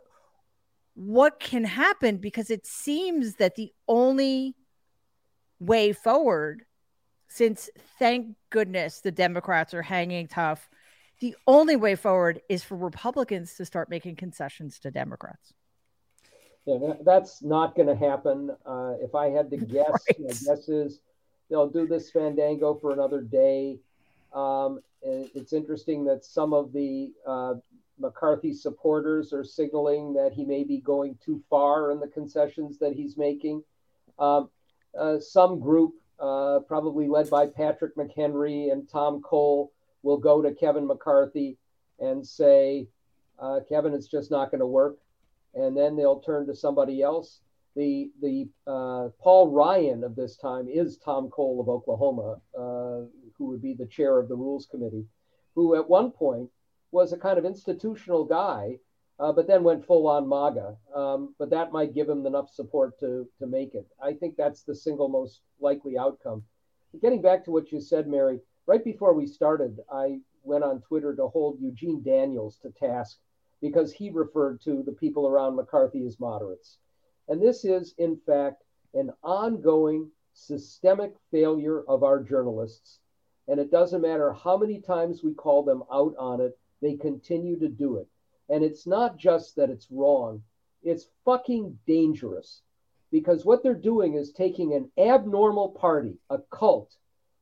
what 0.95 1.39
can 1.39 1.65
happen 1.65 2.17
because 2.17 2.49
it 2.49 2.65
seems 2.65 3.35
that 3.35 3.55
the 3.55 3.71
only 3.87 4.55
way 5.59 5.91
forward 5.91 6.63
since 7.27 7.69
thank 7.99 8.35
goodness 8.49 9.01
the 9.01 9.11
Democrats 9.11 9.73
are 9.73 9.81
hanging 9.81 10.27
tough. 10.27 10.69
The 11.19 11.35
only 11.47 11.75
way 11.75 11.95
forward 11.95 12.41
is 12.49 12.63
for 12.63 12.75
Republicans 12.75 13.55
to 13.55 13.65
start 13.65 13.89
making 13.89 14.17
concessions 14.17 14.79
to 14.79 14.91
Democrats. 14.91 15.53
Yeah, 16.65 16.93
that's 17.03 17.43
not 17.43 17.75
going 17.75 17.87
to 17.87 17.95
happen. 17.95 18.51
Uh, 18.65 18.93
if 18.99 19.15
I 19.15 19.29
had 19.29 19.49
to 19.51 19.57
guess, 19.73 19.89
right. 19.89 20.19
my 20.19 20.27
guess 20.27 20.67
is 20.67 20.99
they'll 21.49 21.69
do 21.69 21.87
this 21.87 22.11
fandango 22.11 22.75
for 22.75 22.91
another 22.91 23.21
day. 23.21 23.79
Um, 24.33 24.81
it's 25.01 25.53
interesting 25.53 26.03
that 26.05 26.25
some 26.25 26.53
of 26.53 26.73
the 26.73 27.13
uh, 27.27 27.53
McCarthy 27.99 28.53
supporters 28.53 29.31
are 29.31 29.43
signaling 29.43 30.13
that 30.13 30.33
he 30.33 30.43
may 30.43 30.63
be 30.63 30.79
going 30.79 31.17
too 31.23 31.41
far 31.49 31.91
in 31.91 31.99
the 31.99 32.07
concessions 32.07 32.79
that 32.79 32.93
he's 32.93 33.15
making. 33.17 33.63
Um, 34.17 34.49
uh, 34.97 35.19
some 35.19 35.59
group, 35.59 35.93
uh, 36.19 36.59
probably 36.67 37.07
led 37.07 37.29
by 37.29 37.47
Patrick 37.47 37.95
McHenry 37.95 38.71
and 38.71 38.89
Tom 38.89 39.21
Cole, 39.21 39.71
will 40.05 40.17
go 40.17 40.41
to 40.41 40.53
Kevin 40.53 40.87
McCarthy 40.87 41.57
and 41.99 42.25
say, 42.25 42.87
uh, 43.39 43.59
Kevin, 43.67 43.93
it's 43.93 44.07
just 44.07 44.31
not 44.31 44.51
going 44.51 44.59
to 44.59 44.67
work. 44.67 44.97
And 45.53 45.75
then 45.75 45.95
they'll 45.95 46.19
turn 46.19 46.47
to 46.47 46.55
somebody 46.55 47.01
else. 47.01 47.39
The, 47.75 48.11
the 48.21 48.47
uh, 48.67 49.09
Paul 49.21 49.51
Ryan 49.51 50.03
of 50.03 50.15
this 50.15 50.37
time 50.37 50.67
is 50.69 50.97
Tom 50.97 51.29
Cole 51.29 51.59
of 51.59 51.67
Oklahoma, 51.67 52.39
uh, 52.57 53.07
who 53.37 53.47
would 53.47 53.61
be 53.61 53.73
the 53.73 53.87
chair 53.87 54.19
of 54.19 54.29
the 54.29 54.35
Rules 54.35 54.67
Committee, 54.67 55.05
who 55.55 55.75
at 55.75 55.89
one 55.89 56.11
point 56.11 56.49
was 56.91 57.11
a 57.11 57.17
kind 57.17 57.37
of 57.37 57.43
institutional 57.43 58.23
guy 58.23 58.77
uh, 59.19 59.31
but 59.31 59.47
then 59.47 59.63
went 59.63 59.85
full 59.85 60.07
on 60.07 60.27
MAGA. 60.27 60.75
Um, 60.93 61.35
but 61.39 61.49
that 61.49 61.71
might 61.71 61.93
give 61.93 62.09
him 62.09 62.25
enough 62.25 62.49
support 62.49 62.99
to 62.99 63.27
to 63.39 63.47
make 63.47 63.73
it. 63.73 63.87
I 64.01 64.13
think 64.13 64.35
that's 64.35 64.63
the 64.63 64.75
single 64.75 65.07
most 65.07 65.41
likely 65.59 65.97
outcome. 65.97 66.43
Getting 67.01 67.21
back 67.21 67.43
to 67.45 67.51
what 67.51 67.71
you 67.71 67.81
said, 67.81 68.07
Mary, 68.07 68.39
right 68.67 68.83
before 68.83 69.13
we 69.13 69.27
started, 69.27 69.79
I 69.91 70.19
went 70.43 70.63
on 70.63 70.81
Twitter 70.81 71.15
to 71.15 71.27
hold 71.27 71.59
Eugene 71.59 72.01
Daniels 72.03 72.57
to 72.61 72.69
task 72.71 73.17
because 73.61 73.91
he 73.91 74.09
referred 74.09 74.61
to 74.61 74.83
the 74.83 74.91
people 74.91 75.27
around 75.27 75.55
McCarthy 75.55 76.05
as 76.05 76.19
moderates. 76.19 76.77
And 77.27 77.41
this 77.41 77.65
is, 77.65 77.95
in 77.97 78.17
fact, 78.25 78.63
an 78.93 79.11
ongoing 79.23 80.11
systemic 80.33 81.13
failure 81.31 81.83
of 81.87 82.03
our 82.03 82.21
journalists. 82.21 82.99
And 83.47 83.59
it 83.59 83.71
doesn't 83.71 84.01
matter 84.01 84.33
how 84.33 84.57
many 84.57 84.79
times 84.79 85.23
we 85.23 85.33
call 85.33 85.63
them 85.63 85.83
out 85.91 86.15
on 86.17 86.41
it, 86.41 86.57
they 86.81 86.95
continue 86.95 87.57
to 87.59 87.67
do 87.67 87.97
it. 87.97 88.07
And 88.49 88.63
it's 88.63 88.85
not 88.85 89.17
just 89.17 89.55
that 89.55 89.69
it's 89.69 89.87
wrong, 89.91 90.43
it's 90.83 91.07
fucking 91.23 91.79
dangerous. 91.87 92.61
Because 93.11 93.45
what 93.45 93.63
they're 93.63 93.73
doing 93.73 94.15
is 94.15 94.31
taking 94.31 94.73
an 94.73 94.91
abnormal 94.97 95.69
party, 95.69 96.17
a 96.29 96.39
cult, 96.51 96.95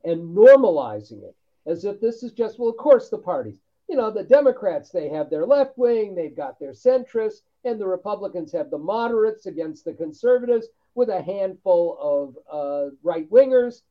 and 0.04 0.36
normalizing 0.36 1.24
it 1.24 1.36
as 1.66 1.86
if 1.86 1.99
this 2.01 2.24
is 2.24 2.32
just, 2.34 2.60
well, 2.60 2.70
of 2.70 2.78
course, 2.78 3.10
the 3.10 3.18
parties. 3.18 3.60
You 3.89 3.97
know, 3.97 4.12
the 4.12 4.24
Democrats, 4.24 4.89
they 4.89 5.10
have 5.10 5.30
their 5.30 5.45
left 5.45 5.78
wing, 5.78 6.16
they've 6.16 6.36
got 6.36 6.60
their 6.60 6.72
centrists, 6.72 7.41
and 7.64 7.80
the 7.80 7.88
Republicans 7.88 8.51
have 8.51 8.70
the 8.70 8.78
moderates 8.78 9.45
against 9.45 9.86
the 9.86 9.93
conservatives 9.93 10.68
with 10.95 11.10
a 11.10 11.22
handful 11.22 11.97
of 12.01 12.38
uh, 12.51 12.95
right 13.04 13.30
wingers. 13.30 13.82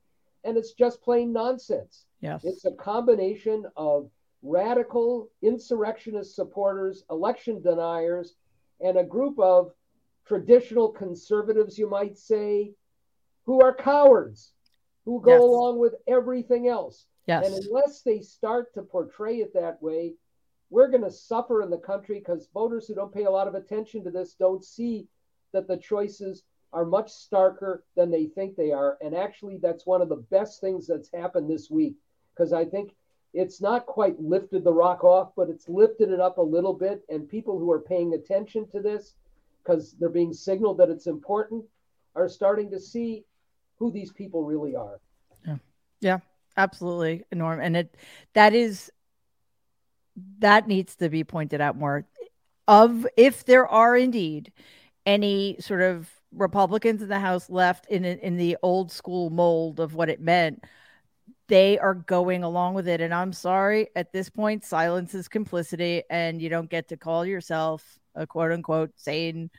And 0.44 0.56
it's 0.56 0.72
just 0.72 1.02
plain 1.02 1.32
nonsense. 1.32 2.06
Yes. 2.20 2.42
It's 2.44 2.64
a 2.64 2.72
combination 2.72 3.64
of 3.76 4.10
radical 4.42 5.30
insurrectionist 5.40 6.34
supporters, 6.34 7.04
election 7.10 7.62
deniers, 7.62 8.34
and 8.80 8.96
a 8.96 9.04
group 9.04 9.38
of 9.38 9.72
traditional 10.26 10.88
conservatives, 10.88 11.78
you 11.78 11.88
might 11.88 12.18
say, 12.18 12.72
who 13.44 13.60
are 13.60 13.74
cowards, 13.74 14.52
who 15.04 15.20
go 15.20 15.32
yes. 15.32 15.40
along 15.40 15.78
with 15.78 15.94
everything 16.06 16.68
else. 16.68 17.06
Yes. 17.26 17.46
And 17.46 17.64
unless 17.64 18.02
they 18.02 18.20
start 18.20 18.72
to 18.74 18.82
portray 18.82 19.36
it 19.36 19.54
that 19.54 19.82
way, 19.82 20.14
we're 20.70 20.88
going 20.88 21.02
to 21.02 21.10
suffer 21.10 21.62
in 21.62 21.70
the 21.70 21.78
country 21.78 22.18
because 22.18 22.48
voters 22.54 22.86
who 22.86 22.94
don't 22.94 23.12
pay 23.12 23.24
a 23.24 23.30
lot 23.30 23.48
of 23.48 23.54
attention 23.54 24.02
to 24.04 24.10
this 24.10 24.34
don't 24.34 24.64
see 24.64 25.06
that 25.52 25.68
the 25.68 25.76
choices 25.76 26.44
are 26.72 26.86
much 26.86 27.12
starker 27.12 27.80
than 27.94 28.10
they 28.10 28.26
think 28.26 28.56
they 28.56 28.72
are. 28.72 28.96
And 29.02 29.14
actually, 29.14 29.58
that's 29.58 29.86
one 29.86 30.00
of 30.00 30.08
the 30.08 30.24
best 30.30 30.60
things 30.60 30.86
that's 30.86 31.10
happened 31.12 31.50
this 31.50 31.70
week 31.70 31.96
because 32.34 32.52
I 32.52 32.64
think 32.64 32.94
it's 33.34 33.60
not 33.60 33.86
quite 33.86 34.20
lifted 34.20 34.64
the 34.64 34.72
rock 34.72 35.04
off, 35.04 35.32
but 35.36 35.50
it's 35.50 35.68
lifted 35.68 36.10
it 36.10 36.20
up 36.20 36.38
a 36.38 36.42
little 36.42 36.72
bit. 36.72 37.04
And 37.08 37.28
people 37.28 37.58
who 37.58 37.70
are 37.70 37.80
paying 37.80 38.14
attention 38.14 38.66
to 38.70 38.80
this 38.80 39.14
because 39.62 39.94
they're 39.98 40.08
being 40.08 40.32
signaled 40.32 40.78
that 40.78 40.90
it's 40.90 41.06
important 41.06 41.64
are 42.14 42.28
starting 42.28 42.70
to 42.70 42.80
see 42.80 43.24
who 43.82 43.90
these 43.90 44.12
people 44.12 44.44
really 44.44 44.76
are. 44.76 45.00
Yeah. 45.44 45.56
Yeah, 46.00 46.18
absolutely. 46.56 47.24
Norm. 47.32 47.58
And 47.60 47.76
it 47.76 47.96
that 48.32 48.54
is 48.54 48.92
that 50.38 50.68
needs 50.68 50.94
to 50.96 51.08
be 51.08 51.24
pointed 51.24 51.60
out 51.60 51.76
more 51.76 52.06
of 52.68 53.08
if 53.16 53.44
there 53.44 53.66
are 53.66 53.96
indeed 53.96 54.52
any 55.04 55.56
sort 55.58 55.82
of 55.82 56.08
Republicans 56.32 57.02
in 57.02 57.08
the 57.08 57.18
House 57.18 57.50
left 57.50 57.86
in 57.88 58.04
in 58.04 58.36
the 58.36 58.56
old 58.62 58.92
school 58.92 59.30
mold 59.30 59.80
of 59.80 59.96
what 59.96 60.08
it 60.08 60.20
meant, 60.20 60.62
they 61.48 61.76
are 61.80 61.94
going 61.94 62.44
along 62.44 62.74
with 62.74 62.86
it. 62.86 63.00
And 63.00 63.12
I'm 63.12 63.32
sorry, 63.32 63.88
at 63.96 64.12
this 64.12 64.30
point, 64.30 64.64
silence 64.64 65.12
is 65.12 65.26
complicity, 65.26 66.04
and 66.08 66.40
you 66.40 66.48
don't 66.48 66.70
get 66.70 66.86
to 66.90 66.96
call 66.96 67.26
yourself 67.26 67.98
a 68.14 68.28
quote 68.28 68.52
unquote 68.52 68.92
sane 68.94 69.50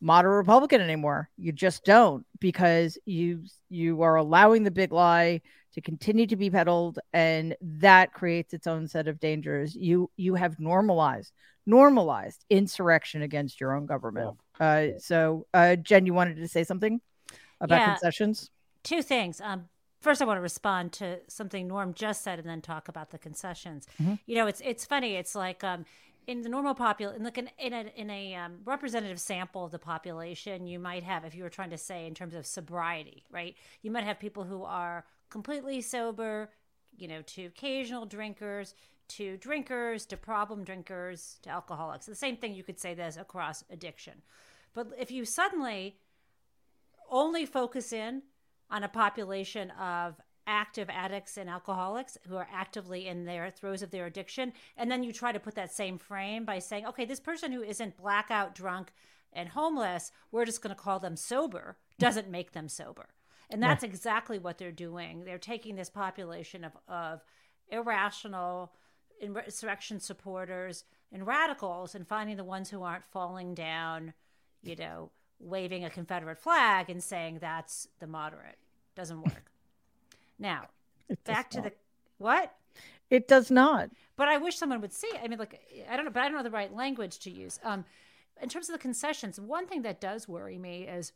moderate 0.00 0.36
Republican 0.36 0.80
anymore. 0.80 1.30
You 1.36 1.52
just 1.52 1.84
don't 1.84 2.24
because 2.40 2.98
you 3.04 3.44
you 3.68 4.02
are 4.02 4.16
allowing 4.16 4.64
the 4.64 4.70
big 4.70 4.92
lie 4.92 5.40
to 5.74 5.80
continue 5.80 6.26
to 6.26 6.36
be 6.36 6.50
peddled, 6.50 6.98
and 7.12 7.56
that 7.60 8.12
creates 8.12 8.54
its 8.54 8.66
own 8.66 8.88
set 8.88 9.08
of 9.08 9.20
dangers. 9.20 9.74
You 9.74 10.10
you 10.16 10.34
have 10.34 10.58
normalized 10.58 11.32
normalized 11.66 12.44
insurrection 12.48 13.22
against 13.22 13.60
your 13.60 13.74
own 13.74 13.86
government. 13.86 14.36
Yeah. 14.60 14.66
Uh, 14.66 14.98
so, 14.98 15.46
uh, 15.52 15.76
Jen, 15.76 16.06
you 16.06 16.14
wanted 16.14 16.36
to 16.36 16.48
say 16.48 16.64
something 16.64 17.00
about 17.60 17.80
yeah, 17.80 17.90
concessions? 17.90 18.50
Two 18.84 19.02
things. 19.02 19.40
Um, 19.40 19.64
first, 20.00 20.22
I 20.22 20.24
want 20.24 20.38
to 20.38 20.42
respond 20.42 20.92
to 20.94 21.18
something 21.28 21.66
Norm 21.66 21.92
just 21.92 22.22
said, 22.22 22.38
and 22.38 22.48
then 22.48 22.62
talk 22.62 22.88
about 22.88 23.10
the 23.10 23.18
concessions. 23.18 23.86
Mm-hmm. 24.00 24.14
You 24.26 24.36
know, 24.36 24.46
it's 24.46 24.62
it's 24.64 24.84
funny. 24.84 25.16
It's 25.16 25.34
like 25.34 25.64
um, 25.64 25.84
in 26.26 26.42
the 26.42 26.48
normal 26.48 26.74
population, 26.74 27.22
like 27.22 27.38
in, 27.38 27.50
in 27.58 27.72
a, 27.72 27.92
in 27.94 28.10
a 28.10 28.34
um, 28.34 28.58
representative 28.64 29.20
sample 29.20 29.64
of 29.64 29.70
the 29.70 29.78
population, 29.78 30.66
you 30.66 30.78
might 30.78 31.04
have, 31.04 31.24
if 31.24 31.34
you 31.34 31.42
were 31.42 31.50
trying 31.50 31.70
to 31.70 31.78
say 31.78 32.06
in 32.06 32.14
terms 32.14 32.34
of 32.34 32.44
sobriety, 32.44 33.24
right? 33.30 33.54
You 33.82 33.90
might 33.90 34.04
have 34.04 34.18
people 34.18 34.44
who 34.44 34.64
are 34.64 35.04
completely 35.30 35.80
sober, 35.80 36.50
you 36.96 37.06
know, 37.06 37.22
to 37.22 37.44
occasional 37.44 38.06
drinkers, 38.06 38.74
to 39.08 39.36
drinkers, 39.36 40.04
to 40.06 40.16
problem 40.16 40.64
drinkers, 40.64 41.38
to 41.42 41.50
alcoholics. 41.50 42.06
The 42.06 42.14
same 42.14 42.36
thing 42.36 42.54
you 42.54 42.64
could 42.64 42.80
say 42.80 42.94
this 42.94 43.16
across 43.16 43.62
addiction. 43.70 44.14
But 44.74 44.88
if 44.98 45.10
you 45.10 45.24
suddenly 45.24 45.96
only 47.08 47.46
focus 47.46 47.92
in 47.92 48.22
on 48.68 48.82
a 48.82 48.88
population 48.88 49.70
of 49.72 50.20
active 50.46 50.88
addicts 50.90 51.36
and 51.36 51.50
alcoholics 51.50 52.16
who 52.28 52.36
are 52.36 52.48
actively 52.52 53.06
in 53.06 53.24
their 53.24 53.50
throes 53.50 53.82
of 53.82 53.90
their 53.90 54.06
addiction. 54.06 54.52
And 54.76 54.90
then 54.90 55.02
you 55.02 55.12
try 55.12 55.32
to 55.32 55.40
put 55.40 55.54
that 55.56 55.72
same 55.72 55.98
frame 55.98 56.44
by 56.44 56.58
saying, 56.58 56.86
okay, 56.86 57.04
this 57.04 57.20
person 57.20 57.52
who 57.52 57.62
isn't 57.62 57.96
blackout 57.96 58.54
drunk 58.54 58.92
and 59.32 59.50
homeless, 59.50 60.12
we're 60.30 60.44
just 60.44 60.62
going 60.62 60.74
to 60.74 60.80
call 60.80 60.98
them 60.98 61.16
sober, 61.16 61.76
doesn't 61.98 62.30
make 62.30 62.52
them 62.52 62.68
sober. 62.68 63.08
And 63.50 63.62
that's 63.62 63.84
yeah. 63.84 63.90
exactly 63.90 64.38
what 64.38 64.58
they're 64.58 64.72
doing. 64.72 65.24
They're 65.24 65.38
taking 65.38 65.76
this 65.76 65.90
population 65.90 66.64
of, 66.64 66.72
of 66.88 67.22
irrational 67.68 68.72
insurrection 69.20 70.00
supporters 70.00 70.84
and 71.12 71.26
radicals 71.26 71.94
and 71.94 72.06
finding 72.06 72.36
the 72.36 72.44
ones 72.44 72.70
who 72.70 72.82
aren't 72.82 73.04
falling 73.04 73.54
down, 73.54 74.14
you 74.62 74.76
know, 74.76 75.10
waving 75.38 75.84
a 75.84 75.90
Confederate 75.90 76.38
flag 76.38 76.90
and 76.90 77.02
saying 77.02 77.38
that's 77.40 77.88
the 78.00 78.06
moderate. 78.06 78.58
Doesn't 78.94 79.22
work. 79.22 79.52
Now, 80.38 80.68
it 81.08 81.22
back 81.24 81.50
to 81.50 81.58
not. 81.58 81.64
the 81.64 81.72
what? 82.18 82.54
It 83.10 83.28
does 83.28 83.50
not. 83.50 83.90
But 84.16 84.28
I 84.28 84.38
wish 84.38 84.56
someone 84.56 84.80
would 84.80 84.92
see. 84.92 85.10
I 85.22 85.28
mean, 85.28 85.38
like 85.38 85.60
I 85.90 85.96
don't 85.96 86.04
know, 86.04 86.10
but 86.10 86.22
I 86.22 86.28
don't 86.28 86.36
know 86.36 86.42
the 86.42 86.50
right 86.50 86.74
language 86.74 87.18
to 87.20 87.30
use. 87.30 87.58
Um, 87.62 87.84
in 88.42 88.48
terms 88.48 88.68
of 88.68 88.74
the 88.74 88.82
concessions, 88.82 89.40
one 89.40 89.66
thing 89.66 89.82
that 89.82 90.00
does 90.00 90.28
worry 90.28 90.58
me 90.58 90.82
is 90.82 91.12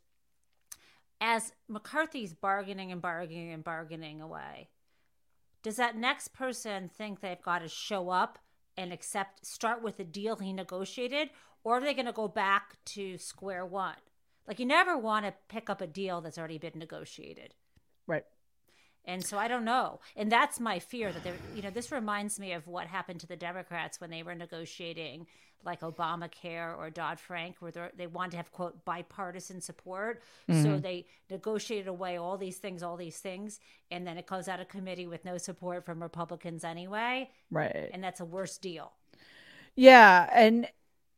as 1.21 1.53
McCarthy's 1.69 2.33
bargaining 2.33 2.93
and 2.93 3.03
bargaining 3.03 3.53
and 3.53 3.63
bargaining 3.63 4.21
away, 4.21 4.69
does 5.63 5.77
that 5.77 5.97
next 5.97 6.29
person 6.29 6.89
think 6.89 7.21
they've 7.21 7.43
got 7.43 7.59
to 7.61 7.69
show 7.69 8.09
up 8.09 8.39
and 8.77 8.93
accept, 8.93 9.45
start 9.45 9.83
with 9.83 9.99
the 9.99 10.05
deal 10.05 10.37
he 10.37 10.53
negotiated, 10.53 11.29
or 11.65 11.77
are 11.77 11.81
they 11.81 11.93
going 11.93 12.07
to 12.07 12.13
go 12.13 12.29
back 12.29 12.77
to 12.87 13.19
square 13.19 13.67
one? 13.67 13.97
Like, 14.49 14.59
you 14.59 14.65
never 14.65 14.97
want 14.97 15.27
to 15.27 15.35
pick 15.49 15.69
up 15.69 15.83
a 15.83 15.87
deal 15.87 16.23
that's 16.23 16.39
already 16.39 16.57
been 16.57 16.73
negotiated. 16.77 17.55
Right. 18.07 18.25
And 19.05 19.25
so 19.25 19.39
I 19.39 19.49
don't 19.49 19.65
know. 19.65 20.01
And 20.17 20.31
that's 20.31 20.61
my 20.61 20.79
fear 20.79 21.11
that 21.13 21.25
there, 21.25 21.35
you 21.55 21.63
know, 21.63 21.71
this 21.71 21.91
reminds 21.91 22.39
me 22.39 22.53
of 22.53 22.67
what 22.67 22.87
happened 22.87 23.21
to 23.21 23.27
the 23.27 23.37
Democrats 23.37 24.01
when 24.01 24.11
they 24.11 24.23
were 24.23 24.35
negotiating 24.35 25.27
like 25.65 25.81
Obamacare 25.81 26.77
or 26.79 26.89
Dodd 26.91 27.21
Frank, 27.21 27.57
where 27.61 27.91
they 27.97 28.07
wanted 28.07 28.33
to 28.33 28.37
have, 28.39 28.51
quote, 28.51 28.85
bipartisan 28.85 29.61
support. 29.61 30.23
Mm-hmm. 30.49 30.63
So 30.63 30.79
they 30.79 31.07
negotiated 31.31 31.87
away 31.87 32.17
all 32.17 32.39
these 32.39 32.57
things, 32.57 32.83
all 32.83 32.97
these 32.97 33.19
things. 33.19 33.61
And 33.91 34.07
then 34.07 34.17
it 34.17 34.27
goes 34.27 34.49
out 34.49 34.61
of 34.61 34.69
committee 34.69 35.07
with 35.07 35.25
no 35.25 35.37
support 35.37 35.85
from 35.85 36.03
Republicans 36.03 36.65
anyway. 36.65 37.31
Right. 37.51 37.91
And 37.93 38.03
that's 38.03 38.21
a 38.21 38.25
worse 38.25 38.57
deal. 38.59 38.93
Yeah. 39.77 40.31
And 40.33 40.67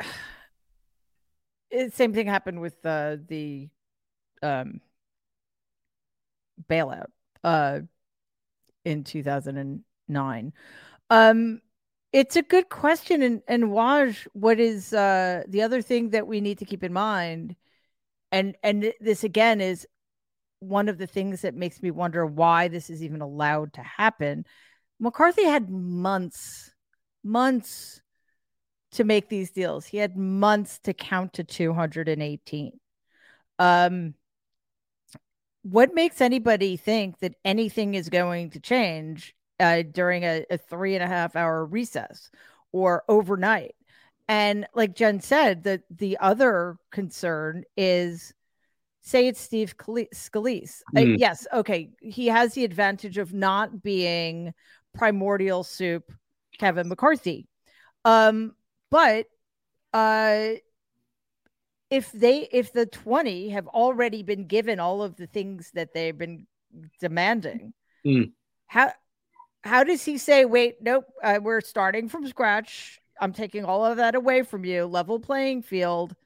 it, 1.70 1.94
same 1.94 2.12
thing 2.12 2.26
happened 2.26 2.60
with 2.60 2.84
uh, 2.84 3.18
the 3.28 3.68
um, 4.42 4.80
bailout 6.68 7.06
uh, 7.44 7.80
in 8.84 9.04
2009. 9.04 10.52
Um, 11.10 11.60
it's 12.12 12.36
a 12.36 12.42
good 12.42 12.68
question. 12.68 13.22
And, 13.22 13.42
and 13.48 13.64
Waj, 13.64 14.26
what 14.32 14.60
is 14.60 14.92
uh, 14.92 15.44
the 15.48 15.62
other 15.62 15.82
thing 15.82 16.10
that 16.10 16.26
we 16.26 16.40
need 16.40 16.58
to 16.58 16.64
keep 16.64 16.84
in 16.84 16.92
mind? 16.92 17.56
And, 18.30 18.56
and 18.62 18.92
this 19.00 19.24
again 19.24 19.60
is 19.60 19.86
one 20.60 20.88
of 20.88 20.98
the 20.98 21.06
things 21.06 21.42
that 21.42 21.54
makes 21.54 21.82
me 21.82 21.90
wonder 21.90 22.24
why 22.24 22.68
this 22.68 22.88
is 22.88 23.02
even 23.02 23.20
allowed 23.20 23.72
to 23.74 23.82
happen. 23.82 24.46
McCarthy 25.00 25.44
had 25.44 25.68
months, 25.68 26.72
months 27.24 28.00
to 28.92 29.04
make 29.04 29.28
these 29.28 29.50
deals. 29.50 29.86
He 29.86 29.96
had 29.96 30.16
months 30.16 30.78
to 30.80 30.94
count 30.94 31.32
to 31.34 31.44
218. 31.44 32.78
Um, 33.58 34.14
what 35.62 35.94
makes 35.94 36.20
anybody 36.20 36.76
think 36.76 37.18
that 37.20 37.34
anything 37.44 37.94
is 37.94 38.08
going 38.08 38.50
to 38.50 38.60
change 38.60 39.34
uh, 39.60 39.82
during 39.82 40.24
a, 40.24 40.44
a 40.50 40.58
three 40.58 40.94
and 40.94 41.04
a 41.04 41.06
half 41.06 41.36
hour 41.36 41.64
recess 41.64 42.30
or 42.72 43.04
overnight? 43.08 43.74
And 44.28 44.66
like 44.74 44.94
Jen 44.94 45.20
said, 45.20 45.62
the 45.62 45.82
the 45.90 46.18
other 46.18 46.76
concern 46.90 47.64
is 47.76 48.32
say 49.02 49.26
it's 49.26 49.40
Steve 49.40 49.76
Scalise. 49.76 50.80
Mm. 50.94 51.14
Uh, 51.14 51.16
yes, 51.18 51.46
okay, 51.52 51.90
he 52.00 52.28
has 52.28 52.54
the 52.54 52.64
advantage 52.64 53.18
of 53.18 53.32
not 53.34 53.82
being 53.82 54.54
primordial 54.94 55.64
soup 55.64 56.12
Kevin 56.58 56.88
McCarthy. 56.88 57.46
Um, 58.04 58.54
but 58.90 59.26
uh, 59.92 60.52
if 61.92 62.10
they 62.10 62.48
if 62.50 62.72
the 62.72 62.86
20 62.86 63.50
have 63.50 63.66
already 63.68 64.22
been 64.22 64.46
given 64.46 64.80
all 64.80 65.02
of 65.02 65.14
the 65.16 65.26
things 65.26 65.70
that 65.74 65.92
they've 65.92 66.16
been 66.16 66.46
demanding, 66.98 67.74
mm. 68.04 68.32
how 68.66 68.92
how 69.62 69.84
does 69.84 70.02
he 70.02 70.16
say, 70.16 70.46
wait, 70.46 70.76
nope, 70.80 71.04
uh, 71.22 71.38
we're 71.40 71.60
starting 71.60 72.08
from 72.08 72.26
scratch. 72.26 72.98
I'm 73.20 73.34
taking 73.34 73.66
all 73.66 73.84
of 73.84 73.98
that 73.98 74.14
away 74.14 74.42
from 74.42 74.64
you, 74.64 74.86
level 74.86 75.20
playing 75.20 75.62
field. 75.62 76.16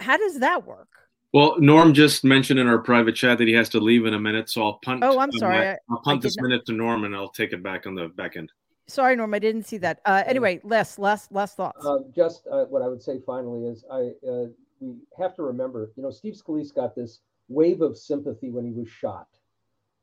How 0.00 0.16
does 0.16 0.40
that 0.40 0.66
work? 0.66 0.88
Well, 1.34 1.60
Norm 1.60 1.92
just 1.92 2.24
mentioned 2.24 2.58
in 2.58 2.66
our 2.66 2.78
private 2.78 3.14
chat 3.14 3.36
that 3.38 3.46
he 3.46 3.52
has 3.52 3.68
to 3.70 3.80
leave 3.80 4.06
in 4.06 4.14
a 4.14 4.18
minute, 4.18 4.48
so 4.48 4.62
I'll 4.62 4.78
punt. 4.82 5.04
Oh, 5.04 5.18
I'm 5.18 5.30
sorry. 5.32 5.66
My, 5.66 5.76
I'll 5.90 6.02
punt 6.02 6.22
this 6.22 6.40
minute 6.40 6.64
to 6.66 6.72
Norm, 6.72 7.04
and 7.04 7.14
I'll 7.14 7.28
take 7.28 7.52
it 7.52 7.62
back 7.62 7.86
on 7.86 7.94
the 7.94 8.08
back 8.08 8.38
end. 8.38 8.50
Sorry, 8.86 9.14
Norm, 9.14 9.34
I 9.34 9.38
didn't 9.38 9.64
see 9.64 9.76
that. 9.78 10.00
Uh, 10.06 10.22
anyway, 10.26 10.60
less, 10.64 10.98
less, 10.98 11.28
less 11.30 11.54
thoughts. 11.54 11.84
Uh, 11.84 11.98
just 12.16 12.46
uh, 12.50 12.64
what 12.64 12.80
I 12.80 12.88
would 12.88 13.02
say 13.02 13.20
finally 13.26 13.66
is 13.66 13.84
I 13.92 14.12
uh, 14.26 14.46
we 14.80 14.96
have 15.18 15.34
to 15.36 15.42
remember, 15.42 15.92
you 15.96 16.02
know, 16.02 16.10
Steve 16.10 16.34
Scalise 16.34 16.74
got 16.74 16.94
this 16.94 17.20
wave 17.48 17.80
of 17.80 17.96
sympathy 17.96 18.50
when 18.50 18.64
he 18.64 18.72
was 18.72 18.88
shot, 18.88 19.28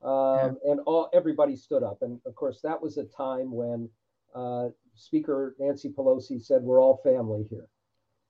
um, 0.03 0.57
yeah. 0.63 0.71
and 0.71 0.79
all 0.85 1.09
everybody 1.13 1.55
stood 1.55 1.83
up, 1.83 2.01
and 2.01 2.19
of 2.25 2.35
course 2.35 2.61
that 2.61 2.81
was 2.81 2.97
a 2.97 3.05
time 3.05 3.51
when 3.51 3.89
uh, 4.33 4.69
Speaker 4.95 5.55
Nancy 5.59 5.89
Pelosi 5.89 6.41
said, 6.41 6.63
"We're 6.63 6.81
all 6.81 6.97
family 7.03 7.45
here." 7.49 7.67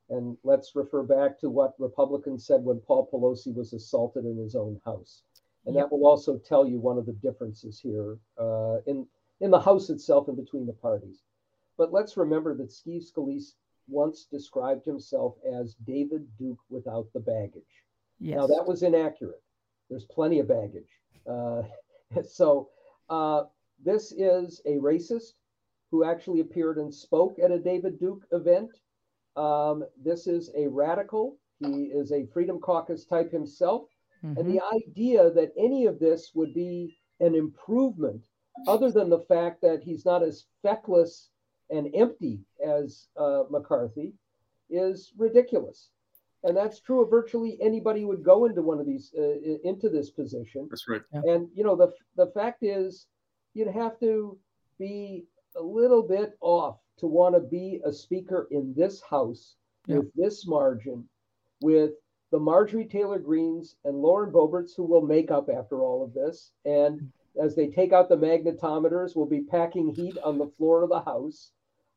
And 0.09 0.37
let's 0.43 0.75
refer 0.75 1.03
back 1.03 1.39
to 1.39 1.49
what 1.49 1.73
Republicans 1.79 2.45
said 2.45 2.63
when 2.63 2.79
Paul 2.79 3.09
Pelosi 3.11 3.55
was 3.55 3.73
assaulted 3.73 4.25
in 4.25 4.37
his 4.37 4.55
own 4.55 4.79
house. 4.85 5.23
And 5.65 5.75
that 5.75 5.91
will 5.91 6.05
also 6.05 6.37
tell 6.37 6.67
you 6.67 6.79
one 6.79 6.97
of 6.97 7.07
the 7.07 7.13
differences 7.13 7.79
here 7.79 8.19
uh, 8.37 8.81
in, 8.85 9.07
in 9.41 9.49
the 9.49 9.59
House 9.59 9.89
itself 9.89 10.27
and 10.27 10.37
between 10.37 10.67
the 10.67 10.73
parties. 10.73 11.23
But 11.77 11.91
let's 11.91 12.17
remember 12.17 12.55
that 12.57 12.71
Steve 12.71 13.01
Scalise 13.01 13.53
once 13.87 14.25
described 14.25 14.85
himself 14.85 15.35
as 15.45 15.75
David 15.85 16.27
Duke 16.37 16.59
without 16.69 17.07
the 17.13 17.19
baggage. 17.19 17.63
Yes. 18.19 18.37
Now, 18.37 18.47
that 18.47 18.65
was 18.65 18.83
inaccurate. 18.83 19.43
There's 19.89 20.05
plenty 20.05 20.39
of 20.39 20.47
baggage. 20.47 20.89
Uh, 21.29 21.63
so, 22.27 22.69
uh, 23.09 23.43
this 23.83 24.11
is 24.13 24.61
a 24.65 24.77
racist 24.77 25.33
who 25.91 26.03
actually 26.03 26.39
appeared 26.39 26.77
and 26.77 26.93
spoke 26.93 27.37
at 27.43 27.51
a 27.51 27.59
David 27.59 27.99
Duke 27.99 28.25
event 28.31 28.71
um, 29.35 29.85
this 30.01 30.27
is 30.27 30.49
a 30.55 30.67
radical. 30.67 31.37
He 31.59 31.85
is 31.85 32.11
a 32.11 32.25
Freedom 32.27 32.59
Caucus 32.59 33.05
type 33.05 33.31
himself. 33.31 33.87
Mm-hmm. 34.23 34.39
And 34.39 34.49
the 34.49 34.61
idea 34.73 35.29
that 35.31 35.51
any 35.57 35.85
of 35.85 35.99
this 35.99 36.31
would 36.33 36.53
be 36.53 36.97
an 37.19 37.35
improvement, 37.35 38.25
other 38.67 38.91
than 38.91 39.09
the 39.09 39.19
fact 39.19 39.61
that 39.61 39.83
he's 39.83 40.05
not 40.05 40.23
as 40.23 40.45
feckless 40.61 41.29
and 41.69 41.89
empty 41.95 42.39
as 42.65 43.07
uh, 43.17 43.43
McCarthy, 43.49 44.13
is 44.69 45.13
ridiculous. 45.17 45.89
And 46.43 46.55
that's 46.55 46.79
true 46.79 47.01
of 47.01 47.09
virtually 47.09 47.57
anybody 47.59 48.01
who 48.01 48.07
would 48.07 48.23
go 48.23 48.45
into 48.45 48.61
one 48.61 48.79
of 48.79 48.85
these 48.85 49.11
uh, 49.17 49.57
into 49.63 49.89
this 49.89 50.11
position. 50.11 50.67
That's 50.69 50.87
right. 50.87 51.01
Yeah. 51.11 51.21
And 51.27 51.49
you 51.55 51.63
know 51.63 51.75
the 51.75 51.91
the 52.15 52.31
fact 52.31 52.61
is, 52.61 53.07
you'd 53.53 53.67
have 53.67 53.99
to 53.99 54.37
be 54.77 55.25
a 55.55 55.61
little 55.61 56.03
bit 56.03 56.37
off 56.41 56.77
to 56.97 57.07
want 57.07 57.35
to 57.35 57.41
be 57.41 57.81
a 57.83 57.91
speaker 57.91 58.47
in 58.51 58.73
this 58.75 59.01
house 59.01 59.55
yeah. 59.87 59.97
with 59.97 60.13
this 60.13 60.45
margin, 60.45 61.03
with 61.61 61.91
the 62.31 62.39
Marjorie 62.39 62.85
Taylor 62.85 63.19
Greenes 63.19 63.75
and 63.85 63.95
Lauren 63.95 64.31
Boeberts, 64.31 64.75
who 64.75 64.83
will 64.83 65.01
make 65.01 65.31
up 65.31 65.49
after 65.49 65.81
all 65.81 66.03
of 66.03 66.13
this. 66.13 66.51
And 66.65 67.11
as 67.41 67.55
they 67.55 67.67
take 67.67 67.93
out 67.93 68.09
the 68.09 68.17
magnetometers, 68.17 69.15
we'll 69.15 69.25
be 69.25 69.41
packing 69.41 69.93
heat 69.93 70.17
on 70.23 70.37
the 70.37 70.51
floor 70.57 70.83
of 70.83 70.89
the 70.89 71.01
House. 71.01 71.51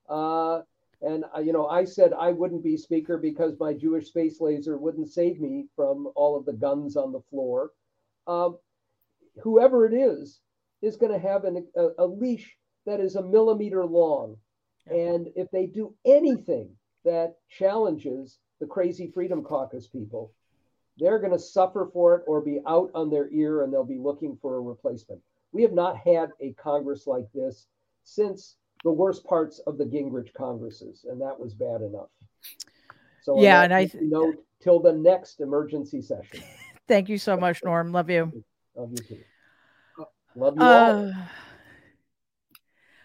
Uh, 0.08 0.60
and 1.00 1.24
uh, 1.36 1.40
you 1.40 1.52
know, 1.52 1.66
I 1.66 1.84
said 1.84 2.12
I 2.12 2.32
wouldn't 2.32 2.64
be 2.64 2.76
speaker 2.76 3.18
because 3.18 3.58
my 3.60 3.72
Jewish 3.72 4.08
space 4.08 4.40
laser 4.40 4.76
wouldn't 4.76 5.10
save 5.10 5.40
me 5.40 5.66
from 5.76 6.08
all 6.16 6.36
of 6.36 6.44
the 6.44 6.52
guns 6.52 6.96
on 6.96 7.12
the 7.12 7.22
floor. 7.30 7.70
Um, 8.26 8.58
whoever 9.42 9.86
it 9.86 9.94
is 9.94 10.40
is 10.82 10.96
going 10.96 11.12
to 11.12 11.18
have 11.18 11.44
an, 11.44 11.66
a, 11.76 11.88
a 11.98 12.06
leash 12.06 12.56
that 12.86 13.00
is 13.00 13.16
a 13.16 13.22
millimeter 13.22 13.84
long 13.84 14.36
and 14.90 15.28
if 15.36 15.50
they 15.50 15.66
do 15.66 15.94
anything 16.06 16.70
that 17.04 17.36
challenges 17.50 18.38
the 18.60 18.66
crazy 18.66 19.10
Freedom 19.12 19.42
Caucus 19.42 19.86
people, 19.86 20.32
they're 20.98 21.18
going 21.18 21.32
to 21.32 21.38
suffer 21.38 21.88
for 21.92 22.16
it 22.16 22.24
or 22.26 22.40
be 22.40 22.60
out 22.66 22.90
on 22.94 23.10
their 23.10 23.30
ear 23.30 23.62
and 23.62 23.72
they'll 23.72 23.84
be 23.84 23.98
looking 23.98 24.36
for 24.40 24.56
a 24.56 24.60
replacement. 24.60 25.20
We 25.52 25.62
have 25.62 25.72
not 25.72 25.96
had 25.96 26.30
a 26.40 26.52
Congress 26.54 27.06
like 27.06 27.26
this 27.32 27.66
since 28.04 28.56
the 28.84 28.92
worst 28.92 29.24
parts 29.24 29.60
of 29.66 29.78
the 29.78 29.84
Gingrich 29.84 30.32
Congresses, 30.34 31.04
and 31.08 31.20
that 31.20 31.38
was 31.38 31.54
bad 31.54 31.82
enough. 31.82 32.08
So, 33.22 33.40
yeah, 33.40 33.62
and 33.62 33.74
I 33.74 33.90
note 34.00 34.36
till 34.62 34.80
the 34.80 34.92
next 34.92 35.40
emergency 35.40 36.00
session. 36.00 36.40
Thank 36.88 37.08
you 37.08 37.18
so 37.18 37.36
much, 37.36 37.62
Norm. 37.64 37.92
Love 37.92 38.08
you. 38.08 38.44
Love 38.74 38.90
you 38.92 39.04
too. 39.04 39.20
Love 40.36 40.54
you 40.56 40.62
uh... 40.62 40.66
all. 40.66 41.12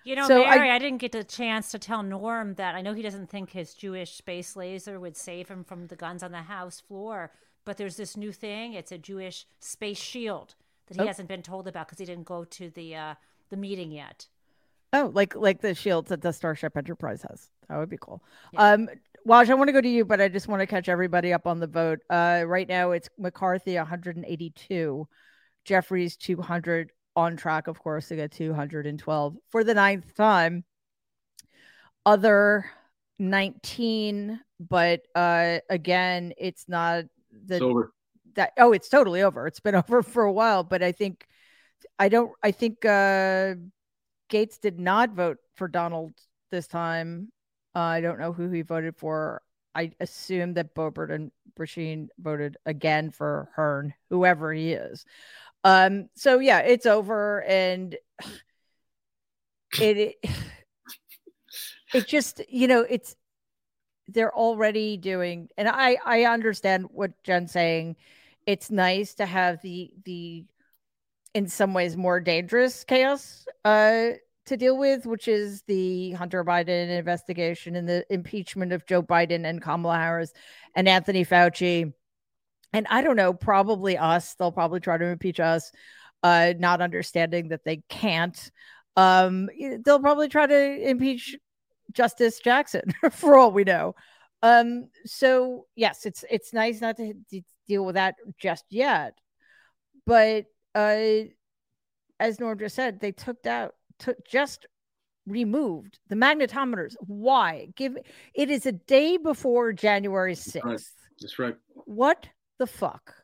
You 0.06 0.18
know, 0.18 0.28
so 0.28 0.44
Mary, 0.44 0.70
I, 0.70 0.76
I, 0.76 0.80
didn't 0.80 1.00
get 1.00 1.14
the 1.14 1.24
chance 1.24 1.72
to 1.72 1.80
tell 1.80 2.04
Norm 2.04 2.56
that 2.56 2.76
I 2.76 2.82
know 2.82 2.94
he 2.94 3.02
doesn't 3.02 3.30
think 3.30 3.52
his 3.52 3.74
Jewish 3.74 4.12
space 4.12 4.58
laser 4.58 5.00
would 5.00 5.16
save 5.16 5.48
him 5.48 5.64
from 5.64 5.88
the 5.88 5.96
guns 5.96 6.22
on 6.22 6.34
the 6.34 6.42
house 6.42 6.82
floor, 6.82 7.32
but 7.66 7.78
there's 7.78 7.98
this 7.98 8.18
new 8.18 8.32
thing. 8.32 8.74
It's 8.74 8.92
a 8.92 8.98
Jewish 8.98 9.46
space 9.60 9.98
shield 9.98 10.56
that 10.88 10.96
he 10.96 11.04
oh. 11.04 11.08
hasn't 11.08 11.28
been 11.28 11.42
told 11.42 11.68
about 11.68 11.88
because 11.88 12.00
he 12.00 12.06
didn't 12.06 12.26
go 12.26 12.44
to 12.44 12.70
the 12.70 12.96
uh, 12.96 13.16
the 13.50 13.58
meeting 13.58 13.92
yet. 13.92 14.28
Oh, 14.92 15.12
like 15.14 15.36
like 15.36 15.62
the 15.62 15.74
shields 15.74 16.10
that 16.10 16.22
the 16.22 16.32
Starship 16.32 16.78
Enterprise 16.78 17.24
has. 17.30 17.50
That 17.70 17.78
would 17.78 17.90
be 17.90 17.98
cool. 18.00 18.24
Yeah. 18.52 18.74
Um, 18.74 18.90
Waj, 19.28 19.50
I 19.50 19.54
want 19.54 19.70
to 19.70 19.74
go 19.74 19.82
to 19.82 19.90
you, 19.90 20.04
but 20.04 20.20
I 20.20 20.28
just 20.28 20.48
want 20.48 20.60
to 20.60 20.68
catch 20.68 20.90
everybody 20.90 21.32
up 21.32 21.48
on 21.48 21.60
the 21.60 21.68
vote. 21.68 22.00
Uh, 22.10 22.44
right 22.46 22.68
now 22.68 22.92
it's 22.92 23.10
McCarthy 23.18 23.76
182, 23.78 25.08
Jeffries 25.64 26.18
200, 26.18 26.92
on 27.16 27.38
track, 27.38 27.68
of 27.68 27.80
course, 27.80 28.10
to 28.10 28.18
get 28.18 28.34
212 28.34 29.38
for 29.50 29.64
the 29.64 29.74
ninth 29.74 30.14
time. 30.16 30.66
Other 32.06 32.66
19, 33.20 34.42
but 34.60 35.02
uh, 35.16 35.60
again, 35.70 36.34
it's 36.38 36.68
not 36.68 37.06
the 37.46 37.90
that. 38.36 38.54
Oh, 38.58 38.74
it's 38.74 38.90
totally 38.90 39.22
over. 39.22 39.48
It's 39.48 39.60
been 39.60 39.76
over 39.76 40.04
for 40.04 40.24
a 40.24 40.32
while, 40.32 40.64
but 40.64 40.84
I 40.84 40.92
think 40.92 41.26
I 42.00 42.10
don't. 42.10 42.32
I 42.42 42.52
think 42.52 42.86
uh, 42.86 43.56
Gaetz 44.30 44.60
did 44.60 44.80
not 44.80 45.12
vote 45.12 45.38
for 45.56 45.68
Donald 45.68 46.14
this 46.52 46.68
time. 46.68 47.32
Uh, 47.76 47.80
I 47.80 48.02
don't 48.02 48.20
know 48.20 48.34
who 48.34 48.50
he 48.50 48.62
voted 48.62 48.96
for. 48.98 49.42
I 49.76 49.92
assume 50.00 50.54
that 50.54 50.76
Boebert 50.76 51.12
and 51.12 51.32
Brecheen 51.58 52.08
voted 52.20 52.58
again 52.66 53.10
for 53.10 53.50
Hern, 53.56 53.94
whoever 54.10 54.54
he 54.54 54.74
is. 54.74 55.06
Um, 55.64 56.10
so 56.16 56.40
yeah, 56.40 56.60
it's 56.60 56.86
over 56.86 57.44
and 57.44 57.96
it, 59.80 59.98
it 59.98 60.16
it 61.94 62.08
just, 62.08 62.42
you 62.50 62.68
know, 62.68 62.82
it's 62.82 63.16
they're 64.08 64.36
already 64.36 64.98
doing 64.98 65.50
and 65.58 65.68
I 65.70 65.98
I 66.06 66.26
understand 66.26 66.88
what 66.92 67.12
Jen's 67.24 67.52
saying. 67.52 67.96
It's 68.46 68.72
nice 68.72 69.14
to 69.16 69.26
have 69.26 69.62
the 69.62 69.92
the 70.06 70.46
in 71.34 71.48
some 71.48 71.74
ways 71.74 71.98
more 71.98 72.20
dangerous 72.20 72.84
chaos 72.84 73.46
uh 73.66 74.10
to 74.46 74.58
deal 74.58 74.78
with, 74.78 75.06
which 75.06 75.30
is 75.30 75.62
the 75.68 76.12
Hunter 76.12 76.44
Biden 76.44 76.90
investigation 76.90 77.78
and 77.78 77.88
the 77.88 78.06
impeachment 78.10 78.74
of 78.74 78.86
Joe 78.86 79.02
Biden 79.02 79.46
and 79.46 79.62
Kamala 79.62 79.98
Harris 79.98 80.34
and 80.76 80.90
Anthony 80.90 81.24
Fauci 81.26 81.94
and 82.74 82.88
I 82.90 83.04
don't 83.04 83.16
know, 83.16 83.34
probably 83.34 83.98
us. 83.98 84.34
They'll 84.34 84.52
probably 84.52 84.80
try 84.80 84.98
to 84.98 85.06
impeach 85.06 85.40
us, 85.40 85.72
uh, 86.24 86.54
not 86.58 86.82
understanding 86.82 87.50
that 87.50 87.64
they 87.64 87.84
can't. 87.88 88.52
Um, 88.98 89.50
they'll 89.86 90.00
probably 90.00 90.28
try 90.28 90.48
to 90.48 90.90
impeach 90.90 91.38
Justice 91.94 92.40
Jackson 92.40 92.94
for 93.12 93.38
all 93.38 93.52
we 93.52 93.64
know. 93.64 93.96
Um, 94.42 94.90
so 95.06 95.68
yes, 95.76 96.06
it's 96.06 96.26
it's 96.30 96.54
nice 96.54 96.82
not 96.82 96.98
to, 96.98 97.14
to 97.30 97.42
deal 97.68 97.86
with 97.86 97.96
that 97.96 98.16
just 98.38 98.66
yet, 98.70 99.18
but 100.06 100.46
uh, 100.76 101.24
as 102.20 102.40
Norm 102.40 102.60
just 102.60 102.76
said, 102.76 103.00
they 103.00 103.12
took 103.12 103.46
out 103.46 103.76
took 104.00 104.18
just 104.28 104.66
removed 105.26 106.00
the 106.10 106.16
magnetometers. 106.16 106.96
Why? 107.00 107.70
Give 107.76 107.98
it 108.34 108.50
is 108.50 108.66
a 108.66 108.74
day 108.74 109.18
before 109.18 109.72
January 109.72 110.36
sixth. 110.36 110.66
Right. 110.66 110.82
That's 111.22 111.40
right. 111.40 111.56
What 111.86 112.28
the 112.60 112.68
fuck? 112.68 113.16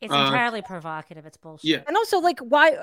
It's 0.00 0.12
uh, 0.12 0.16
entirely 0.16 0.62
provocative. 0.62 1.26
It's 1.26 1.36
bullshit. 1.36 1.68
Yeah. 1.68 1.80
And 1.86 1.96
also, 1.96 2.20
like, 2.20 2.38
why? 2.38 2.76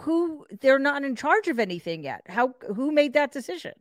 Who? 0.00 0.44
They're 0.60 0.80
not 0.80 1.04
in 1.04 1.14
charge 1.14 1.46
of 1.48 1.60
anything 1.60 2.02
yet. 2.02 2.22
How? 2.26 2.54
Who 2.74 2.90
made 2.90 3.12
that 3.12 3.32
decision? 3.32 3.72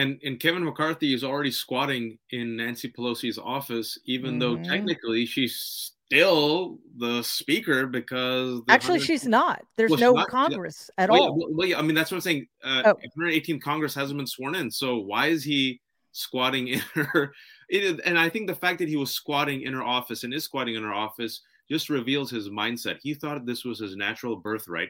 And 0.00 0.18
and 0.24 0.40
Kevin 0.40 0.64
McCarthy 0.64 1.12
is 1.12 1.22
already 1.22 1.50
squatting 1.50 2.18
in 2.30 2.56
Nancy 2.56 2.90
Pelosi's 2.90 3.38
office, 3.38 3.98
even 4.06 4.38
mm-hmm. 4.38 4.38
though 4.38 4.56
technically 4.56 5.26
she's 5.26 5.92
still 6.06 6.78
the 6.96 7.22
speaker 7.22 7.86
because 7.86 8.62
the 8.64 8.72
actually 8.72 9.00
she's 9.00 9.26
not. 9.26 9.62
There's 9.76 9.90
well, 9.90 10.00
no 10.00 10.12
not, 10.12 10.28
Congress 10.28 10.90
at 10.96 11.10
well, 11.10 11.22
all. 11.22 11.38
Well, 11.38 11.48
well, 11.52 11.68
yeah, 11.68 11.78
I 11.78 11.82
mean 11.82 11.94
that's 11.94 12.10
what 12.10 12.16
I'm 12.16 12.22
saying. 12.22 12.46
Uh, 12.64 12.82
oh. 12.86 12.94
118th 13.18 13.60
Congress 13.60 13.94
hasn't 13.94 14.16
been 14.16 14.26
sworn 14.26 14.54
in, 14.54 14.70
so 14.70 14.96
why 14.96 15.26
is 15.26 15.44
he 15.44 15.82
squatting 16.12 16.68
in 16.68 16.78
her? 16.94 17.34
It, 17.68 18.00
and 18.06 18.18
I 18.18 18.30
think 18.30 18.46
the 18.46 18.54
fact 18.54 18.78
that 18.78 18.88
he 18.88 18.96
was 18.96 19.12
squatting 19.12 19.62
in 19.62 19.74
her 19.74 19.82
office 19.82 20.24
and 20.24 20.32
is 20.32 20.44
squatting 20.44 20.76
in 20.76 20.82
her 20.82 20.94
office 20.94 21.42
just 21.70 21.90
reveals 21.90 22.30
his 22.30 22.48
mindset. 22.48 22.96
He 23.02 23.12
thought 23.12 23.44
this 23.44 23.66
was 23.66 23.78
his 23.78 23.96
natural 23.96 24.36
birthright. 24.36 24.88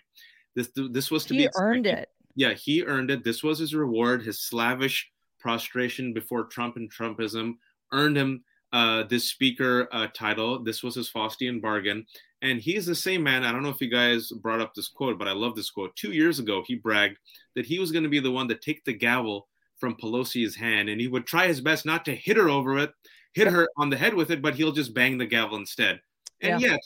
This 0.55 0.71
this 0.93 1.11
was 1.11 1.25
to 1.27 1.35
he 1.35 1.47
be 1.47 1.51
earned 1.57 1.87
it. 1.87 2.09
Yeah, 2.35 2.53
he 2.53 2.85
earned 2.85 3.11
it. 3.11 3.25
This 3.25 3.43
was 3.43 3.59
his 3.59 3.75
reward. 3.75 4.23
His 4.23 4.41
slavish 4.41 5.11
prostration 5.39 6.13
before 6.13 6.45
Trump 6.45 6.77
and 6.77 6.93
Trumpism 6.93 7.55
earned 7.93 8.17
him 8.17 8.45
uh, 8.73 9.05
this 9.05 9.29
speaker 9.29 9.89
uh, 9.93 10.07
title. 10.15 10.63
This 10.63 10.83
was 10.83 10.95
his 10.95 11.11
Faustian 11.11 11.61
bargain. 11.61 12.07
And 12.43 12.61
he's 12.61 12.87
the 12.87 12.95
same 12.95 13.23
man. 13.23 13.45
I 13.45 13.53
don't 13.53 13.63
know 13.63 13.69
if 13.71 13.81
you 13.81 13.91
guys 13.91 14.31
brought 14.31 14.61
up 14.61 14.75
this 14.75 14.89
quote, 14.89 15.19
but 15.19 15.29
I 15.29 15.33
love 15.33 15.57
this 15.57 15.71
quote. 15.71 15.95
Two 15.97 16.13
years 16.13 16.39
ago, 16.39 16.63
he 16.67 16.77
bragged 16.77 17.19
that 17.55 17.67
he 17.67 17.79
was 17.79 17.93
going 17.93 18.05
to 18.05 18.09
be 18.09 18.21
the 18.21 18.31
one 18.31 18.49
to 18.49 18.55
take 18.55 18.85
the 18.85 18.93
gavel 18.93 19.49
from 19.79 19.97
Pelosi's 19.97 20.57
hand, 20.57 20.89
and 20.89 21.01
he 21.01 21.09
would 21.09 21.27
try 21.27 21.47
his 21.47 21.61
best 21.61 21.85
not 21.85 22.05
to 22.05 22.15
hit 22.15 22.37
her 22.37 22.49
over 22.49 22.79
it, 22.79 22.93
hit 23.33 23.49
her 23.49 23.69
on 23.77 23.91
the 23.91 23.97
head 23.97 24.15
with 24.15 24.31
it, 24.31 24.43
but 24.43 24.55
he'll 24.55 24.73
just 24.73 24.95
bang 24.95 25.19
the 25.19 25.27
gavel 25.27 25.57
instead. 25.57 26.01
And 26.41 26.61
yeah. 26.61 26.73
yet, 26.73 26.81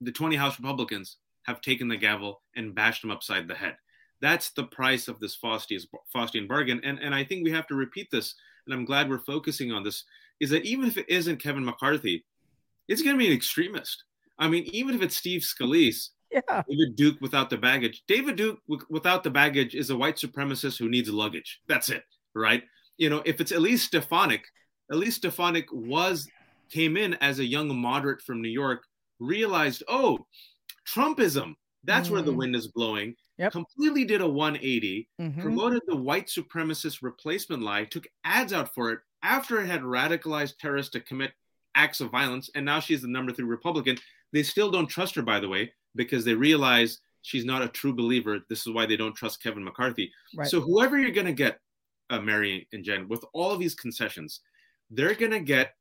the 0.00 0.12
20 0.12 0.36
House 0.36 0.58
Republicans 0.58 1.16
have 1.44 1.60
taken 1.60 1.88
the 1.88 1.96
gavel 1.96 2.42
and 2.54 2.74
bashed 2.74 3.04
him 3.04 3.10
upside 3.10 3.46
the 3.46 3.54
head. 3.54 3.76
That's 4.20 4.50
the 4.50 4.64
price 4.64 5.08
of 5.08 5.18
this 5.18 5.36
Faustian 5.36 6.48
bargain. 6.48 6.80
And, 6.84 6.98
and 6.98 7.14
I 7.14 7.24
think 7.24 7.44
we 7.44 7.52
have 7.52 7.66
to 7.68 7.74
repeat 7.74 8.10
this, 8.10 8.34
and 8.66 8.74
I'm 8.74 8.84
glad 8.84 9.10
we're 9.10 9.18
focusing 9.18 9.72
on 9.72 9.82
this, 9.82 10.04
is 10.40 10.50
that 10.50 10.64
even 10.64 10.88
if 10.88 10.96
it 10.96 11.08
isn't 11.08 11.42
Kevin 11.42 11.64
McCarthy, 11.64 12.24
it's 12.88 13.02
going 13.02 13.14
to 13.14 13.18
be 13.18 13.26
an 13.26 13.36
extremist. 13.36 14.04
I 14.38 14.48
mean, 14.48 14.64
even 14.72 14.94
if 14.94 15.02
it's 15.02 15.16
Steve 15.16 15.42
Scalise, 15.42 16.10
yeah. 16.30 16.62
David 16.68 16.96
Duke 16.96 17.20
without 17.20 17.50
the 17.50 17.56
baggage. 17.56 18.02
David 18.08 18.36
Duke 18.36 18.58
w- 18.68 18.86
without 18.90 19.22
the 19.22 19.30
baggage 19.30 19.74
is 19.74 19.90
a 19.90 19.96
white 19.96 20.16
supremacist 20.16 20.78
who 20.78 20.88
needs 20.88 21.08
luggage. 21.08 21.60
That's 21.68 21.88
it, 21.88 22.04
right? 22.34 22.62
You 22.98 23.10
know, 23.10 23.22
if 23.24 23.40
it's 23.40 23.52
Elise 23.52 23.84
Stefanik, 23.84 24.44
Elise 24.90 25.16
Stefanik 25.16 25.66
was 25.72 26.28
came 26.70 26.96
in 26.96 27.14
as 27.14 27.38
a 27.38 27.44
young 27.44 27.74
moderate 27.76 28.20
from 28.20 28.42
New 28.42 28.48
York, 28.48 28.82
realized, 29.20 29.82
oh, 29.88 30.18
Trumpism, 30.86 31.54
that's 31.84 32.08
mm. 32.08 32.12
where 32.12 32.22
the 32.22 32.32
mm. 32.32 32.36
wind 32.36 32.56
is 32.56 32.68
blowing. 32.68 33.14
Yep. 33.38 33.52
Completely 33.52 34.04
did 34.04 34.22
a 34.22 34.28
180, 34.28 35.08
mm-hmm. 35.20 35.40
promoted 35.40 35.82
the 35.86 35.96
white 35.96 36.26
supremacist 36.26 37.02
replacement 37.02 37.62
lie, 37.62 37.84
took 37.84 38.06
ads 38.24 38.52
out 38.52 38.74
for 38.74 38.92
it 38.92 39.00
after 39.22 39.60
it 39.60 39.66
had 39.66 39.82
radicalized 39.82 40.56
terrorists 40.58 40.92
to 40.92 41.00
commit 41.00 41.32
acts 41.74 42.00
of 42.00 42.10
violence, 42.10 42.48
and 42.54 42.64
now 42.64 42.80
she's 42.80 43.02
the 43.02 43.08
number 43.08 43.32
three 43.32 43.44
Republican. 43.44 43.98
They 44.32 44.42
still 44.42 44.70
don't 44.70 44.86
trust 44.86 45.14
her, 45.16 45.22
by 45.22 45.40
the 45.40 45.48
way, 45.48 45.72
because 45.94 46.24
they 46.24 46.34
realize 46.34 47.00
she's 47.22 47.44
not 47.44 47.62
a 47.62 47.68
true 47.68 47.92
believer. 47.92 48.38
This 48.48 48.66
is 48.66 48.72
why 48.72 48.86
they 48.86 48.96
don't 48.96 49.14
trust 49.14 49.42
Kevin 49.42 49.64
McCarthy. 49.64 50.10
Right. 50.34 50.48
So 50.48 50.60
whoever 50.60 50.98
you're 50.98 51.10
going 51.10 51.26
to 51.26 51.32
get, 51.32 51.60
uh, 52.08 52.20
Mary 52.20 52.66
and 52.72 52.84
Jen, 52.84 53.08
with 53.08 53.24
all 53.34 53.50
of 53.50 53.58
these 53.58 53.74
concessions, 53.74 54.40
they're 54.90 55.14
going 55.14 55.32
to 55.32 55.40
get 55.40 55.74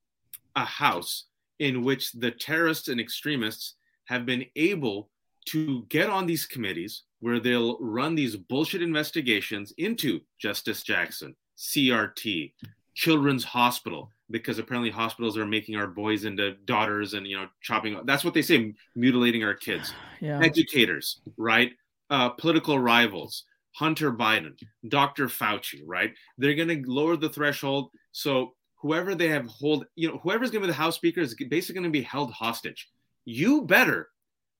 a 0.55 0.65
house 0.65 1.25
in 1.59 1.83
which 1.83 2.11
the 2.11 2.31
terrorists 2.31 2.89
and 2.89 2.99
extremists 2.99 3.75
have 4.05 4.25
been 4.25 4.45
able 4.55 5.09
to 5.45 5.85
get 5.89 6.09
on 6.09 6.25
these 6.25 6.45
committees 6.45 7.03
where 7.25 7.39
they'll 7.39 7.79
run 7.79 8.13
these 8.13 8.35
bullshit 8.35 8.83
investigations 8.83 9.73
into 9.79 10.21
Justice 10.37 10.83
Jackson, 10.83 11.35
CRT, 11.57 12.53
Children's 12.93 13.43
Hospital, 13.43 14.11
because 14.29 14.59
apparently 14.59 14.91
hospitals 14.91 15.35
are 15.35 15.43
making 15.43 15.75
our 15.75 15.87
boys 15.87 16.25
into 16.25 16.51
daughters 16.65 17.15
and 17.15 17.25
you 17.25 17.35
know 17.35 17.47
chopping. 17.63 17.99
That's 18.05 18.23
what 18.23 18.35
they 18.35 18.43
say, 18.43 18.75
mutilating 18.95 19.43
our 19.43 19.55
kids. 19.55 19.91
Yeah. 20.21 20.39
Educators, 20.41 21.19
right? 21.37 21.71
Uh, 22.09 22.29
political 22.29 22.79
rivals, 22.79 23.43
Hunter 23.73 24.11
Biden, 24.11 24.53
Dr. 24.87 25.27
Fauci, 25.27 25.81
right? 25.85 26.13
They're 26.37 26.55
going 26.55 26.69
to 26.69 26.89
lower 26.89 27.17
the 27.17 27.29
threshold 27.29 27.89
so 28.11 28.53
whoever 28.81 29.13
they 29.13 29.27
have 29.27 29.45
hold, 29.47 29.85
you 29.95 30.07
know, 30.07 30.19
whoever's 30.23 30.51
going 30.51 30.61
to 30.61 30.67
be 30.67 30.71
the 30.71 30.77
House 30.77 30.95
Speaker 30.95 31.19
is 31.21 31.35
basically 31.49 31.81
going 31.81 31.91
to 31.91 31.99
be 31.99 32.01
held 32.01 32.31
hostage. 32.31 32.89
You 33.25 33.63
better 33.63 34.09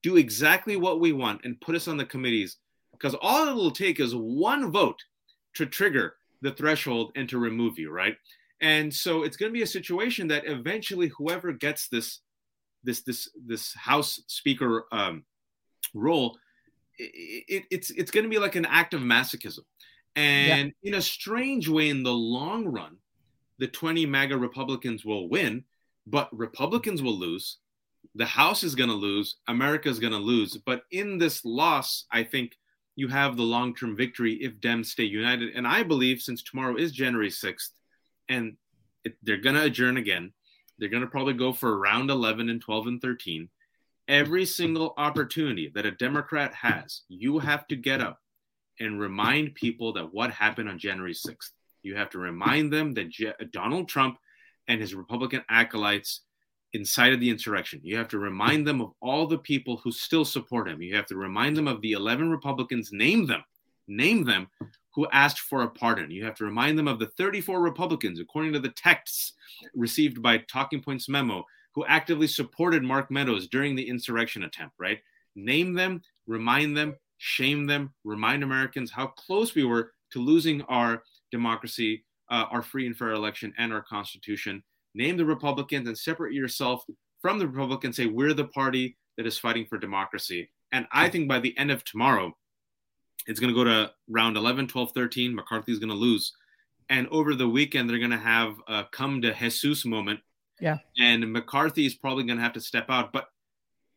do 0.02 0.16
exactly 0.16 0.76
what 0.76 1.00
we 1.00 1.12
want 1.12 1.44
and 1.44 1.60
put 1.60 1.74
us 1.74 1.88
on 1.88 1.96
the 1.96 2.04
committees 2.04 2.58
because 2.92 3.16
all 3.20 3.48
it 3.48 3.54
will 3.54 3.70
take 3.70 4.00
is 4.00 4.14
one 4.14 4.70
vote 4.70 5.02
to 5.54 5.66
trigger 5.66 6.14
the 6.42 6.52
threshold 6.52 7.12
and 7.16 7.28
to 7.28 7.38
remove 7.38 7.78
you, 7.78 7.90
right? 7.90 8.16
And 8.60 8.92
so 8.92 9.22
it's 9.22 9.36
going 9.36 9.50
to 9.50 9.56
be 9.56 9.62
a 9.62 9.66
situation 9.66 10.28
that 10.28 10.46
eventually 10.46 11.10
whoever 11.16 11.52
gets 11.52 11.88
this 11.88 12.20
this 12.84 13.02
this 13.02 13.28
this 13.46 13.74
House 13.74 14.22
Speaker 14.28 14.86
um, 14.92 15.24
role, 15.92 16.38
it, 16.98 17.44
it, 17.48 17.64
it's 17.70 17.90
it's 17.90 18.10
going 18.10 18.24
to 18.24 18.30
be 18.30 18.38
like 18.38 18.54
an 18.54 18.64
act 18.64 18.94
of 18.94 19.00
masochism, 19.00 19.64
and 20.14 20.72
yeah. 20.82 20.90
in 20.90 20.94
a 20.94 21.02
strange 21.02 21.68
way, 21.68 21.90
in 21.90 22.02
the 22.02 22.12
long 22.12 22.66
run, 22.66 22.96
the 23.58 23.66
20 23.66 24.06
MAGA 24.06 24.38
Republicans 24.38 25.04
will 25.04 25.28
win, 25.28 25.64
but 26.06 26.34
Republicans 26.36 27.02
will 27.02 27.18
lose. 27.18 27.58
The 28.14 28.26
House 28.26 28.62
is 28.64 28.74
going 28.74 28.90
to 28.90 28.96
lose. 28.96 29.36
America 29.48 29.88
is 29.88 29.98
going 29.98 30.12
to 30.12 30.18
lose. 30.18 30.56
But 30.56 30.82
in 30.90 31.18
this 31.18 31.44
loss, 31.44 32.04
I 32.10 32.24
think 32.24 32.56
you 32.94 33.08
have 33.08 33.36
the 33.36 33.42
long 33.42 33.74
term 33.74 33.96
victory 33.96 34.34
if 34.34 34.60
Dems 34.60 34.86
stay 34.86 35.04
united. 35.04 35.54
And 35.54 35.66
I 35.66 35.82
believe 35.82 36.20
since 36.20 36.42
tomorrow 36.42 36.76
is 36.76 36.92
January 36.92 37.30
6th, 37.30 37.70
and 38.28 38.56
it, 39.04 39.16
they're 39.22 39.36
going 39.36 39.56
to 39.56 39.64
adjourn 39.64 39.98
again. 39.98 40.32
They're 40.78 40.88
going 40.88 41.02
to 41.02 41.08
probably 41.08 41.34
go 41.34 41.52
for 41.52 41.78
round 41.78 42.10
11 42.10 42.48
and 42.48 42.60
12 42.60 42.86
and 42.86 43.00
13. 43.00 43.48
Every 44.08 44.46
single 44.46 44.94
opportunity 44.96 45.70
that 45.74 45.86
a 45.86 45.90
Democrat 45.90 46.54
has, 46.54 47.02
you 47.08 47.38
have 47.38 47.66
to 47.68 47.76
get 47.76 48.00
up 48.00 48.20
and 48.78 49.00
remind 49.00 49.54
people 49.54 49.94
that 49.94 50.12
what 50.12 50.30
happened 50.30 50.68
on 50.68 50.78
January 50.78 51.14
6th. 51.14 51.50
You 51.82 51.96
have 51.96 52.10
to 52.10 52.18
remind 52.18 52.72
them 52.72 52.94
that 52.94 53.10
Je- 53.10 53.32
Donald 53.52 53.88
Trump 53.88 54.18
and 54.68 54.80
his 54.80 54.94
Republican 54.94 55.42
acolytes 55.48 56.22
incited 56.72 57.20
the 57.20 57.30
insurrection. 57.30 57.80
You 57.82 57.96
have 57.96 58.08
to 58.08 58.18
remind 58.18 58.66
them 58.66 58.80
of 58.80 58.92
all 59.00 59.26
the 59.26 59.38
people 59.38 59.78
who 59.78 59.92
still 59.92 60.24
support 60.24 60.68
him. 60.68 60.82
You 60.82 60.94
have 60.96 61.06
to 61.06 61.16
remind 61.16 61.56
them 61.56 61.68
of 61.68 61.80
the 61.80 61.92
11 61.92 62.30
Republicans, 62.30 62.90
name 62.92 63.26
them, 63.26 63.42
name 63.88 64.24
them, 64.24 64.48
who 64.94 65.06
asked 65.12 65.40
for 65.40 65.62
a 65.62 65.70
pardon. 65.70 66.10
You 66.10 66.24
have 66.24 66.34
to 66.36 66.44
remind 66.44 66.78
them 66.78 66.88
of 66.88 66.98
the 66.98 67.08
34 67.18 67.60
Republicans, 67.60 68.18
according 68.18 68.52
to 68.54 68.58
the 68.58 68.70
texts 68.70 69.34
received 69.74 70.22
by 70.22 70.38
Talking 70.38 70.82
Points 70.82 71.08
memo, 71.08 71.44
who 71.74 71.84
actively 71.86 72.26
supported 72.26 72.82
Mark 72.82 73.10
Meadows 73.10 73.48
during 73.48 73.76
the 73.76 73.88
insurrection 73.88 74.44
attempt, 74.44 74.74
right? 74.78 74.98
Name 75.34 75.74
them, 75.74 76.00
remind 76.26 76.76
them, 76.76 76.96
shame 77.18 77.66
them, 77.66 77.92
remind 78.04 78.42
Americans 78.42 78.90
how 78.90 79.08
close 79.08 79.54
we 79.54 79.64
were 79.64 79.92
to 80.12 80.18
losing 80.18 80.62
our 80.62 81.02
democracy, 81.30 82.04
uh, 82.30 82.46
our 82.50 82.62
free 82.62 82.86
and 82.86 82.96
fair 82.96 83.10
election, 83.10 83.52
and 83.58 83.72
our 83.72 83.82
Constitution. 83.82 84.62
Name 84.96 85.16
the 85.16 85.26
Republicans 85.26 85.86
and 85.86 85.96
separate 85.96 86.32
yourself 86.32 86.82
from 87.20 87.38
the 87.38 87.46
Republicans. 87.46 87.96
Say, 87.96 88.06
we're 88.06 88.32
the 88.34 88.46
party 88.46 88.96
that 89.16 89.26
is 89.26 89.38
fighting 89.38 89.66
for 89.66 89.78
democracy. 89.78 90.50
And 90.72 90.86
I 90.90 91.08
think 91.08 91.28
by 91.28 91.38
the 91.38 91.56
end 91.58 91.70
of 91.70 91.84
tomorrow, 91.84 92.36
it's 93.26 93.38
going 93.38 93.52
to 93.52 93.58
go 93.58 93.64
to 93.64 93.92
round 94.08 94.36
11, 94.36 94.68
12, 94.68 94.92
13. 94.92 95.34
McCarthy's 95.34 95.78
going 95.78 95.90
to 95.90 95.94
lose. 95.94 96.32
And 96.88 97.08
over 97.08 97.34
the 97.34 97.48
weekend, 97.48 97.90
they're 97.90 97.98
going 97.98 98.10
to 98.10 98.16
have 98.16 98.54
a 98.68 98.84
come 98.90 99.20
to 99.22 99.34
Jesus 99.34 99.84
moment. 99.84 100.20
Yeah. 100.60 100.78
And 100.98 101.32
McCarthy 101.32 101.84
is 101.84 101.94
probably 101.94 102.24
going 102.24 102.38
to 102.38 102.42
have 102.42 102.54
to 102.54 102.60
step 102.60 102.86
out. 102.88 103.12
But 103.12 103.26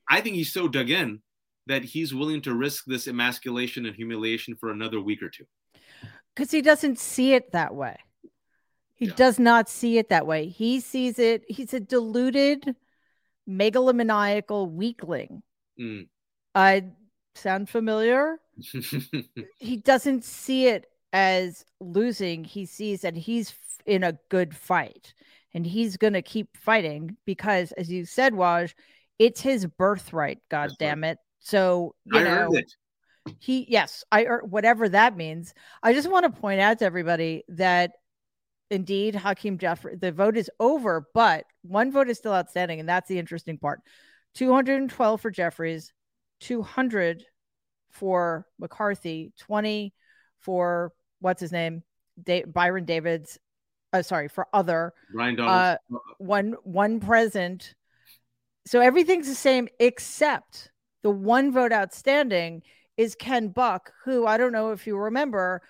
I 0.09 0.21
think 0.21 0.35
he's 0.35 0.51
so 0.51 0.67
dug 0.67 0.89
in 0.89 1.21
that 1.67 1.83
he's 1.83 2.13
willing 2.13 2.41
to 2.41 2.53
risk 2.53 2.85
this 2.85 3.07
emasculation 3.07 3.85
and 3.85 3.95
humiliation 3.95 4.55
for 4.55 4.71
another 4.71 4.99
week 4.99 5.21
or 5.21 5.29
two. 5.29 5.45
Because 6.35 6.51
he 6.51 6.61
doesn't 6.61 6.99
see 6.99 7.33
it 7.33 7.51
that 7.51 7.73
way. 7.75 7.97
He 8.99 9.07
yeah. 9.07 9.15
does 9.15 9.39
not 9.39 9.69
see 9.69 9.97
it 9.97 10.09
that 10.09 10.27
way. 10.27 10.47
He 10.47 10.81
sees 10.81 11.19
it, 11.19 11.45
he's 11.47 11.73
a 11.73 11.79
deluded, 11.79 12.75
megalomaniacal 13.49 14.69
weakling. 14.71 15.41
Mm. 15.79 16.07
I 16.53 16.83
sound 17.35 17.69
familiar? 17.69 18.39
he 19.59 19.77
doesn't 19.77 20.25
see 20.25 20.67
it 20.67 20.87
as 21.13 21.63
losing. 21.79 22.43
He 22.43 22.65
sees 22.65 23.01
that 23.01 23.15
he's 23.15 23.53
in 23.85 24.03
a 24.03 24.19
good 24.27 24.53
fight 24.53 25.13
and 25.53 25.65
he's 25.65 25.95
going 25.95 26.13
to 26.13 26.21
keep 26.21 26.57
fighting 26.57 27.15
because, 27.25 27.71
as 27.71 27.89
you 27.89 28.05
said, 28.05 28.33
Waj, 28.33 28.73
it's 29.17 29.39
his 29.39 29.65
birthright. 29.65 30.39
God 30.49 30.71
That's 30.71 30.77
damn 30.77 31.01
right. 31.03 31.11
it. 31.11 31.17
So, 31.39 31.95
you 32.03 32.19
I 32.19 32.23
know, 32.23 32.61
he, 33.39 33.65
yes, 33.69 34.03
I, 34.11 34.25
or 34.25 34.39
whatever 34.39 34.89
that 34.89 35.15
means. 35.15 35.53
I 35.81 35.93
just 35.93 36.11
want 36.11 36.25
to 36.25 36.41
point 36.41 36.59
out 36.59 36.79
to 36.79 36.85
everybody 36.85 37.43
that 37.47 37.91
indeed 38.69 39.15
Hakeem 39.15 39.57
Jeffrey, 39.57 39.95
the 39.95 40.11
vote 40.11 40.37
is 40.37 40.49
over, 40.59 41.07
but 41.13 41.45
one 41.63 41.91
vote 41.91 42.09
is 42.09 42.17
still 42.17 42.33
outstanding. 42.33 42.79
And 42.79 42.87
that's 42.87 43.07
the 43.07 43.19
interesting 43.19 43.57
part 43.57 43.81
212 44.35 45.21
for 45.21 45.31
Jeffries, 45.31 45.93
200 46.41 47.23
for 47.91 48.45
McCarthy, 48.59 49.33
20 49.39 49.93
for 50.39 50.93
what's 51.19 51.41
his 51.41 51.51
name? 51.51 51.83
Da- 52.21 52.45
Byron 52.45 52.85
Davids. 52.85 53.37
Uh, 53.91 54.03
sorry, 54.03 54.27
for 54.27 54.47
other. 54.53 54.93
Donald. 55.35 55.49
Uh, 55.49 55.77
one 56.19 56.55
one 56.63 56.99
present, 56.99 57.73
so 58.67 58.81
everything's 58.81 59.27
the 59.27 59.33
same 59.33 59.67
except 59.79 60.71
the 61.01 61.09
one 61.09 61.51
vote 61.51 61.71
outstanding 61.71 62.61
is 62.97 63.15
Ken 63.15 63.47
Buck, 63.47 63.93
who 64.05 64.27
I 64.27 64.37
don't 64.37 64.51
know 64.51 64.71
if 64.71 64.85
you 64.85 64.95
remember, 64.95 65.61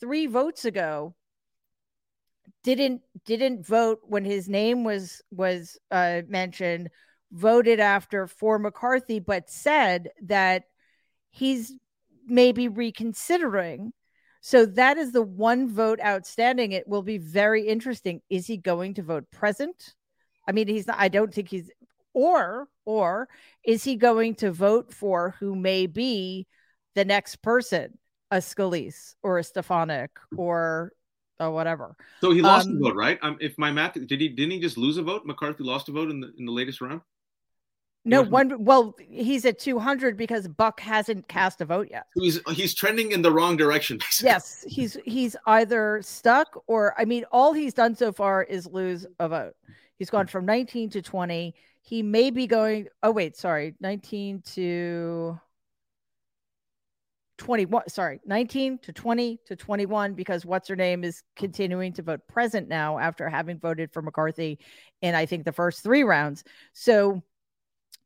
three 0.00 0.26
votes 0.26 0.64
ago 0.64 1.14
didn't 2.62 3.02
didn't 3.24 3.66
vote 3.66 4.00
when 4.02 4.24
his 4.24 4.48
name 4.48 4.84
was 4.84 5.22
was 5.30 5.78
uh, 5.90 6.22
mentioned 6.28 6.90
voted 7.32 7.80
after 7.80 8.26
for 8.26 8.58
McCarthy, 8.58 9.20
but 9.20 9.50
said 9.50 10.10
that 10.22 10.64
he's 11.30 11.74
maybe 12.26 12.68
reconsidering. 12.68 13.92
So 14.40 14.64
that 14.66 14.96
is 14.96 15.12
the 15.12 15.22
one 15.22 15.68
vote 15.68 15.98
outstanding. 16.04 16.72
It 16.72 16.86
will 16.86 17.02
be 17.02 17.18
very 17.18 17.66
interesting. 17.66 18.20
Is 18.30 18.46
he 18.46 18.56
going 18.56 18.94
to 18.94 19.02
vote 19.02 19.30
present? 19.30 19.94
I 20.48 20.52
mean, 20.52 20.68
he's 20.68 20.86
not, 20.86 20.96
I 21.00 21.08
don't 21.08 21.34
think 21.34 21.48
he's, 21.48 21.70
or, 22.14 22.68
or 22.84 23.28
is 23.64 23.82
he 23.82 23.96
going 23.96 24.36
to 24.36 24.52
vote 24.52 24.92
for 24.92 25.34
who 25.40 25.56
may 25.56 25.86
be 25.86 26.46
the 26.94 27.04
next 27.04 27.42
person, 27.42 27.98
a 28.30 28.36
Scalise 28.36 29.14
or 29.22 29.38
a 29.38 29.44
Stefanik 29.44 30.12
or 30.36 30.92
or 31.40 31.50
whatever. 31.50 31.96
So 32.20 32.32
he 32.32 32.42
lost 32.42 32.68
um, 32.68 32.76
a 32.76 32.80
vote, 32.80 32.96
right? 32.96 33.18
Um, 33.22 33.36
if 33.40 33.56
my 33.58 33.70
math 33.70 33.94
did 33.94 34.20
he 34.20 34.28
didn't 34.28 34.52
he 34.52 34.60
just 34.60 34.78
lose 34.78 34.96
a 34.96 35.02
vote? 35.02 35.26
McCarthy 35.26 35.64
lost 35.64 35.88
a 35.88 35.92
vote 35.92 36.10
in 36.10 36.20
the 36.20 36.32
in 36.38 36.46
the 36.46 36.52
latest 36.52 36.80
round. 36.80 37.00
No 38.06 38.22
one. 38.22 38.64
Well, 38.64 38.94
he's 39.08 39.44
at 39.44 39.58
200 39.58 40.16
because 40.16 40.46
Buck 40.46 40.78
hasn't 40.78 41.26
cast 41.26 41.60
a 41.60 41.64
vote 41.64 41.88
yet. 41.90 42.06
He's 42.14 42.40
he's 42.50 42.72
trending 42.72 43.10
in 43.10 43.20
the 43.20 43.32
wrong 43.32 43.56
direction. 43.56 43.98
Basically. 44.00 44.30
Yes, 44.30 44.64
he's 44.68 44.96
he's 45.04 45.34
either 45.46 46.00
stuck 46.02 46.62
or 46.68 46.94
I 46.96 47.04
mean, 47.04 47.24
all 47.32 47.52
he's 47.52 47.74
done 47.74 47.96
so 47.96 48.12
far 48.12 48.44
is 48.44 48.66
lose 48.66 49.06
a 49.18 49.28
vote. 49.28 49.56
He's 49.98 50.10
gone 50.10 50.28
from 50.28 50.46
19 50.46 50.90
to 50.90 51.02
20. 51.02 51.54
He 51.82 52.02
may 52.02 52.30
be 52.30 52.46
going. 52.46 52.86
Oh 53.02 53.10
wait, 53.10 53.36
sorry, 53.36 53.74
19 53.80 54.42
to 54.54 55.40
21 57.38 57.88
sorry 57.88 58.18
19 58.24 58.78
to 58.78 58.92
20 58.92 59.38
to 59.46 59.56
21 59.56 60.14
because 60.14 60.46
what's 60.46 60.68
her 60.68 60.76
name 60.76 61.04
is 61.04 61.22
continuing 61.36 61.92
to 61.92 62.02
vote 62.02 62.20
present 62.28 62.66
now 62.66 62.98
after 62.98 63.28
having 63.28 63.58
voted 63.58 63.92
for 63.92 64.00
mccarthy 64.00 64.58
in 65.02 65.14
i 65.14 65.26
think 65.26 65.44
the 65.44 65.52
first 65.52 65.82
three 65.82 66.02
rounds 66.02 66.44
so 66.72 67.22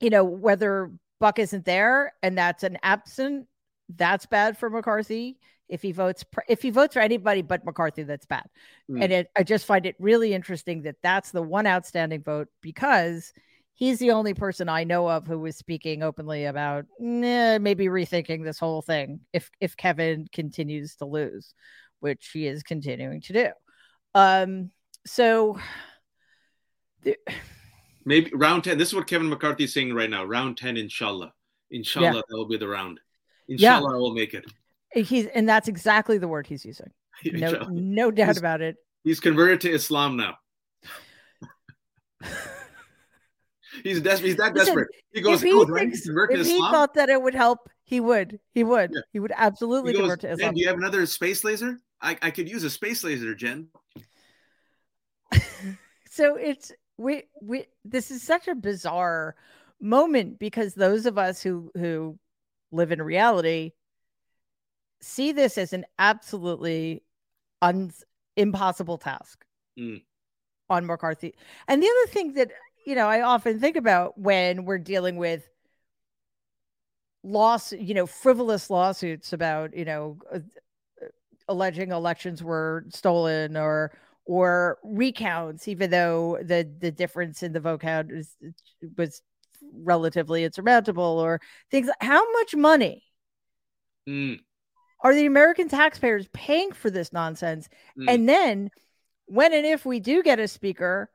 you 0.01 0.11
know, 0.11 0.25
whether 0.25 0.91
Buck 1.21 1.39
isn't 1.39 1.65
there 1.65 2.15
and 2.23 2.37
that's 2.37 2.65
an 2.65 2.79
absent, 2.83 3.47
that's 3.95 4.27
bad 4.27 4.57
for 4.57 4.71
McCarthy. 4.71 5.39
If 5.69 5.83
he 5.83 5.93
votes, 5.93 6.25
if 6.49 6.63
he 6.63 6.71
votes 6.71 6.95
for 6.95 7.01
anybody 7.01 7.43
but 7.43 7.65
McCarthy, 7.65 8.03
that's 8.03 8.27
bad. 8.27 8.49
Mm. 8.91 9.05
And 9.05 9.13
it, 9.13 9.31
I 9.37 9.45
just 9.45 9.67
find 9.67 9.87
it 9.87 9.95
really 10.01 10.35
interesting 10.35 10.83
that 10.83 10.97
that's 11.03 11.31
the 11.31 11.43
one 11.43 11.67
outstanding 11.67 12.23
vote 12.23 12.49
because 12.61 13.33
he's 13.81 13.99
the 13.99 14.13
only 14.13 14.35
person 14.35 14.69
I 14.69 14.85
know 14.85 15.09
of 15.09 15.27
who 15.27 15.41
was 15.41 15.57
speaking 15.57 16.05
openly 16.05 16.45
about 16.45 16.85
eh, 17.03 17.59
maybe 17.59 17.87
rethinking 17.87 18.45
this 18.45 18.59
whole 18.61 18.83
thing 18.83 19.21
if 19.33 19.51
if 19.59 19.77
Kevin 19.77 20.29
continues 20.33 20.95
to 20.97 21.07
lose, 21.07 21.55
which 21.99 22.31
he 22.33 22.47
is 22.47 22.63
continuing 22.63 23.21
to 23.23 23.33
do. 23.33 23.49
Um, 24.15 24.71
so. 25.05 25.59
The, 27.03 27.17
Maybe 28.07 28.31
round 28.35 28.65
10. 28.65 28.79
This 28.79 28.89
is 28.89 28.95
what 28.95 29.07
Kevin 29.07 29.29
McCarthy 29.29 29.65
is 29.65 29.75
saying 29.75 29.93
right 29.93 30.09
now. 30.09 30.25
Round 30.25 30.57
10, 30.57 30.79
inshallah. 30.79 31.35
Inshallah, 31.71 32.07
yeah. 32.07 32.13
that 32.13 32.25
will 32.31 32.49
be 32.49 32.57
the 32.57 32.67
round. 32.67 32.99
Inshallah, 33.47 33.91
yeah. 33.91 33.97
I 33.97 33.99
will 33.99 34.15
make 34.15 34.33
it. 34.33 34.47
He's 34.93 35.27
and 35.27 35.47
that's 35.49 35.69
exactly 35.69 36.17
the 36.17 36.29
word 36.29 36.47
he's 36.47 36.65
using. 36.65 36.91
No, 37.33 37.69
no 37.71 38.11
doubt 38.11 38.29
he's, 38.29 38.39
about 38.39 38.63
it. 38.63 38.77
He's 39.05 39.21
converted 39.21 39.61
to 39.63 39.71
Islam 39.71 40.17
now. 40.17 40.39
he's 43.83 44.01
desperate. 44.01 44.29
He's 44.29 44.37
that 44.37 44.55
desperate. 44.55 44.89
He 45.13 45.21
goes, 45.21 45.43
if 45.43 45.43
he, 45.43 45.53
oh, 45.53 45.65
thinks, 45.65 46.07
if 46.07 46.47
he 46.47 46.59
thought 46.59 46.95
that 46.95 47.09
it 47.09 47.21
would 47.21 47.35
help, 47.35 47.69
he 47.85 48.01
would. 48.01 48.39
He 48.53 48.65
would. 48.65 48.93
Yeah. 48.93 49.01
He 49.13 49.21
would 49.21 49.33
absolutely 49.37 49.93
he 49.93 49.99
goes, 49.99 50.03
convert 50.03 50.21
to 50.21 50.31
Islam. 50.31 50.55
do 50.55 50.61
you 50.61 50.69
have 50.69 50.77
another 50.77 51.05
space 51.07 51.45
laser? 51.45 51.79
I, 52.01 52.17
I 52.23 52.31
could 52.31 52.49
use 52.49 52.65
a 52.65 52.71
space 52.71 53.05
laser, 53.05 53.35
Jen. 53.35 53.69
so 56.11 56.37
it's 56.37 56.73
we 56.97 57.25
we 57.41 57.67
this 57.85 58.11
is 58.11 58.23
such 58.23 58.49
a 58.49 58.55
bizarre 58.55 59.35
moment 59.81 60.39
because 60.39 60.75
those 60.75 61.07
of 61.07 61.19
us 61.19 61.43
who 61.43 61.71
who 61.75 62.19
live 62.73 62.93
in 62.93 63.03
reality 63.03 63.73
see 65.01 65.33
this 65.33 65.59
as 65.59 65.73
an 65.73 65.85
absolutely 65.99 67.03
un, 67.63 67.91
impossible 68.37 68.99
task 68.99 69.45
mm. 69.79 70.03
on 70.69 70.87
McCarthy. 70.87 71.35
And 71.69 71.83
the 71.83 71.89
other 71.89 72.13
thing 72.13 72.35
that 72.35 72.51
you 72.87 72.95
know 72.95 73.07
I 73.07 73.23
often 73.23 73.61
think 73.61 73.77
about 73.77 74.19
when 74.19 74.65
we're 74.65 74.79
dealing 74.79 75.17
with 75.17 75.49
loss, 77.23 77.73
you 77.73 77.95
know, 77.95 78.07
frivolous 78.07 78.71
lawsuits 78.71 79.33
about 79.33 79.77
you 79.77 79.85
know 79.85 80.19
uh, 80.33 80.39
alleging 81.49 81.93
elections 81.93 82.43
were 82.43 82.85
stolen 82.89 83.57
or 83.57 83.93
or 84.25 84.79
recounts, 84.85 85.69
even 85.69 85.91
though 85.91 86.39
the 86.43 86.71
the 86.79 86.91
difference 86.91 87.43
in 87.43 87.53
the 87.53 87.61
vote 87.61 87.81
count 87.81 88.13
was, 88.13 88.37
was 88.97 89.23
relatively 89.73 90.45
insurmountable, 90.45 91.03
or 91.19 91.41
things. 91.71 91.89
How 92.01 92.31
much 92.33 92.55
money 92.55 93.05
mm. 94.09 94.39
are 95.03 95.15
the 95.15 95.27
American 95.27 95.69
taxpayers 95.69 96.29
paying 96.33 96.73
for 96.73 96.91
this 96.91 97.13
nonsense? 97.13 97.69
Mm. 97.99 98.05
And 98.09 98.29
then, 98.29 98.71
when 99.27 99.53
and 99.53 99.67
if 99.67 99.85
we 99.85 100.01
do 100.01 100.23
get 100.23 100.39
a 100.39 100.49
speaker, 100.49 101.11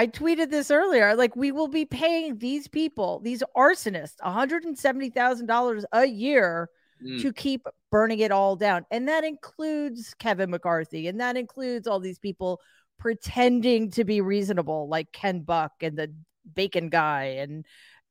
I 0.00 0.06
tweeted 0.06 0.48
this 0.48 0.70
earlier. 0.70 1.14
Like, 1.14 1.36
we 1.36 1.52
will 1.52 1.68
be 1.68 1.84
paying 1.84 2.38
these 2.38 2.66
people, 2.66 3.20
these 3.20 3.42
arsonists, 3.54 4.16
$170,000 4.24 5.84
a 5.92 6.06
year 6.06 6.70
mm. 7.04 7.20
to 7.20 7.30
keep 7.34 7.66
burning 7.90 8.20
it 8.20 8.32
all 8.32 8.56
down. 8.56 8.86
And 8.90 9.08
that 9.08 9.24
includes 9.24 10.14
Kevin 10.14 10.48
McCarthy 10.48 11.06
and 11.06 11.20
that 11.20 11.36
includes 11.36 11.86
all 11.86 12.00
these 12.00 12.18
people 12.18 12.62
pretending 12.98 13.90
to 13.90 14.04
be 14.04 14.22
reasonable, 14.22 14.88
like 14.88 15.12
Ken 15.12 15.40
Buck 15.40 15.72
and 15.82 15.98
the 15.98 16.10
bacon 16.54 16.88
guy. 16.88 17.24
And 17.38 17.66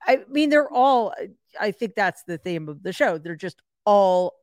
I 0.06 0.20
mean, 0.30 0.52
they're 0.52 0.72
all, 0.72 1.16
I 1.60 1.72
think 1.72 1.96
that's 1.96 2.22
the 2.22 2.38
theme 2.38 2.70
of 2.70 2.84
the 2.84 2.94
show. 2.94 3.18
They're 3.18 3.36
just 3.36 3.64
all 3.84 4.36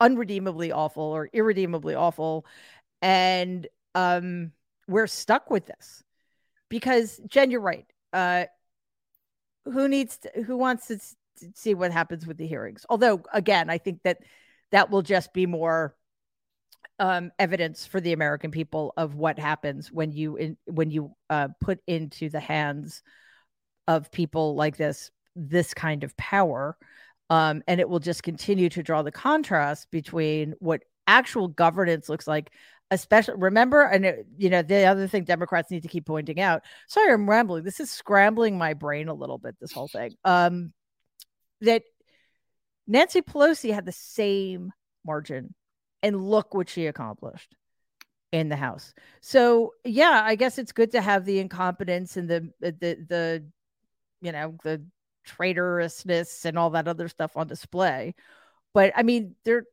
unredeemably 0.00 0.72
awful 0.72 1.02
or 1.02 1.28
irredeemably 1.30 1.94
awful. 1.94 2.46
And 3.02 3.68
um, 3.94 4.52
we're 4.90 5.06
stuck 5.06 5.50
with 5.50 5.66
this 5.66 6.02
because 6.68 7.20
Jen, 7.28 7.50
you're 7.50 7.60
right. 7.60 7.86
Uh, 8.12 8.44
who 9.64 9.88
needs 9.88 10.18
to, 10.18 10.42
who 10.42 10.56
wants 10.56 10.88
to 10.88 10.98
see 11.54 11.74
what 11.74 11.92
happens 11.92 12.26
with 12.26 12.36
the 12.36 12.46
hearings. 12.46 12.84
Although, 12.88 13.22
again, 13.32 13.70
I 13.70 13.78
think 13.78 14.00
that 14.04 14.18
that 14.72 14.90
will 14.90 15.02
just 15.02 15.32
be 15.32 15.46
more 15.46 15.94
um, 16.98 17.30
evidence 17.38 17.86
for 17.86 18.00
the 18.00 18.12
American 18.12 18.50
people 18.50 18.92
of 18.96 19.14
what 19.14 19.38
happens 19.38 19.90
when 19.90 20.12
you 20.12 20.36
in, 20.36 20.56
when 20.66 20.90
you 20.90 21.14
uh, 21.30 21.48
put 21.60 21.80
into 21.86 22.28
the 22.28 22.40
hands 22.40 23.02
of 23.88 24.12
people 24.12 24.54
like 24.54 24.76
this 24.76 25.10
this 25.36 25.72
kind 25.72 26.04
of 26.04 26.16
power, 26.16 26.76
um, 27.30 27.62
and 27.66 27.80
it 27.80 27.88
will 27.88 28.00
just 28.00 28.22
continue 28.22 28.68
to 28.68 28.82
draw 28.82 29.02
the 29.02 29.12
contrast 29.12 29.90
between 29.90 30.54
what 30.58 30.82
actual 31.06 31.48
governance 31.48 32.08
looks 32.08 32.26
like. 32.26 32.50
Especially 32.92 33.34
remember, 33.36 33.82
and 33.82 34.24
you 34.36 34.50
know 34.50 34.62
the 34.62 34.84
other 34.84 35.06
thing 35.06 35.22
Democrats 35.22 35.70
need 35.70 35.82
to 35.82 35.88
keep 35.88 36.06
pointing 36.06 36.40
out. 36.40 36.62
Sorry, 36.88 37.12
I'm 37.12 37.30
rambling. 37.30 37.62
This 37.62 37.78
is 37.78 37.90
scrambling 37.90 38.58
my 38.58 38.74
brain 38.74 39.08
a 39.08 39.14
little 39.14 39.38
bit. 39.38 39.54
This 39.60 39.72
whole 39.72 39.86
thing. 39.86 40.16
Um, 40.24 40.72
that 41.60 41.82
Nancy 42.88 43.22
Pelosi 43.22 43.72
had 43.72 43.86
the 43.86 43.92
same 43.92 44.72
margin, 45.06 45.54
and 46.02 46.20
look 46.28 46.52
what 46.52 46.68
she 46.68 46.86
accomplished 46.86 47.54
in 48.32 48.48
the 48.48 48.56
House. 48.56 48.92
So 49.20 49.74
yeah, 49.84 50.22
I 50.24 50.34
guess 50.34 50.58
it's 50.58 50.72
good 50.72 50.90
to 50.92 51.00
have 51.00 51.24
the 51.24 51.38
incompetence 51.38 52.16
and 52.16 52.28
the 52.28 52.50
the 52.60 52.72
the 52.72 53.44
you 54.20 54.32
know 54.32 54.56
the 54.64 54.82
traitorousness 55.26 56.44
and 56.44 56.58
all 56.58 56.70
that 56.70 56.88
other 56.88 57.08
stuff 57.08 57.36
on 57.36 57.46
display. 57.46 58.14
But 58.74 58.92
I 58.96 59.02
mean, 59.02 59.34
there 59.44 59.64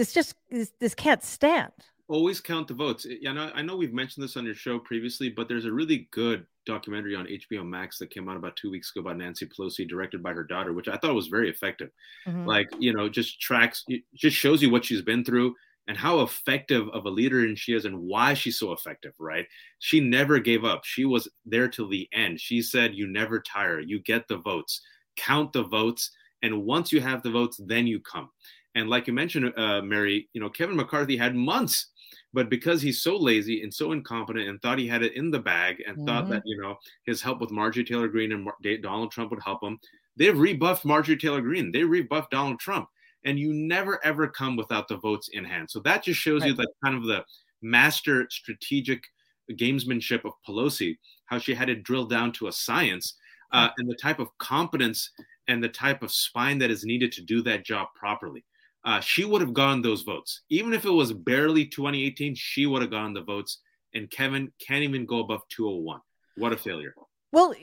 this 0.00 0.12
just 0.12 0.34
this, 0.50 0.72
this 0.80 0.94
can't 0.94 1.22
stand 1.22 1.72
always 2.10 2.40
count 2.40 2.66
the 2.66 2.74
votes. 2.74 3.06
Yeah, 3.08 3.32
I, 3.32 3.60
I 3.60 3.62
know 3.62 3.76
we've 3.76 3.92
mentioned 3.92 4.24
this 4.24 4.36
on 4.36 4.44
your 4.44 4.54
show 4.54 4.80
previously, 4.80 5.30
but 5.30 5.48
there's 5.48 5.64
a 5.64 5.72
really 5.72 6.08
good 6.10 6.44
documentary 6.66 7.14
on 7.14 7.26
HBO 7.26 7.64
Max 7.64 7.98
that 7.98 8.10
came 8.10 8.28
out 8.28 8.36
about 8.36 8.56
two 8.56 8.70
weeks 8.70 8.90
ago 8.90 9.04
by 9.04 9.12
Nancy 9.12 9.46
Pelosi, 9.46 9.88
directed 9.88 10.20
by 10.22 10.32
her 10.32 10.42
daughter, 10.42 10.72
which 10.72 10.88
I 10.88 10.96
thought 10.96 11.14
was 11.14 11.28
very 11.28 11.48
effective. 11.48 11.90
Mm-hmm. 12.26 12.46
Like, 12.46 12.68
you 12.80 12.92
know, 12.92 13.08
just 13.08 13.40
tracks, 13.40 13.84
just 14.14 14.36
shows 14.36 14.60
you 14.60 14.70
what 14.70 14.84
she's 14.84 15.02
been 15.02 15.24
through 15.24 15.54
and 15.86 15.96
how 15.96 16.20
effective 16.20 16.88
of 16.88 17.06
a 17.06 17.10
leader 17.10 17.40
and 17.40 17.56
she 17.56 17.74
is 17.74 17.84
and 17.84 17.98
why 17.98 18.34
she's 18.34 18.58
so 18.58 18.72
effective, 18.72 19.12
right? 19.18 19.46
She 19.78 20.00
never 20.00 20.40
gave 20.40 20.64
up. 20.64 20.84
She 20.84 21.04
was 21.04 21.28
there 21.46 21.68
till 21.68 21.88
the 21.88 22.08
end. 22.12 22.40
She 22.40 22.60
said, 22.60 22.94
You 22.94 23.06
never 23.06 23.40
tire. 23.40 23.80
You 23.80 24.00
get 24.00 24.26
the 24.28 24.38
votes, 24.38 24.82
count 25.16 25.52
the 25.52 25.64
votes. 25.64 26.10
And 26.42 26.64
once 26.64 26.90
you 26.90 27.00
have 27.00 27.22
the 27.22 27.30
votes, 27.30 27.60
then 27.66 27.86
you 27.86 28.00
come. 28.00 28.30
And 28.74 28.88
like 28.88 29.06
you 29.06 29.12
mentioned, 29.12 29.52
uh, 29.56 29.82
Mary, 29.82 30.28
you 30.32 30.40
know, 30.40 30.48
Kevin 30.48 30.76
McCarthy 30.76 31.16
had 31.16 31.34
months 31.34 31.90
But 32.32 32.48
because 32.48 32.80
he's 32.80 33.02
so 33.02 33.16
lazy 33.16 33.62
and 33.62 33.72
so 33.72 33.92
incompetent 33.92 34.48
and 34.48 34.60
thought 34.60 34.78
he 34.78 34.86
had 34.86 35.02
it 35.02 35.14
in 35.14 35.30
the 35.30 35.38
bag 35.40 35.82
and 35.86 35.96
mm-hmm. 35.96 36.06
thought 36.06 36.28
that, 36.28 36.42
you 36.44 36.60
know, 36.60 36.76
his 37.04 37.20
help 37.20 37.40
with 37.40 37.50
Marjorie 37.50 37.84
Taylor 37.84 38.08
Greene 38.08 38.32
and 38.32 38.44
Mar- 38.44 38.56
Donald 38.82 39.10
Trump 39.10 39.30
would 39.30 39.42
help 39.42 39.62
him, 39.62 39.78
they've 40.16 40.38
rebuffed 40.38 40.84
Marjorie 40.84 41.16
Taylor 41.16 41.40
Greene. 41.40 41.72
They 41.72 41.82
rebuffed 41.84 42.30
Donald 42.30 42.60
Trump. 42.60 42.88
And 43.24 43.38
you 43.38 43.52
never 43.52 44.02
ever 44.04 44.28
come 44.28 44.56
without 44.56 44.88
the 44.88 44.96
votes 44.96 45.28
in 45.32 45.44
hand. 45.44 45.70
So 45.70 45.80
that 45.80 46.04
just 46.04 46.20
shows 46.20 46.42
right. 46.42 46.50
you 46.50 46.54
that 46.54 46.70
kind 46.82 46.96
of 46.96 47.04
the 47.04 47.24
master 47.60 48.26
strategic 48.30 49.04
gamesmanship 49.52 50.24
of 50.24 50.32
Pelosi, 50.48 50.96
how 51.26 51.38
she 51.38 51.54
had 51.54 51.68
it 51.68 51.82
drilled 51.82 52.10
down 52.10 52.32
to 52.32 52.46
a 52.46 52.52
science 52.52 53.16
uh, 53.52 53.68
and 53.76 53.90
the 53.90 53.96
type 53.96 54.20
of 54.20 54.28
competence 54.38 55.10
and 55.48 55.62
the 55.62 55.68
type 55.68 56.02
of 56.02 56.12
spine 56.12 56.58
that 56.58 56.70
is 56.70 56.84
needed 56.84 57.12
to 57.12 57.22
do 57.22 57.42
that 57.42 57.64
job 57.64 57.88
properly 57.94 58.44
uh, 58.84 59.00
she 59.00 59.24
would 59.24 59.42
have 59.42 59.52
gotten 59.52 59.82
those 59.82 60.02
votes. 60.02 60.42
Even 60.48 60.72
if 60.72 60.84
it 60.84 60.90
was 60.90 61.12
barely 61.12 61.66
2018, 61.66 62.34
she 62.34 62.66
would 62.66 62.82
have 62.82 62.90
gotten 62.90 63.12
the 63.12 63.22
votes. 63.22 63.58
And 63.94 64.10
Kevin 64.10 64.52
can't 64.66 64.82
even 64.82 65.04
go 65.04 65.20
above 65.20 65.42
201. 65.48 66.00
What 66.36 66.52
a 66.52 66.56
failure. 66.56 66.94
Well, 67.32 67.54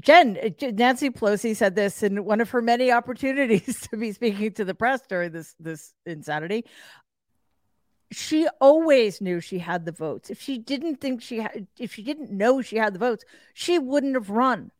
Jen, 0.00 0.38
Nancy 0.60 1.10
Pelosi 1.10 1.56
said 1.56 1.74
this 1.74 2.02
in 2.02 2.24
one 2.24 2.40
of 2.40 2.50
her 2.50 2.60
many 2.60 2.92
opportunities 2.92 3.80
to 3.90 3.96
be 3.96 4.12
speaking 4.12 4.52
to 4.52 4.64
the 4.64 4.74
press 4.74 5.00
during 5.08 5.32
this 5.32 5.54
this 5.58 5.94
insanity. 6.04 6.64
She 8.12 8.46
always 8.60 9.20
knew 9.20 9.40
she 9.40 9.58
had 9.58 9.84
the 9.84 9.92
votes. 9.92 10.30
If 10.30 10.40
she 10.40 10.58
didn't 10.58 11.00
think 11.00 11.22
she 11.22 11.38
had, 11.38 11.66
if 11.78 11.94
she 11.94 12.02
didn't 12.02 12.30
know 12.30 12.62
she 12.62 12.76
had 12.76 12.94
the 12.94 13.00
votes, 13.00 13.24
she 13.52 13.78
wouldn't 13.78 14.14
have 14.14 14.30
run. 14.30 14.70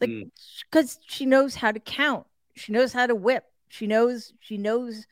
Like, 0.00 0.10
because 0.70 0.96
mm. 0.96 1.00
she 1.06 1.26
knows 1.26 1.56
how 1.56 1.72
to 1.72 1.80
count, 1.80 2.26
she 2.54 2.72
knows 2.72 2.92
how 2.92 3.06
to 3.06 3.14
whip, 3.14 3.44
she 3.68 3.86
knows. 3.86 4.32
She 4.40 4.56
knows. 4.56 5.06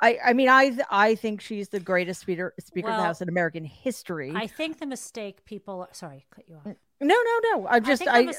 I, 0.00 0.18
I 0.24 0.32
mean, 0.32 0.48
I 0.48 0.76
I 0.90 1.14
think 1.14 1.40
she's 1.40 1.68
the 1.68 1.80
greatest 1.80 2.20
speaker 2.20 2.54
Speaker 2.58 2.88
well, 2.88 2.96
of 2.96 3.00
the 3.00 3.06
House 3.06 3.20
in 3.20 3.28
American 3.28 3.64
history. 3.64 4.32
I 4.34 4.46
think 4.46 4.78
the 4.78 4.86
mistake 4.86 5.44
people. 5.44 5.86
Sorry, 5.92 6.26
cut 6.34 6.48
you 6.48 6.56
off. 6.56 6.64
No, 6.64 6.74
no, 7.14 7.40
no. 7.52 7.68
I'm 7.68 7.84
just. 7.84 8.06
I. 8.06 8.26
Think, 8.26 8.36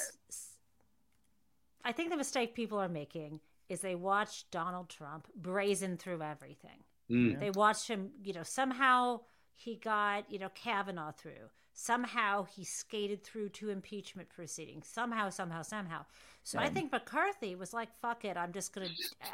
I, 1.83 1.89
I 1.89 1.91
think 1.91 2.09
the 2.09 2.17
mistake 2.17 2.55
people 2.55 2.79
are 2.79 2.89
making 2.89 3.39
is 3.69 3.81
they 3.81 3.95
watch 3.95 4.49
Donald 4.51 4.89
Trump 4.89 5.27
brazen 5.35 5.97
through 5.97 6.21
everything. 6.21 6.83
Mm. 7.09 7.39
They 7.39 7.49
watch 7.51 7.87
him. 7.87 8.11
You 8.23 8.33
know, 8.33 8.43
somehow 8.43 9.21
he 9.55 9.75
got 9.75 10.31
you 10.31 10.39
know 10.39 10.49
Kavanaugh 10.55 11.11
through. 11.11 11.49
Somehow 11.81 12.43
he 12.43 12.63
skated 12.63 13.23
through 13.23 13.49
two 13.49 13.71
impeachment 13.71 14.29
proceedings. 14.29 14.87
Somehow, 14.87 15.29
somehow, 15.29 15.63
somehow. 15.63 16.05
So 16.43 16.59
I 16.59 16.69
think 16.69 16.91
McCarthy 16.91 17.55
was 17.55 17.73
like, 17.73 17.89
"Fuck 17.99 18.23
it, 18.23 18.37
I'm 18.37 18.53
just 18.53 18.71
gonna, 18.71 18.89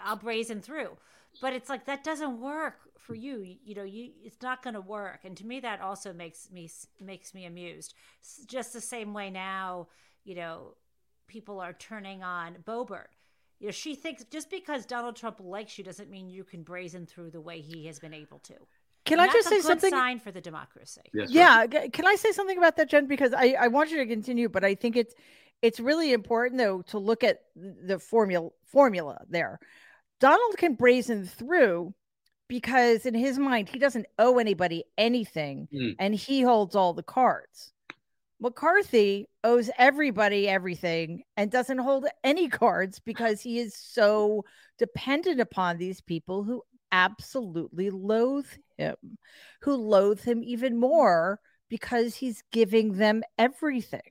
I'll 0.06 0.16
brazen 0.16 0.62
through." 0.62 0.96
But 1.42 1.52
it's 1.52 1.68
like 1.68 1.84
that 1.88 2.06
doesn't 2.06 2.40
work 2.40 2.80
for 2.98 3.16
you. 3.16 3.42
You, 3.42 3.58
you 3.66 3.76
know, 3.76 3.84
you 3.84 4.12
it's 4.24 4.42
not 4.42 4.64
gonna 4.64 4.80
work. 4.80 5.26
And 5.26 5.36
to 5.36 5.46
me, 5.46 5.60
that 5.60 5.82
also 5.82 6.14
makes 6.14 6.50
me 6.50 6.70
makes 7.02 7.34
me 7.34 7.44
amused. 7.44 7.96
Just 8.46 8.72
the 8.72 8.80
same 8.80 9.14
way 9.14 9.30
now, 9.30 9.90
you 10.24 10.36
know, 10.36 10.76
people 11.28 11.60
are 11.60 11.74
turning 11.74 12.24
on 12.24 12.64
Boebert. 12.66 13.08
You 13.60 13.68
know, 13.68 13.72
she 13.72 13.94
thinks 13.94 14.24
just 14.24 14.50
because 14.50 14.86
Donald 14.86 15.18
Trump 15.18 15.42
likes 15.42 15.78
you 15.78 15.84
doesn't 15.84 16.10
mean 16.10 16.30
you 16.30 16.46
can 16.46 16.64
brazen 16.64 17.06
through 17.08 17.32
the 17.32 17.42
way 17.42 17.60
he 17.60 17.88
has 17.88 18.00
been 18.00 18.14
able 18.14 18.40
to. 18.40 18.56
Can 19.08 19.20
and 19.20 19.30
I 19.30 19.34
just 19.34 19.50
say 19.50 19.62
something? 19.62 19.90
Sign 19.90 20.20
for 20.20 20.32
the 20.32 20.42
democracy. 20.42 21.02
Yes, 21.14 21.32
yeah. 21.32 21.66
Right. 21.72 21.92
Can 21.92 22.06
I 22.06 22.16
say 22.16 22.32
something 22.32 22.58
about 22.58 22.76
that, 22.78 22.90
Jen? 22.90 23.08
Because 23.08 23.34
I, 23.34 23.56
I 23.60 23.68
want 23.70 23.90
you 23.90 23.98
to 23.98 24.06
continue, 24.06 24.50
but 24.50 24.64
I 24.64 24.76
think 24.76 24.96
it's 24.96 25.16
it's 25.62 25.80
really 25.80 26.14
important 26.14 26.60
though 26.60 26.82
to 26.84 27.00
look 27.00 27.24
at 27.24 27.40
the 27.56 28.00
formula 28.00 28.50
formula 28.66 29.22
there. 29.30 29.60
Donald 30.20 30.58
can 30.58 30.76
brazen 30.76 31.26
through 31.26 31.94
because 32.48 33.06
in 33.06 33.14
his 33.14 33.40
mind 33.40 33.70
he 33.70 33.80
doesn't 33.80 34.06
owe 34.20 34.40
anybody 34.40 34.84
anything 34.98 35.68
mm. 35.74 35.96
and 36.00 36.14
he 36.14 36.42
holds 36.42 36.76
all 36.76 36.94
the 36.94 37.04
cards. 37.04 37.72
McCarthy 38.40 39.28
owes 39.44 39.70
everybody 39.80 40.48
everything 40.48 41.24
and 41.38 41.50
doesn't 41.50 41.80
hold 41.80 42.06
any 42.24 42.50
cards 42.50 43.00
because 43.00 43.42
he 43.42 43.58
is 43.58 43.76
so 43.76 44.46
dependent 44.78 45.40
upon 45.40 45.78
these 45.78 46.02
people 46.02 46.44
who 46.44 46.62
absolutely 46.92 47.90
loathe 47.90 48.48
him, 48.78 48.96
who 49.62 49.76
loathe 49.76 50.22
him 50.22 50.44
even 50.44 50.78
more 50.78 51.40
because 51.70 52.16
he's 52.16 52.44
giving 52.52 52.98
them 52.98 53.24
everything. 53.38 54.02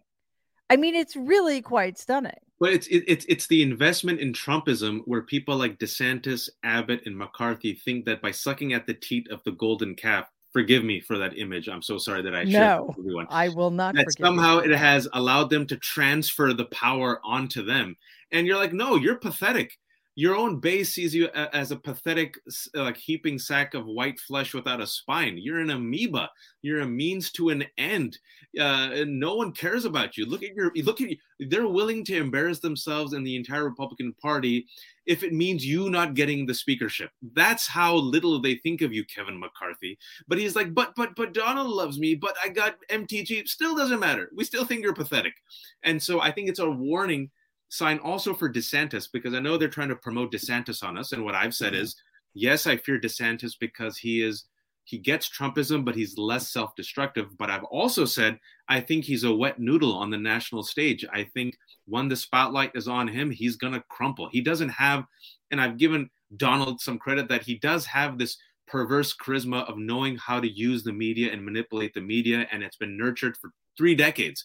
I 0.69 0.77
mean, 0.77 0.95
it's 0.95 1.17
really 1.17 1.62
quite 1.62 1.99
stunning. 1.99 2.33
But 2.59 2.73
it's 2.73 2.89
it's 2.91 3.27
it's 3.29 3.47
the 3.49 3.62
investment 3.62 4.19
in 4.21 4.33
Trumpism 4.33 5.03
where 5.05 5.23
people 5.23 5.57
like 5.57 5.79
DeSantis, 5.79 6.49
Abbott, 6.62 7.03
and 7.05 7.17
McCarthy 7.17 7.75
think 7.75 8.07
that 8.07 8.23
by 8.23 8.31
sucking 8.31 8.73
at 8.73 8.87
the 8.87 8.95
teat 8.95 9.31
of 9.31 9.43
the 9.45 9.53
golden 9.53 9.95
calf, 9.95 10.27
forgive 10.55 10.83
me 10.83 11.01
for 11.01 11.19
that 11.19 11.37
image. 11.37 11.69
I'm 11.69 11.83
so 11.83 11.99
sorry 11.99 12.23
that 12.23 12.35
I 12.35 12.45
no, 12.45 12.95
everyone. 12.99 13.27
I 13.29 13.51
will 13.51 13.71
not. 13.71 13.95
That 13.95 14.11
somehow 14.19 14.62
you. 14.62 14.73
it 14.73 14.79
has 14.79 15.07
allowed 15.12 15.51
them 15.51 15.67
to 15.67 15.77
transfer 15.77 16.55
the 16.55 16.64
power 16.67 17.21
onto 17.23 17.62
them, 17.62 17.95
and 18.33 18.47
you're 18.47 18.57
like, 18.57 18.73
no, 18.73 18.97
you're 18.97 19.17
pathetic 19.17 19.79
your 20.17 20.35
own 20.35 20.61
base 20.61 20.95
sees 20.95 21.14
you 21.14 21.29
as 21.29 21.71
a 21.71 21.77
pathetic, 21.77 22.39
like 22.73 22.97
heaping 22.97 23.39
sack 23.39 23.75
of 23.75 23.85
white 23.85 24.19
flesh 24.19 24.55
without 24.55 24.81
a 24.81 24.87
spine. 24.87 25.37
You're 25.37 25.61
an 25.61 25.69
amoeba. 25.69 26.31
You're 26.62 26.81
a 26.81 26.87
means 26.87 27.31
to 27.33 27.51
an 27.51 27.64
end, 27.77 28.19
uh, 28.59 28.89
and 28.95 29.21
no 29.21 29.35
one 29.35 29.53
cares 29.53 29.85
about 29.85 30.17
you. 30.17 30.25
Look 30.25 30.43
at 30.43 30.55
your 30.55 30.73
look 30.75 31.03
at 31.03 31.11
you. 31.11 31.19
They're 31.39 31.69
willing 31.69 32.03
to 32.07 32.17
embarrass 32.17 32.61
themselves 32.61 33.12
and 33.12 33.27
the 33.27 33.37
entire 33.37 33.64
Republican 33.64 34.14
Party 34.14 34.67
if 35.05 35.23
it 35.23 35.35
means 35.35 35.67
you 35.67 35.91
not 35.91 36.14
getting 36.14 36.47
the 36.47 36.55
speakership. 36.55 37.11
That's 37.35 37.67
how 37.67 37.95
little 37.95 38.41
they 38.41 38.55
think 38.55 38.81
of 38.81 38.95
you, 38.95 39.05
Kevin 39.05 39.39
McCarthy. 39.39 39.99
But 40.29 40.39
he's 40.39 40.57
like, 40.57 40.73
but 40.73 40.95
but 40.97 41.14
but 41.14 41.35
Donald 41.35 41.69
loves 41.69 41.99
me. 41.99 42.14
But 42.14 42.39
I 42.43 42.49
got 42.49 42.77
MTG. 42.91 43.47
Still 43.47 43.77
doesn't 43.77 44.01
matter. 44.01 44.31
We 44.35 44.45
still 44.45 44.64
think 44.64 44.83
you're 44.83 44.95
pathetic. 44.95 45.35
And 45.83 46.03
so 46.03 46.23
I 46.23 46.33
think 46.33 46.49
it's 46.49 46.59
a 46.59 46.71
warning 46.71 47.31
sign 47.69 47.99
also 47.99 48.35
for 48.35 48.51
DeSantis 48.51 49.09
because 49.12 49.35
I 49.35 49.41
know 49.41 49.57
they're 49.57 49.69
trying 49.69 49.89
to 49.89 49.97
promote 49.97 50.33
DeSantis 50.33 50.83
on 50.83 50.97
us. 50.97 51.12
And 51.12 51.25
what 51.25 51.35
I've 51.35 51.55
said 51.55 51.73
mm-hmm. 51.73 51.83
is, 51.83 51.97
yes, 52.35 52.67
I 52.67 52.77
fear 52.77 53.01
DeSantis 53.01 53.55
because 53.59 53.99
he 53.99 54.23
is 54.23 54.45
he 54.85 54.99
gets 54.99 55.29
Trumpism, 55.29 55.85
but 55.85 55.97
he's 55.97 56.17
less 56.17 56.49
self-destructive. 56.51 57.37
But 57.37 57.51
I've 57.51 57.64
also 57.64 58.05
said 58.05 58.39
I 58.69 58.81
think 58.81 59.05
he's 59.05 59.25
a 59.25 59.35
wet 59.35 59.59
noodle 59.59 59.95
on 59.95 60.11
the 60.11 60.17
national 60.17 60.62
stage. 60.62 61.05
I 61.12 61.25
think 61.35 61.57
when 61.87 62.09
the 62.09 62.17
spotlight 62.17 62.73
is 62.75 62.87
on 62.87 63.09
him, 63.09 63.31
he's 63.31 63.57
gonna 63.57 63.83
crumple. 63.89 64.29
He 64.31 64.41
doesn't 64.41 64.69
have, 64.71 65.05
and 65.51 65.61
I've 65.61 65.77
given 65.77 66.09
Donald 66.37 66.81
some 66.81 66.99
credit 66.99 67.29
that 67.29 67.43
he 67.43 67.59
does 67.59 67.85
have 67.87 68.19
this 68.19 68.37
perverse 68.69 69.17
charisma 69.17 69.69
of 69.69 69.79
knowing 69.79 70.17
how 70.17 70.41
to 70.41 70.49
use 70.49 70.83
the 70.83 70.93
media 70.93 71.33
and 71.33 71.45
manipulate 71.45 71.95
the 71.95 72.01
media, 72.01 72.47
and 72.51 72.62
it's 72.62 72.77
been 72.77 72.97
nurtured 72.97 73.37
for 73.37 73.51
three 73.76 73.95
decades. 73.95 74.45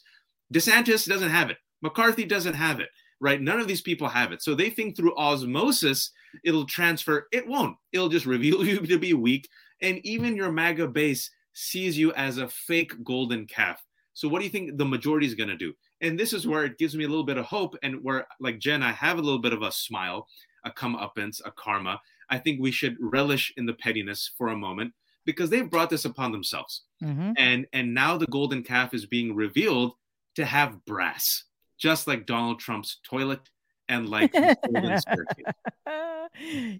DeSantis 0.53 1.07
doesn't 1.07 1.31
have 1.31 1.49
it. 1.49 1.57
McCarthy 1.81 2.25
doesn't 2.25 2.53
have 2.53 2.79
it 2.79 2.89
right? 3.21 3.39
None 3.39 3.59
of 3.59 3.67
these 3.67 3.81
people 3.81 4.09
have 4.09 4.31
it. 4.31 4.41
So 4.41 4.55
they 4.55 4.69
think 4.69 4.97
through 4.97 5.15
osmosis, 5.15 6.11
it'll 6.43 6.65
transfer. 6.65 7.27
It 7.31 7.47
won't. 7.47 7.77
It'll 7.93 8.09
just 8.09 8.25
reveal 8.35 8.65
you 8.65 8.79
to 8.79 8.99
be 8.99 9.13
weak. 9.13 9.47
And 9.81 9.99
even 10.03 10.35
your 10.35 10.51
MAGA 10.51 10.87
base 10.87 11.29
sees 11.53 11.97
you 11.97 12.11
as 12.13 12.37
a 12.37 12.49
fake 12.49 13.03
golden 13.03 13.45
calf. 13.45 13.81
So 14.13 14.27
what 14.27 14.39
do 14.39 14.45
you 14.45 14.51
think 14.51 14.77
the 14.77 14.85
majority 14.85 15.27
is 15.27 15.35
going 15.35 15.49
to 15.49 15.57
do? 15.57 15.73
And 16.01 16.19
this 16.19 16.33
is 16.33 16.47
where 16.47 16.65
it 16.65 16.77
gives 16.77 16.95
me 16.95 17.05
a 17.05 17.07
little 17.07 17.23
bit 17.23 17.37
of 17.37 17.45
hope 17.45 17.75
and 17.83 18.03
where, 18.03 18.27
like 18.39 18.59
Jen, 18.59 18.83
I 18.83 18.91
have 18.91 19.17
a 19.17 19.21
little 19.21 19.39
bit 19.39 19.53
of 19.53 19.61
a 19.61 19.71
smile, 19.71 20.27
a 20.65 20.71
comeuppance, 20.71 21.41
a 21.45 21.51
karma. 21.51 22.01
I 22.29 22.39
think 22.39 22.59
we 22.59 22.71
should 22.71 22.97
relish 22.99 23.53
in 23.55 23.65
the 23.65 23.73
pettiness 23.73 24.31
for 24.37 24.49
a 24.49 24.57
moment 24.57 24.93
because 25.25 25.49
they've 25.49 25.69
brought 25.69 25.89
this 25.89 26.05
upon 26.05 26.31
themselves. 26.31 26.83
Mm-hmm. 27.03 27.31
And 27.37 27.67
and 27.73 27.93
now 27.93 28.17
the 28.17 28.27
golden 28.27 28.63
calf 28.63 28.93
is 28.93 29.05
being 29.05 29.35
revealed 29.35 29.93
to 30.35 30.45
have 30.45 30.83
brass 30.85 31.43
just 31.81 32.07
like 32.07 32.25
Donald 32.25 32.59
Trump's 32.59 32.99
toilet 33.03 33.41
and 33.89 34.07
like 34.07 34.33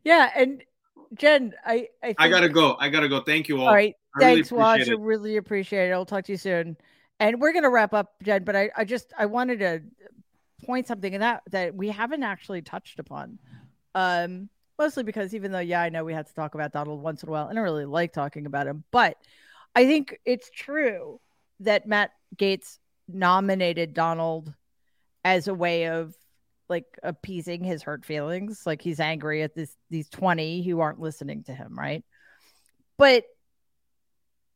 yeah, 0.03 0.30
and 0.36 0.64
Jen, 1.18 1.53
I 1.65 1.88
I, 2.02 2.06
think... 2.07 2.22
I, 2.22 2.30
gotta 2.30 2.48
go. 2.48 2.78
I 2.80 2.90
gotta 2.90 3.10
go. 3.10 3.19
Thank 3.22 3.49
you 3.49 3.60
all. 3.60 3.68
All 3.68 3.73
right, 3.73 3.95
I 4.15 4.19
thanks, 4.19 4.52
really 4.52 4.61
Watch. 4.61 4.90
I 4.90 4.94
really 4.94 5.38
appreciate 5.38 5.90
it. 5.90 5.91
I'll 5.91 6.06
talk 6.06 6.23
to 6.26 6.32
you 6.32 6.38
soon. 6.38 6.78
And 7.19 7.41
we're 7.41 7.52
gonna 7.52 7.69
wrap 7.69 7.94
up, 7.94 8.14
Jen. 8.23 8.44
But 8.44 8.56
I, 8.56 8.69
I 8.78 8.86
just 8.86 9.11
I 9.18 9.26
wanted 9.26 9.60
to 9.60 9.82
point 10.64 10.88
something 10.88 11.11
in 11.11 11.22
that 11.22 11.41
that 11.49 11.76
we 11.76 11.90
haven't 11.90 12.23
actually 12.23 12.61
touched 12.61 12.99
upon. 12.99 13.40
Um, 13.95 14.49
mostly 14.78 15.03
because 15.03 15.34
even 15.34 15.52
though 15.52 15.60
yeah, 15.60 15.82
I 15.82 15.90
know 15.90 16.06
we 16.06 16.14
had 16.14 16.28
to 16.28 16.34
talk 16.34 16.56
about 16.56 16.72
Donald 16.72 17.02
once 17.02 17.23
in 17.23 17.30
a 17.30 17.32
while, 17.32 17.48
and 17.48 17.57
I 17.57 17.61
really 17.64 17.86
like 17.86 18.14
talking 18.14 18.45
about 18.45 18.68
him, 18.68 18.84
but 18.91 19.18
I 19.76 19.86
think 19.86 20.19
it's 20.26 20.49
true 20.49 21.19
that 21.60 21.88
Matt 21.88 22.11
Gaetz 22.38 22.78
nominated 23.07 23.94
Donald 23.94 24.53
as 25.23 25.48
a 25.48 25.53
way 25.53 25.88
of 25.88 26.15
like 26.69 26.85
appeasing 27.03 27.64
his 27.64 27.84
hurt 27.84 28.06
feelings. 28.06 28.64
Like 28.65 28.81
he's 28.81 28.99
angry 28.99 29.43
at 29.43 29.53
this 29.53 29.76
these 29.89 30.10
20 30.10 30.64
who 30.64 30.80
aren't 30.80 30.99
listening 30.99 31.43
to 31.43 31.53
him, 31.53 31.77
right? 31.77 32.03
But 32.98 33.26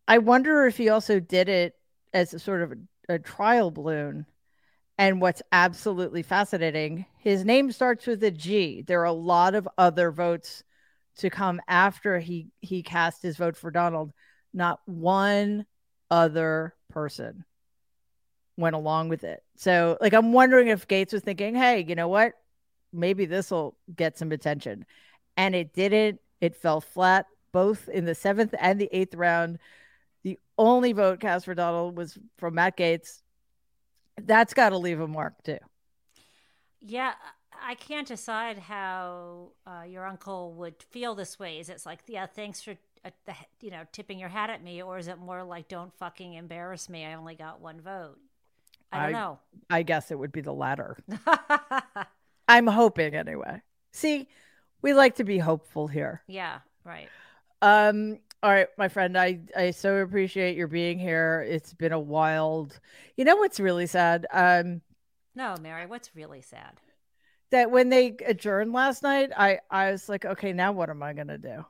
I 0.08 0.20
wonder 0.20 0.66
if 0.66 0.78
he 0.78 0.90
also 0.90 1.20
did 1.20 1.50
it 1.50 1.74
as 2.14 2.34
a 2.34 2.40
sort 2.40 2.62
of 2.62 2.72
a, 2.72 3.16
a 3.16 3.20
trial 3.20 3.70
balloon. 3.70 4.26
And 4.98 5.20
what's 5.20 5.42
absolutely 5.52 6.24
fascinating, 6.24 7.06
his 7.18 7.44
name 7.44 7.72
starts 7.74 8.08
with 8.08 8.24
a 8.24 8.32
G. 8.32 8.82
There 8.82 9.02
are 9.02 9.06
a 9.06 9.12
lot 9.12 9.54
of 9.54 9.68
other 9.78 10.10
votes 10.10 10.64
to 11.18 11.30
come 11.30 11.60
after 11.68 12.20
he 12.20 12.48
he 12.62 12.82
cast 12.82 13.22
his 13.22 13.36
vote 13.36 13.58
for 13.58 13.72
Donald. 13.72 14.14
Not 14.54 14.80
one 14.86 15.66
other 16.10 16.76
person 16.90 17.44
went 18.58 18.76
along 18.76 19.10
with 19.10 19.24
it. 19.24 19.44
So, 19.56 19.98
like, 20.02 20.14
I'm 20.14 20.34
wondering 20.34 20.68
if 20.68 20.88
Gaetz 20.88 21.14
was 21.14 21.22
thinking, 21.22 21.56
hey, 21.56 21.86
you 21.88 21.96
know 21.96 22.08
what? 22.08 22.34
Maybe 22.94 23.26
this 23.26 23.52
will 23.52 23.76
get 23.96 24.18
some 24.18 24.32
attention. 24.32 24.86
And 25.38 25.56
it 25.56 25.74
didn't. 25.74 26.20
It 26.42 26.56
fell 26.56 26.82
flat 26.82 27.28
both 27.52 27.88
in 27.90 28.06
the 28.06 28.16
seventh 28.16 28.54
and 28.60 28.80
the 28.80 28.90
eighth 28.92 29.16
round. 29.16 29.60
The 30.24 30.40
only 30.58 30.94
vote 30.94 31.20
cast 31.20 31.46
for 31.46 31.56
Donald 31.56 31.98
was 31.98 32.18
from 32.38 32.56
Matt 32.56 32.78
Gaetz. 32.78 33.22
That's 34.22 34.54
got 34.54 34.70
to 34.70 34.78
leave 34.78 35.00
a 35.00 35.08
mark, 35.08 35.44
too. 35.44 35.60
Yeah, 36.82 37.14
I 37.62 37.76
can't 37.76 38.08
decide 38.08 38.58
how 38.60 39.52
uh, 39.66 39.84
your 39.88 40.06
uncle 40.06 40.54
would 40.54 40.82
feel 40.92 41.16
this 41.16 41.40
way. 41.40 41.60
Is 41.60 41.70
it's 41.70 41.86
like, 41.86 42.00
yeah, 42.08 42.26
thanks 42.26 42.62
for 42.62 42.76
uh, 43.04 43.10
the, 43.26 43.34
you 43.62 43.72
know 43.72 43.84
tipping 43.92 44.20
your 44.20 44.30
hat 44.30 44.50
at 44.50 44.64
me, 44.64 44.82
or 44.82 44.98
is 44.98 45.08
it 45.08 45.18
more 45.18 45.44
like, 45.44 45.68
don't 45.68 45.94
fucking 45.98 46.34
embarrass 46.34 46.90
me? 46.90 47.06
I 47.06 47.14
only 47.14 47.36
got 47.36 47.62
one 47.62 47.82
vote. 47.82 48.20
I 48.92 49.06
don't 49.08 49.16
I, 49.16 49.20
know. 49.20 49.40
I 49.70 49.84
guess 49.84 50.12
it 50.12 50.20
would 50.20 50.32
be 50.32 50.42
the 50.42 50.54
latter. 50.54 50.98
I'm 52.48 52.68
hoping 52.68 53.16
anyway. 53.16 53.62
See, 53.92 54.28
we 54.82 54.94
like 54.94 55.16
to 55.16 55.24
be 55.24 55.38
hopeful 55.38 55.88
here. 55.88 56.22
Yeah, 56.28 56.60
right. 56.84 57.10
Um, 57.62 58.20
all 58.44 58.52
right, 58.52 58.68
my 58.78 58.88
friend, 58.88 59.18
I 59.18 59.40
I 59.56 59.72
so 59.72 59.96
appreciate 59.98 60.56
your 60.56 60.68
being 60.68 61.00
here. 61.00 61.46
It's 61.48 61.74
been 61.74 61.94
a 61.94 62.00
wild. 62.00 62.80
You 63.18 63.26
know 63.26 63.36
what's 63.38 63.60
really 63.60 63.88
sad? 63.88 64.28
Um, 64.32 64.82
no, 65.34 65.56
Mary, 65.60 65.86
what's 65.88 66.16
really 66.16 66.42
sad? 66.42 66.80
That 67.52 67.72
when 67.72 67.90
they 67.90 68.16
adjourned 68.26 68.74
last 68.74 69.02
night, 69.02 69.32
I 69.36 69.60
I 69.72 69.92
was 69.92 70.08
like, 70.08 70.26
okay, 70.26 70.54
now 70.54 70.72
what 70.74 70.90
am 70.90 71.02
I 71.02 71.14
gonna 71.14 71.38
do? 71.38 71.66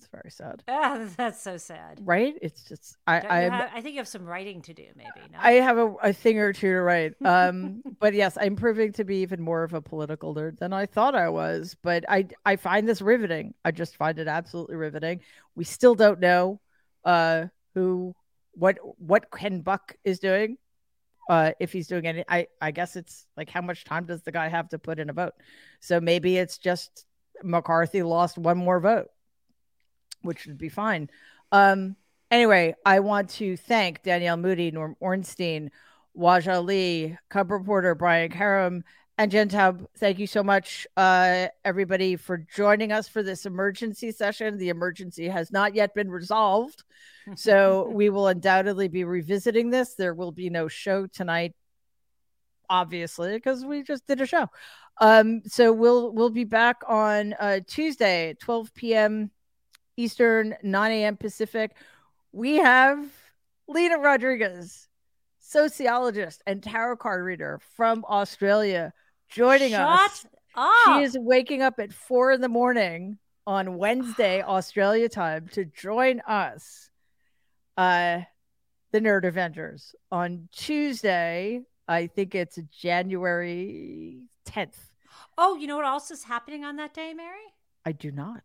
It's 0.00 0.08
very 0.08 0.30
sad. 0.30 0.62
Ah, 0.66 1.06
that's 1.18 1.42
so 1.42 1.58
sad. 1.58 2.00
Right? 2.02 2.34
It's 2.40 2.62
just 2.62 2.96
I 3.06 3.20
I, 3.20 3.68
I 3.74 3.80
think 3.82 3.92
you 3.94 3.98
have 4.00 4.08
some 4.08 4.24
writing 4.24 4.62
to 4.62 4.72
do, 4.72 4.86
maybe. 4.96 5.28
No? 5.30 5.38
I 5.38 5.52
have 5.52 5.76
a, 5.76 5.94
a 6.02 6.12
thing 6.14 6.38
or 6.38 6.54
two 6.54 6.72
to 6.72 6.80
write. 6.80 7.14
Um, 7.30 7.82
but 8.00 8.14
yes, 8.14 8.36
I'm 8.40 8.56
proving 8.56 8.92
to 8.94 9.04
be 9.04 9.16
even 9.18 9.40
more 9.40 9.62
of 9.62 9.72
a 9.74 9.80
political 9.80 10.34
nerd 10.34 10.58
than 10.58 10.72
I 10.72 10.86
thought 10.86 11.14
I 11.14 11.28
was. 11.28 11.76
But 11.82 12.04
I 12.08 12.28
I 12.46 12.56
find 12.56 12.88
this 12.88 13.02
riveting. 13.02 13.54
I 13.64 13.72
just 13.72 13.96
find 13.96 14.18
it 14.18 14.26
absolutely 14.26 14.76
riveting. 14.76 15.20
We 15.54 15.64
still 15.64 15.94
don't 15.94 16.18
know 16.18 16.60
uh 17.04 17.46
who 17.74 18.14
what 18.52 18.78
what 18.98 19.30
Ken 19.30 19.60
Buck 19.60 19.96
is 20.02 20.18
doing. 20.18 20.56
Uh, 21.28 21.52
if 21.60 21.72
he's 21.72 21.86
doing 21.86 22.06
any, 22.06 22.24
I 22.26 22.46
I 22.60 22.70
guess 22.70 22.96
it's 22.96 23.26
like 23.36 23.50
how 23.50 23.60
much 23.60 23.84
time 23.84 24.06
does 24.06 24.22
the 24.22 24.32
guy 24.32 24.48
have 24.48 24.70
to 24.70 24.78
put 24.78 24.98
in 24.98 25.10
a 25.10 25.12
vote? 25.12 25.34
So 25.80 26.00
maybe 26.00 26.38
it's 26.38 26.56
just 26.56 27.04
McCarthy 27.42 28.02
lost 28.02 28.38
one 28.38 28.58
more 28.58 28.80
vote 28.80 29.08
which 30.22 30.46
would 30.46 30.58
be 30.58 30.68
fine. 30.68 31.10
Um, 31.52 31.96
anyway, 32.30 32.74
I 32.84 33.00
want 33.00 33.30
to 33.30 33.56
thank 33.56 34.02
Danielle 34.02 34.36
Moodie, 34.36 34.70
Norm 34.70 34.96
Ornstein, 35.00 35.70
Waj 36.16 36.52
Ali, 36.52 37.18
Cub 37.28 37.50
reporter 37.50 37.94
Brian 37.94 38.30
Karem, 38.30 38.82
and 39.20 39.30
Jen 39.30 39.48
Taub. 39.48 39.86
Thank 39.98 40.18
you 40.18 40.26
so 40.26 40.42
much, 40.42 40.86
uh, 40.96 41.48
everybody, 41.64 42.16
for 42.16 42.38
joining 42.38 42.90
us 42.90 43.06
for 43.06 43.22
this 43.22 43.44
emergency 43.44 44.12
session. 44.12 44.56
The 44.56 44.70
emergency 44.70 45.28
has 45.28 45.52
not 45.52 45.74
yet 45.74 45.94
been 45.94 46.10
resolved. 46.10 46.84
So 47.36 47.88
we 47.92 48.08
will 48.08 48.28
undoubtedly 48.28 48.88
be 48.88 49.04
revisiting 49.04 49.68
this. 49.70 49.94
There 49.94 50.14
will 50.14 50.32
be 50.32 50.48
no 50.48 50.68
show 50.68 51.06
tonight, 51.06 51.54
obviously, 52.70 53.34
because 53.34 53.64
we 53.64 53.82
just 53.82 54.06
did 54.06 54.20
a 54.22 54.26
show. 54.26 54.46
Um, 55.00 55.42
so 55.46 55.72
we'll 55.72 56.12
we'll 56.12 56.30
be 56.30 56.44
back 56.44 56.78
on 56.88 57.34
uh, 57.38 57.60
Tuesday, 57.66 58.36
12 58.40 58.74
p.m. 58.74 59.30
Eastern, 60.00 60.56
9 60.62 60.92
a.m. 60.92 61.16
Pacific. 61.16 61.72
We 62.32 62.56
have 62.56 63.04
Lena 63.68 63.98
Rodriguez, 63.98 64.88
sociologist 65.38 66.42
and 66.46 66.62
tarot 66.62 66.96
card 66.96 67.24
reader 67.24 67.60
from 67.76 68.04
Australia, 68.08 68.92
joining 69.28 69.72
Shut 69.72 69.82
us. 69.82 70.26
Up. 70.54 70.72
She 70.86 71.02
is 71.02 71.16
waking 71.20 71.62
up 71.62 71.78
at 71.78 71.92
four 71.92 72.32
in 72.32 72.40
the 72.40 72.48
morning 72.48 73.18
on 73.46 73.76
Wednesday, 73.76 74.42
Australia 74.46 75.08
time, 75.08 75.48
to 75.52 75.64
join 75.66 76.20
us. 76.20 76.88
Uh, 77.76 78.20
the 78.92 79.00
Nerd 79.00 79.24
Avengers 79.24 79.94
on 80.10 80.48
Tuesday. 80.52 81.60
I 81.86 82.06
think 82.06 82.34
it's 82.34 82.58
January 82.72 84.22
10th. 84.48 84.74
Oh, 85.38 85.56
you 85.56 85.66
know 85.66 85.76
what 85.76 85.84
else 85.84 86.10
is 86.10 86.24
happening 86.24 86.64
on 86.64 86.76
that 86.76 86.94
day, 86.94 87.12
Mary? 87.14 87.38
I 87.84 87.92
do 87.92 88.10
not 88.10 88.42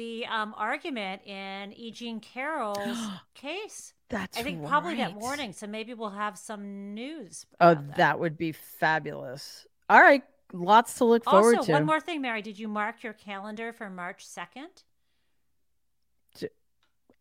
the 0.00 0.24
um, 0.24 0.54
argument 0.56 1.20
in 1.26 1.74
E. 1.74 1.90
Jean 1.90 2.20
Carroll's 2.20 2.98
case. 3.34 3.92
That's 4.08 4.38
I 4.38 4.42
think 4.42 4.60
right. 4.62 4.68
probably 4.68 4.96
that 4.96 5.14
morning. 5.14 5.52
So 5.52 5.66
maybe 5.66 5.92
we'll 5.92 6.08
have 6.08 6.38
some 6.38 6.94
news. 6.94 7.44
Oh, 7.60 7.74
that. 7.74 7.96
that. 7.96 8.18
would 8.18 8.38
be 8.38 8.52
fabulous. 8.52 9.66
All 9.90 10.00
right, 10.00 10.22
lots 10.54 10.94
to 10.94 11.04
look 11.04 11.24
forward 11.24 11.58
also, 11.58 11.66
to. 11.66 11.72
one 11.72 11.84
more 11.84 12.00
thing, 12.00 12.22
Mary. 12.22 12.40
Did 12.40 12.58
you 12.58 12.66
mark 12.66 13.02
your 13.02 13.12
calendar 13.12 13.74
for 13.74 13.90
March 13.90 14.26
second? 14.26 14.70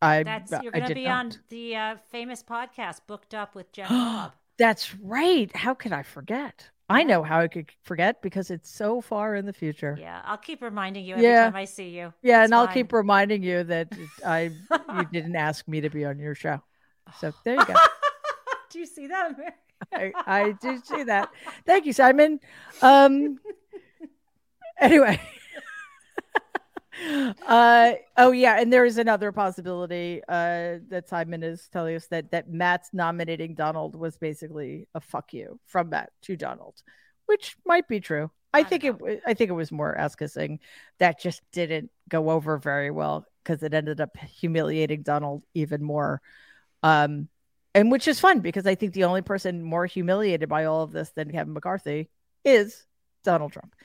I 0.02 0.24
that's 0.24 0.54
you're 0.64 0.72
going 0.72 0.88
to 0.88 0.96
be 0.96 1.04
not. 1.04 1.26
on 1.26 1.32
the 1.50 1.76
uh, 1.76 1.96
famous 2.10 2.42
podcast, 2.42 3.02
booked 3.06 3.34
up 3.34 3.56
with 3.56 3.70
Jeff 3.74 3.90
Bob. 3.90 4.32
That's 4.58 4.96
right. 4.96 5.54
How 5.54 5.74
could 5.74 5.92
I 5.92 6.04
forget? 6.04 6.70
I 6.90 7.04
know 7.04 7.22
how 7.24 7.40
I 7.40 7.48
could 7.48 7.70
forget 7.84 8.22
because 8.22 8.50
it's 8.50 8.70
so 8.70 9.00
far 9.02 9.36
in 9.36 9.46
the 9.46 9.54
future. 9.54 9.96
Yeah, 10.00 10.22
I'll 10.26 10.38
keep 10.38 10.62
reminding 10.62 11.06
you 11.06 11.14
every 11.16 11.24
Yeah. 11.24 11.46
time 11.46 11.56
I 11.56 11.66
see 11.66 11.90
you. 11.90 12.14
Yeah, 12.24 12.40
It's 12.44 12.46
and 12.46 12.56
I'll 12.56 12.68
keep 12.68 12.92
reminding 12.92 13.44
you 13.44 13.64
that 13.66 13.88
I 14.26 14.52
you 14.96 15.06
didn't 15.12 15.36
ask 15.36 15.68
me 15.68 15.82
to 15.82 15.90
be 15.90 16.06
on 16.06 16.20
your 16.20 16.36
show. 16.36 16.62
So 17.22 17.34
there 17.44 17.56
you 17.56 17.66
go. 17.66 17.76
Do 18.72 18.80
you 18.80 18.86
see 18.86 19.08
that, 19.08 19.36
I, 19.94 20.14
I 20.28 20.52
did 20.62 20.86
see 20.86 21.04
that. 21.04 21.30
Thank 21.66 21.86
you, 21.86 21.94
Simon. 21.94 22.40
Um 22.82 23.40
anyway. 24.80 25.20
Uh 27.48 27.94
oh 28.18 28.32
yeah, 28.32 28.60
and 28.60 28.72
there 28.72 28.86
is 28.86 28.98
another 28.98 29.32
possibility 29.32 30.22
uh 30.28 30.80
that 30.90 31.08
Simon 31.08 31.44
is 31.44 31.70
telling 31.72 31.96
us 31.96 32.08
that 32.08 32.32
that 32.32 32.50
Matt's 32.50 32.90
nominating 32.94 33.56
Donald 33.56 33.96
was 33.96 34.18
basically 34.18 34.88
a 34.94 35.00
fuck 35.00 35.34
you 35.34 35.60
from 35.66 35.90
Matt 35.90 36.12
to 36.24 36.36
Donald, 36.36 36.82
which 37.26 37.56
might 37.66 37.88
be 37.88 38.00
true. 38.00 38.32
I, 38.54 38.60
I 38.60 38.64
think 38.64 38.84
it 38.84 38.96
I 39.26 39.34
think 39.34 39.50
it 39.50 39.54
was 39.54 39.72
more 39.72 39.96
ass 39.98 40.16
kissing 40.16 40.60
that 40.98 41.20
just 41.20 41.42
didn't 41.52 41.92
go 42.10 42.32
over 42.32 42.58
very 42.58 42.92
well 42.92 43.26
because 43.44 43.64
it 43.64 43.74
ended 43.74 44.02
up 44.02 44.18
humiliating 44.18 45.04
Donald 45.04 45.44
even 45.54 45.84
more. 45.84 46.22
Um 46.84 47.30
and 47.76 47.92
which 47.92 48.08
is 48.08 48.20
fun 48.20 48.40
because 48.40 48.66
I 48.66 48.76
think 48.76 48.94
the 48.94 49.04
only 49.04 49.22
person 49.22 49.64
more 49.64 49.86
humiliated 49.86 50.50
by 50.50 50.66
all 50.66 50.84
of 50.84 50.92
this 50.92 51.12
than 51.12 51.32
Kevin 51.32 51.54
McCarthy 51.54 52.10
is 52.44 52.86
Donald 53.24 53.54
Trump. 53.54 53.76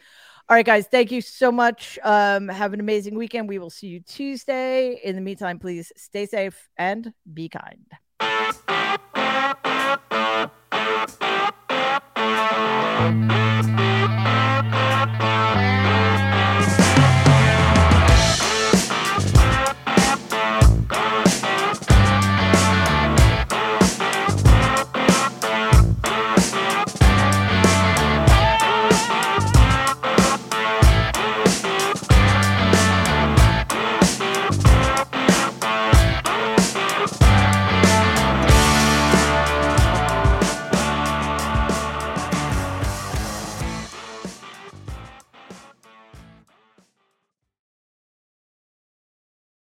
All 0.47 0.57
right, 0.57 0.66
guys, 0.66 0.87
thank 0.87 1.11
you 1.11 1.23
so 1.23 1.51
much. 1.51 1.99
Um, 2.05 2.49
have 2.49 2.75
an 2.75 2.81
amazing 2.81 3.15
weekend. 3.15 3.49
We 3.49 3.59
will 3.59 3.71
see 3.71 3.87
you 3.87 4.01
Tuesday. 4.01 5.01
In 5.03 5.15
the 5.15 5.23
meantime, 5.23 5.59
please 5.59 5.91
stay 5.97 6.27
safe 6.27 6.69
and 6.77 7.15
be 7.33 7.49
kind. 7.49 7.87